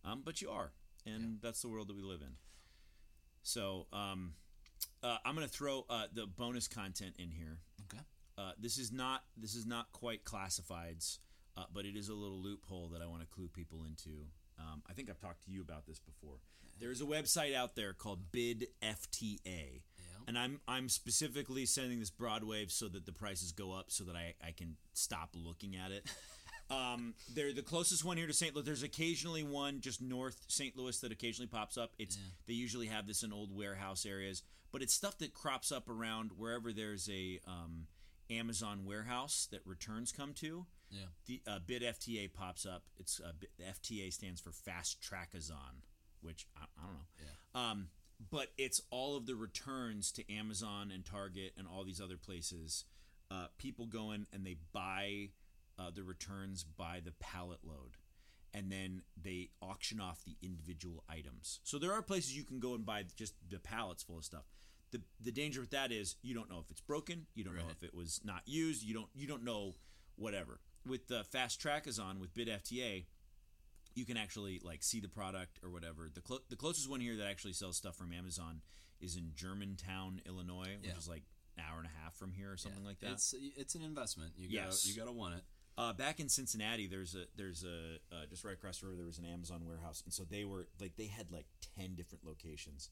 Um, 0.04 0.22
but 0.24 0.42
you 0.42 0.50
are, 0.50 0.72
and 1.06 1.40
that's 1.42 1.62
the 1.62 1.70
world 1.70 1.88
that 1.88 1.96
we 1.96 2.02
live 2.04 2.22
in. 2.22 2.36
So, 3.44 3.88
um, 3.94 4.34
uh, 5.04 5.18
I'm 5.26 5.36
gonna 5.36 5.48
throw 5.48 5.86
uh, 5.90 6.08
the 6.14 6.26
bonus 6.26 6.68
content 6.68 7.16
in 7.20 7.32
here. 7.32 7.60
Okay. 7.84 8.04
Uh, 8.38 8.52
this 8.60 8.78
is 8.78 8.92
not 8.92 9.24
this 9.38 9.56
is 9.56 9.66
not 9.66 9.92
quite 9.92 10.24
classifieds, 10.24 11.20
uh, 11.58 11.66
but 11.74 11.86
it 11.86 11.96
is 11.96 12.10
a 12.10 12.14
little 12.14 12.42
loophole 12.42 12.90
that 12.90 13.02
I 13.02 13.06
want 13.06 13.22
to 13.22 13.28
clue 13.28 13.48
people 13.48 13.86
into. 13.86 14.26
Um, 14.60 14.84
I 14.90 14.94
think 14.94 15.10
I've 15.10 15.20
talked 15.20 15.44
to 15.46 15.52
you 15.52 15.62
about 15.62 15.86
this 15.88 16.00
before. 16.00 16.38
There's 16.80 17.02
a 17.02 17.06
website 17.06 17.54
out 17.54 17.76
there 17.76 17.94
called 17.94 18.32
Bid 18.32 18.68
FTA, 18.82 19.82
and 20.28 20.38
I'm 20.38 20.62
I'm 20.68 20.90
specifically 20.90 21.66
sending 21.66 22.00
this 22.00 22.12
Broadwave 22.12 22.72
so 22.72 22.88
that 22.90 23.06
the 23.06 23.12
prices 23.12 23.52
go 23.52 23.72
up 23.72 23.92
so 23.92 24.04
that 24.06 24.16
I, 24.16 24.34
I 24.44 24.52
can 24.52 24.78
stop 24.94 25.30
looking 25.36 25.76
at 25.76 25.92
it. 25.92 26.10
Um, 26.72 27.14
they're 27.34 27.54
the 27.54 27.62
closest 27.62 28.06
one 28.06 28.18
here 28.18 28.28
to 28.28 28.34
St. 28.34 28.56
Louis. 28.56 28.66
There's 28.66 28.84
occasionally 28.84 29.44
one 29.44 29.82
just 29.82 30.02
north 30.02 30.38
St. 30.48 30.76
Louis 30.78 30.98
that 31.00 31.12
occasionally 31.12 31.48
pops 31.48 31.78
up. 31.78 31.92
It's 32.00 32.18
they 32.48 32.54
usually 32.54 32.88
have 32.88 33.08
this 33.08 33.24
in 33.24 33.34
old 33.34 33.56
warehouse 33.56 34.06
areas, 34.06 34.44
but 34.72 34.82
it's 34.82 34.94
stuff 34.94 35.18
that 35.20 35.34
crops 35.34 35.72
up 35.72 35.90
around 35.90 36.32
wherever 36.38 36.72
there's 36.72 37.10
a 37.10 37.40
um, 37.46 37.88
Amazon 38.30 38.86
warehouse 38.86 39.48
that 39.52 39.62
returns 39.66 40.12
come 40.12 40.34
to. 40.36 40.66
Yeah. 40.90 41.06
The 41.26 41.42
uh, 41.48 41.60
bid 41.66 41.82
FTA 41.84 42.34
pops 42.34 42.66
up. 42.66 42.84
It's 42.98 43.20
uh, 43.20 43.32
bit- 43.40 43.52
FTA 43.60 44.12
stands 44.12 44.42
for 44.42 44.52
Fast 44.52 45.02
Trackazon, 45.02 45.84
which 46.22 46.48
I, 46.58 46.64
I 46.78 46.86
don't 46.86 46.94
know. 46.94 47.00
Yeah. 47.20 47.72
Um, 47.72 47.88
but 48.30 48.48
it's 48.58 48.82
all 48.92 49.18
of 49.18 49.26
the 49.26 49.36
returns 49.36 50.12
to 50.14 50.34
Amazon 50.34 50.92
and 50.94 51.04
Target 51.04 51.54
and 51.58 51.68
all 51.68 51.84
these 51.84 52.00
other 52.02 52.18
places. 52.18 52.86
Uh, 53.32 53.48
people 53.58 53.86
go 53.86 54.12
in 54.12 54.28
and 54.34 54.46
they 54.46 54.58
buy 54.74 55.30
uh, 55.80 55.92
the 55.94 56.04
returns 56.04 56.64
by 56.64 57.02
the 57.04 57.12
pallet 57.20 57.60
load, 57.64 57.98
and 58.54 58.72
then 58.72 59.02
they 59.22 59.50
auction 59.62 60.00
off 60.00 60.24
the 60.26 60.36
individual 60.42 61.04
items. 61.10 61.60
So 61.64 61.78
there 61.80 61.94
are 61.94 62.02
places 62.02 62.36
you 62.36 62.44
can 62.44 62.60
go 62.60 62.74
and 62.76 62.86
buy 62.86 63.04
just 63.16 63.34
the 63.50 63.60
pallets 63.60 64.04
full 64.04 64.18
of 64.18 64.26
stuff. 64.26 64.46
The 64.92 65.02
the 65.22 65.32
danger 65.32 65.62
with 65.62 65.72
that 65.72 65.92
is 65.92 66.16
you 66.22 66.34
don't 66.34 66.50
know 66.50 66.60
if 66.60 66.70
it's 66.70 66.82
broken, 66.82 67.28
you 67.34 67.44
don't 67.44 67.56
know 67.56 67.70
if 67.72 67.82
it 67.84 67.94
was 67.94 68.20
not 68.24 68.42
used, 68.46 68.84
you 68.84 68.94
don't 68.94 69.08
you 69.14 69.26
don't 69.28 69.44
know 69.44 69.76
whatever. 70.18 70.60
With 70.86 71.08
the 71.08 71.24
fast 71.24 71.62
Trackazon 71.62 72.20
with 72.20 72.34
Bid 72.34 72.48
FTA, 72.50 73.06
you 73.96 74.06
can 74.06 74.18
actually 74.18 74.60
like 74.64 74.84
see 74.84 75.00
the 75.00 75.08
product 75.08 75.60
or 75.64 75.70
whatever. 75.70 76.10
The 76.14 76.22
clo- 76.22 76.44
the 76.50 76.56
closest 76.58 76.90
one 76.90 77.00
here 77.00 77.16
that 77.18 77.28
actually 77.28 77.54
sells 77.54 77.78
stuff 77.78 77.96
from 77.96 78.12
Amazon 78.14 78.62
is 79.00 79.16
in 79.16 79.32
Germantown, 79.36 80.22
Illinois, 80.26 80.76
which 80.82 80.90
Yeah. 80.92 80.98
is 80.98 81.08
like 81.08 81.24
an 81.58 81.64
hour 81.70 81.78
and 81.80 81.88
a 81.88 82.04
half 82.04 82.16
from 82.16 82.34
here 82.34 82.52
or 82.52 82.58
something 82.58 82.84
like 82.84 83.00
that. 83.00 83.12
It's 83.12 83.34
it's 83.38 83.76
an 83.76 83.82
investment. 83.84 84.34
You 84.38 84.60
gotta 84.60 84.76
you 84.84 84.96
gotta 84.96 85.12
want 85.12 85.36
it. 85.36 85.44
Uh, 85.78 85.94
back 85.94 86.20
in 86.20 86.28
Cincinnati, 86.30 86.86
there's 86.88 87.16
a 87.16 87.26
there's 87.38 87.64
a 87.64 87.96
uh, 88.16 88.26
just 88.30 88.44
right 88.44 88.54
across 88.54 88.80
the 88.80 88.88
river. 88.88 88.98
There 88.98 89.06
was 89.06 89.18
an 89.20 89.26
Amazon 89.26 89.62
warehouse, 89.66 90.02
and 90.06 90.14
so 90.14 90.24
they 90.30 90.44
were 90.44 90.68
like 90.80 90.96
they 90.98 91.08
had 91.08 91.32
like 91.32 91.46
ten 91.78 91.96
different 91.96 92.26
locations, 92.26 92.90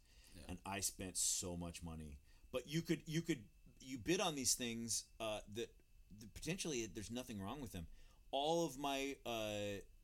and 0.47 0.57
I 0.65 0.79
spent 0.79 1.17
so 1.17 1.57
much 1.57 1.83
money. 1.83 2.17
But 2.51 2.67
you 2.67 2.81
could 2.81 3.01
you 3.05 3.21
could 3.21 3.39
you 3.81 3.97
bid 3.97 4.21
on 4.21 4.35
these 4.35 4.53
things 4.53 5.05
uh, 5.19 5.39
that, 5.55 5.69
that 6.19 6.33
potentially 6.33 6.89
there's 6.93 7.11
nothing 7.11 7.41
wrong 7.41 7.61
with 7.61 7.71
them. 7.71 7.85
All 8.31 8.65
of 8.65 8.77
my 8.77 9.15
uh, 9.25 9.29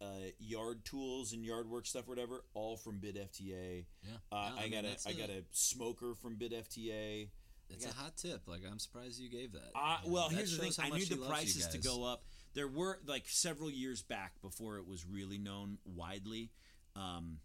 uh, 0.01 0.05
yard 0.39 0.83
tools 0.83 1.33
and 1.33 1.45
yard 1.45 1.69
work 1.69 1.85
stuff, 1.85 2.07
whatever, 2.07 2.43
all 2.55 2.75
from 2.75 2.97
Bid 2.97 3.15
FTA. 3.15 3.85
Yeah. 4.03 4.09
Uh, 4.31 4.49
No, 4.49 4.57
I, 4.57 4.61
mean, 4.63 4.71
got 4.71 4.79
a 4.79 4.87
that's 4.87 5.05
got 5.05 5.29
a 5.29 5.43
smoker 5.51 6.15
from 6.15 6.35
Bid 6.35 6.51
FTA. 6.51 7.29
It's 7.69 7.85
a 7.85 7.93
hot 7.93 8.17
tip. 8.17 8.41
Like 8.47 8.61
I'm 8.69 8.79
surprised 8.79 9.19
you 9.19 9.29
gave 9.29 9.53
that. 9.53 9.71
Uh, 9.75 9.97
well, 10.05 10.29
that 10.29 10.35
here's 10.35 10.57
the 10.57 10.63
thing. 10.63 10.73
I 10.79 10.95
knew 10.95 11.05
the 11.05 11.17
prices 11.17 11.67
to 11.67 11.77
go 11.77 12.03
up. 12.03 12.23
There 12.55 12.67
were 12.67 12.99
like 13.05 13.25
several 13.27 13.69
years 13.69 14.01
back 14.01 14.41
before 14.41 14.77
it 14.77 14.87
was 14.87 15.05
really 15.05 15.37
known 15.37 15.77
widely. 15.85 16.49
Um, 16.95 17.39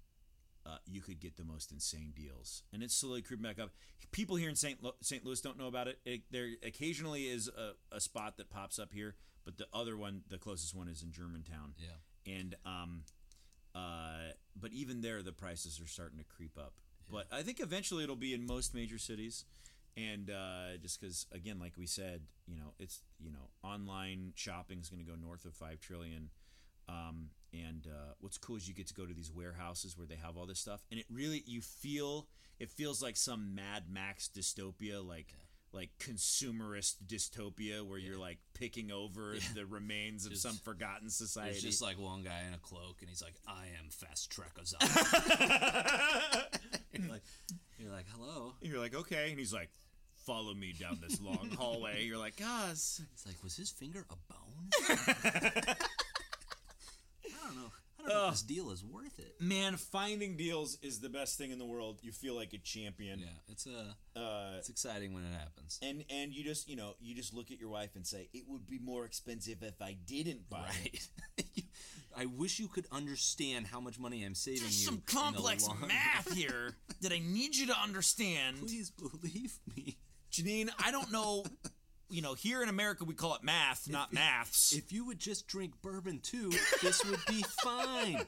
uh, 0.65 0.77
you 0.87 1.01
could 1.01 1.21
get 1.21 1.37
the 1.37 1.45
most 1.45 1.73
insane 1.73 2.13
deals, 2.15 2.63
and 2.73 2.83
it's 2.83 2.95
slowly 2.95 3.23
creeping 3.23 3.43
back 3.43 3.59
up. 3.59 3.71
People 4.13 4.37
here 4.37 4.49
in 4.49 4.57
St. 4.57 4.83
Lo- 4.83 4.95
St. 5.03 5.25
Louis 5.25 5.41
don't 5.41 5.59
know 5.59 5.67
about 5.67 5.89
it. 5.89 5.99
it. 6.05 6.23
There 6.31 6.49
occasionally 6.65 7.25
is 7.25 7.49
a, 7.49 7.73
a 7.95 8.01
spot 8.01 8.37
that 8.37 8.51
pops 8.51 8.79
up 8.79 8.93
here, 8.93 9.17
but 9.45 9.59
the 9.59 9.67
other 9.73 9.97
one, 9.97 10.23
the 10.29 10.39
closest 10.39 10.75
one, 10.75 10.89
is 10.89 11.03
in 11.03 11.13
Germantown. 11.13 11.75
Yeah. 11.79 12.33
And 12.33 12.55
um, 12.65 13.03
uh, 13.75 14.33
but 14.61 14.73
even 14.73 15.01
there, 15.01 15.23
the 15.23 15.33
prices 15.33 15.81
are 15.81 15.87
starting 15.87 16.19
to 16.19 16.25
creep 16.25 16.59
up. 16.59 16.75
But 17.11 17.27
I 17.33 17.43
think 17.43 17.61
eventually 17.61 18.05
it'll 18.05 18.17
be 18.17 18.35
in 18.35 18.47
most 18.47 18.75
major 18.75 18.99
cities, 18.99 19.45
and 19.97 20.31
uh, 20.31 20.77
just 20.81 21.01
because 21.01 21.27
again, 21.33 21.59
like 21.59 21.75
we 21.77 21.87
said, 21.87 22.23
you 22.47 22.57
know, 22.57 22.73
it's 22.79 23.01
you 23.19 23.31
know, 23.31 23.51
online 23.63 24.33
shopping 24.35 24.79
is 24.81 24.89
going 24.89 25.05
to 25.05 25.11
go 25.11 25.17
north 25.17 25.45
of 25.45 25.55
five 25.55 25.81
trillion. 25.81 26.31
Um, 26.89 27.29
and 27.53 27.87
uh, 27.87 28.15
what's 28.21 28.39
cool 28.39 28.57
is 28.57 28.69
you 28.69 28.75
get 28.75 28.89
to 28.89 28.95
go 28.95 29.07
to 29.07 29.15
these 29.15 29.31
warehouses 29.33 29.97
where 29.97 30.07
they 30.07 30.17
have 30.17 30.37
all 30.37 30.47
this 30.47 30.59
stuff, 30.59 30.85
and 30.91 30.99
it 30.99 31.07
really 31.11 31.43
you 31.47 31.61
feel 31.61 32.27
it 32.59 32.71
feels 32.71 33.03
like 33.03 33.17
some 33.17 33.55
Mad 33.55 33.85
Max 33.91 34.29
dystopia, 34.35 35.07
like 35.07 35.35
like 35.73 35.91
consumerist 36.01 36.97
dystopia, 37.07 37.83
where 37.83 37.99
you're 37.99 38.19
like 38.19 38.39
picking 38.55 38.91
over 38.91 39.37
the 39.55 39.67
remains 39.67 40.27
of 40.27 40.33
Just- 40.33 40.43
some 40.43 40.57
forgotten 40.57 41.11
society. 41.11 41.53
it's 41.53 41.63
just 41.63 41.83
like 41.83 41.99
one 41.99 42.23
guy 42.23 42.43
in 42.49 42.55
a 42.55 42.59
cloak, 42.59 42.97
and 43.01 43.09
he's 43.09 43.23
like, 43.23 43.35
"I 43.47 43.67
am 43.79 43.89
fast 43.91 44.33
Trekazon." 44.33 44.81
you're 46.93 47.09
like, 47.09 47.23
you're 47.79 47.93
like, 47.93 48.07
"Hello." 48.13 48.55
And 48.61 48.71
you're 48.71 48.80
like, 48.93 49.01
okay. 49.01 49.31
And 49.31 49.39
he's 49.39 49.53
like, 49.53 49.71
follow 50.27 50.55
me 50.55 50.73
down 50.79 50.99
this 51.01 51.21
long 51.21 51.51
hallway. 51.59 52.05
You're 52.05 52.19
like, 52.19 52.37
guys. 52.37 53.01
It's 53.13 53.27
like, 53.27 53.37
was 53.43 53.57
his 53.57 53.71
finger 53.71 54.05
a 54.11 54.17
bone? 54.33 54.71
I 57.25 57.47
don't 57.47 57.57
know. 57.57 57.71
I 57.99 58.03
don't 58.03 58.09
know 58.09 58.25
if 58.27 58.31
this 58.33 58.43
deal 58.43 58.71
is 58.71 58.83
worth 58.85 59.19
it. 59.19 59.35
Man, 59.41 59.77
finding 59.77 60.37
deals 60.37 60.79
is 60.83 61.01
the 61.01 61.09
best 61.11 61.37
thing 61.37 61.51
in 61.51 61.59
the 61.59 61.67
world. 61.67 61.99
You 62.03 62.13
feel 62.13 62.35
like 62.35 62.53
a 62.55 62.59
champion. 62.59 63.19
Yeah, 63.21 63.27
it's 63.49 63.67
a 63.67 63.95
Uh, 64.19 64.55
it's 64.59 64.71
exciting 64.71 65.13
when 65.13 65.25
it 65.25 65.33
happens. 65.33 65.79
and 65.83 66.05
and 66.09 66.33
you 66.33 66.43
just 66.43 66.69
you 66.69 66.77
know 66.77 66.95
you 67.01 67.15
just 67.15 67.35
look 67.35 67.51
at 67.51 67.59
your 67.61 67.69
wife 67.69 67.97
and 67.97 68.07
say 68.07 68.29
it 68.33 68.45
would 68.49 68.69
be 68.69 68.79
more 68.79 69.05
expensive 69.05 69.63
if 69.63 69.81
I 69.83 69.97
didn't 70.07 70.49
buy 70.49 70.71
it. 70.85 71.09
Right. 71.39 71.65
I 72.21 72.27
wish 72.27 72.59
you 72.59 72.69
could 72.69 72.85
understand 72.93 73.67
how 73.67 73.81
much 73.81 73.99
money 73.99 74.25
I'm 74.25 74.35
saving 74.35 74.59
you. 74.59 74.63
There's 74.65 74.81
you. 74.81 74.87
some 74.87 75.03
complex 75.07 75.67
math 75.81 76.31
here 76.35 76.77
that 77.01 77.13
I 77.13 77.19
need 77.19 77.57
you 77.57 77.69
to 77.69 77.75
understand. 77.83 78.59
Please 78.59 78.91
believe 78.91 79.59
me. 79.75 79.97
Janine, 80.31 80.69
I 80.85 80.91
don't 80.91 81.11
know. 81.11 81.45
You 82.11 82.21
know, 82.21 82.35
here 82.35 82.63
in 82.63 82.69
America 82.69 83.05
we 83.05 83.15
call 83.15 83.37
it 83.37 83.43
math, 83.43 83.89
not 83.89 84.13
maths. 84.13 84.75
If 84.75 84.93
you 84.93 85.07
would 85.07 85.19
just 85.19 85.47
drink 85.47 85.73
bourbon 85.81 86.21
too, 86.23 86.51
this 86.83 87.03
would 87.07 87.21
be 87.27 87.43
fine. 87.63 88.21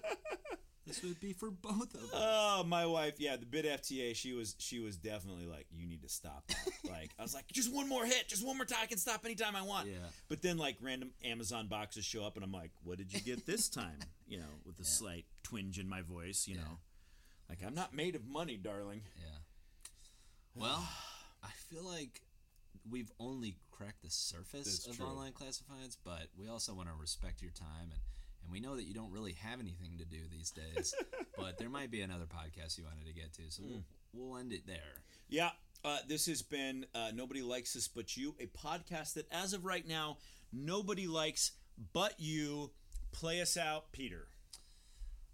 This 0.86 1.02
would 1.04 1.20
be 1.20 1.32
for 1.32 1.50
both 1.50 1.94
of 1.94 2.02
us. 2.02 2.10
Oh, 2.12 2.64
my 2.66 2.86
wife, 2.86 3.14
yeah, 3.18 3.36
the 3.36 3.46
bid 3.46 3.64
FTA, 3.64 4.16
she 4.16 4.32
was 4.32 4.56
she 4.58 4.80
was 4.80 4.96
definitely 4.96 5.46
like, 5.46 5.66
you 5.70 5.86
need 5.86 6.02
to 6.02 6.08
stop 6.08 6.44
that. 6.48 6.56
like, 6.90 7.10
I 7.18 7.22
was 7.22 7.34
like, 7.34 7.46
just 7.52 7.72
one 7.72 7.88
more 7.88 8.04
hit, 8.04 8.26
just 8.28 8.44
one 8.44 8.56
more 8.56 8.66
time, 8.66 8.80
I 8.82 8.86
can 8.86 8.98
stop 8.98 9.24
anytime 9.24 9.54
I 9.54 9.62
want. 9.62 9.86
Yeah. 9.86 9.98
But 10.28 10.42
then 10.42 10.58
like 10.58 10.76
random 10.80 11.10
Amazon 11.24 11.68
boxes 11.68 12.04
show 12.04 12.24
up, 12.24 12.34
and 12.34 12.44
I'm 12.44 12.52
like, 12.52 12.72
what 12.82 12.98
did 12.98 13.12
you 13.12 13.20
get 13.20 13.46
this 13.46 13.68
time? 13.68 13.98
you 14.26 14.38
know, 14.38 14.44
with 14.64 14.80
a 14.80 14.84
slight 14.84 15.26
twinge 15.42 15.78
in 15.78 15.86
my 15.88 16.00
voice, 16.00 16.48
you 16.48 16.56
know, 16.56 16.78
like 17.48 17.58
I'm 17.66 17.74
not 17.74 17.94
made 17.94 18.14
of 18.14 18.26
money, 18.26 18.56
darling. 18.56 19.02
Yeah. 19.16 19.38
Well, 20.54 20.88
I 21.44 21.50
feel 21.68 21.84
like 21.84 22.22
we've 22.90 23.12
only 23.20 23.56
cracked 23.70 24.02
the 24.02 24.10
surface 24.10 24.64
That's 24.64 24.86
of 24.86 24.96
true. 24.96 25.06
online 25.06 25.32
classifieds, 25.32 25.96
but 26.02 26.28
we 26.38 26.48
also 26.48 26.72
want 26.74 26.88
to 26.88 26.94
respect 26.98 27.42
your 27.42 27.50
time 27.50 27.90
and 27.90 28.00
and 28.42 28.52
we 28.52 28.60
know 28.60 28.76
that 28.76 28.84
you 28.84 28.94
don't 28.94 29.12
really 29.12 29.32
have 29.32 29.60
anything 29.60 29.98
to 29.98 30.04
do 30.04 30.18
these 30.30 30.50
days. 30.50 30.94
but 31.36 31.58
there 31.58 31.68
might 31.68 31.90
be 31.90 32.02
another 32.02 32.24
podcast 32.24 32.78
you 32.78 32.84
wanted 32.84 33.06
to 33.06 33.14
get 33.14 33.32
to, 33.34 33.42
so 33.48 33.62
we'll, 33.64 33.82
we'll 34.12 34.38
end 34.38 34.52
it 34.52 34.66
there. 34.66 35.02
Yeah, 35.28 35.50
uh, 35.84 35.98
this 36.08 36.26
has 36.26 36.42
been 36.42 36.86
uh, 36.94 37.10
Nobody 37.14 37.42
Likes 37.42 37.74
Us 37.76 37.88
But 37.88 38.16
You, 38.16 38.34
a 38.38 38.46
podcast 38.46 39.14
that, 39.14 39.26
as 39.32 39.52
of 39.52 39.64
right 39.64 39.86
now, 39.86 40.18
nobody 40.52 41.06
likes 41.06 41.52
but 41.92 42.14
you. 42.18 42.70
Play 43.12 43.42
us 43.42 43.58
out, 43.58 43.92
Peter. 43.92 44.26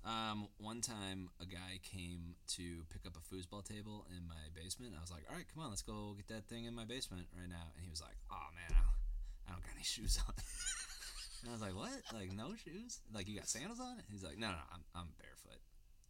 Um, 0.05 0.49
one 0.59 0.81
time, 0.81 1.29
a 1.41 1.45
guy 1.45 1.79
came 1.83 2.35
to 2.57 2.83
pick 2.91 3.07
up 3.07 3.13
a 3.17 3.35
foosball 3.35 3.65
table 3.65 4.07
in 4.17 4.27
my 4.27 4.35
basement. 4.55 4.95
I 4.97 5.01
was 5.01 5.11
like, 5.11 5.23
"All 5.29 5.37
right, 5.37 5.45
come 5.53 5.63
on, 5.63 5.71
let's 5.71 5.83
go 5.83 6.15
get 6.17 6.29
that 6.29 6.49
thing 6.49 6.65
in 6.65 6.75
my 6.75 6.85
basement 6.85 7.27
right 7.39 7.49
now." 7.49 7.71
And 7.75 7.85
he 7.85 7.91
was 7.91 8.01
like, 8.01 8.17
"Oh 8.31 8.49
man, 8.55 8.71
I 8.71 8.83
don't, 8.83 8.99
I 9.49 9.53
don't 9.53 9.63
got 9.63 9.75
any 9.77 9.85
shoes 9.85 10.19
on." 10.27 10.35
and 11.43 11.51
I 11.51 11.53
was 11.53 11.63
like, 11.63 11.77
"What? 11.77 12.03
Like 12.15 12.33
no 12.33 12.55
shoes? 12.55 13.01
Like 13.15 13.29
you 13.29 13.37
got 13.37 13.49
sandals 13.49 13.81
on?" 13.81 14.03
He's 14.11 14.25
like, 14.25 14.39
"No, 14.39 14.49
no, 14.49 14.59
I'm, 14.73 14.85
I'm 14.95 15.09
barefoot." 15.21 15.61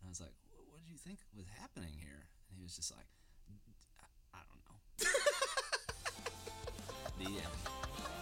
And 0.00 0.06
I 0.06 0.08
was 0.08 0.20
like, 0.20 0.32
"What 0.70 0.80
did 0.80 0.90
you 0.90 0.98
think 0.98 1.18
was 1.36 1.46
happening 1.60 1.94
here?" 1.96 2.28
And 2.50 2.56
he 2.56 2.62
was 2.62 2.76
just 2.76 2.92
like, 2.92 3.08
"I, 4.00 4.04
I 4.38 4.40
don't 4.48 4.62
know." 4.64 4.78
the 7.18 7.26
end. 7.42 8.17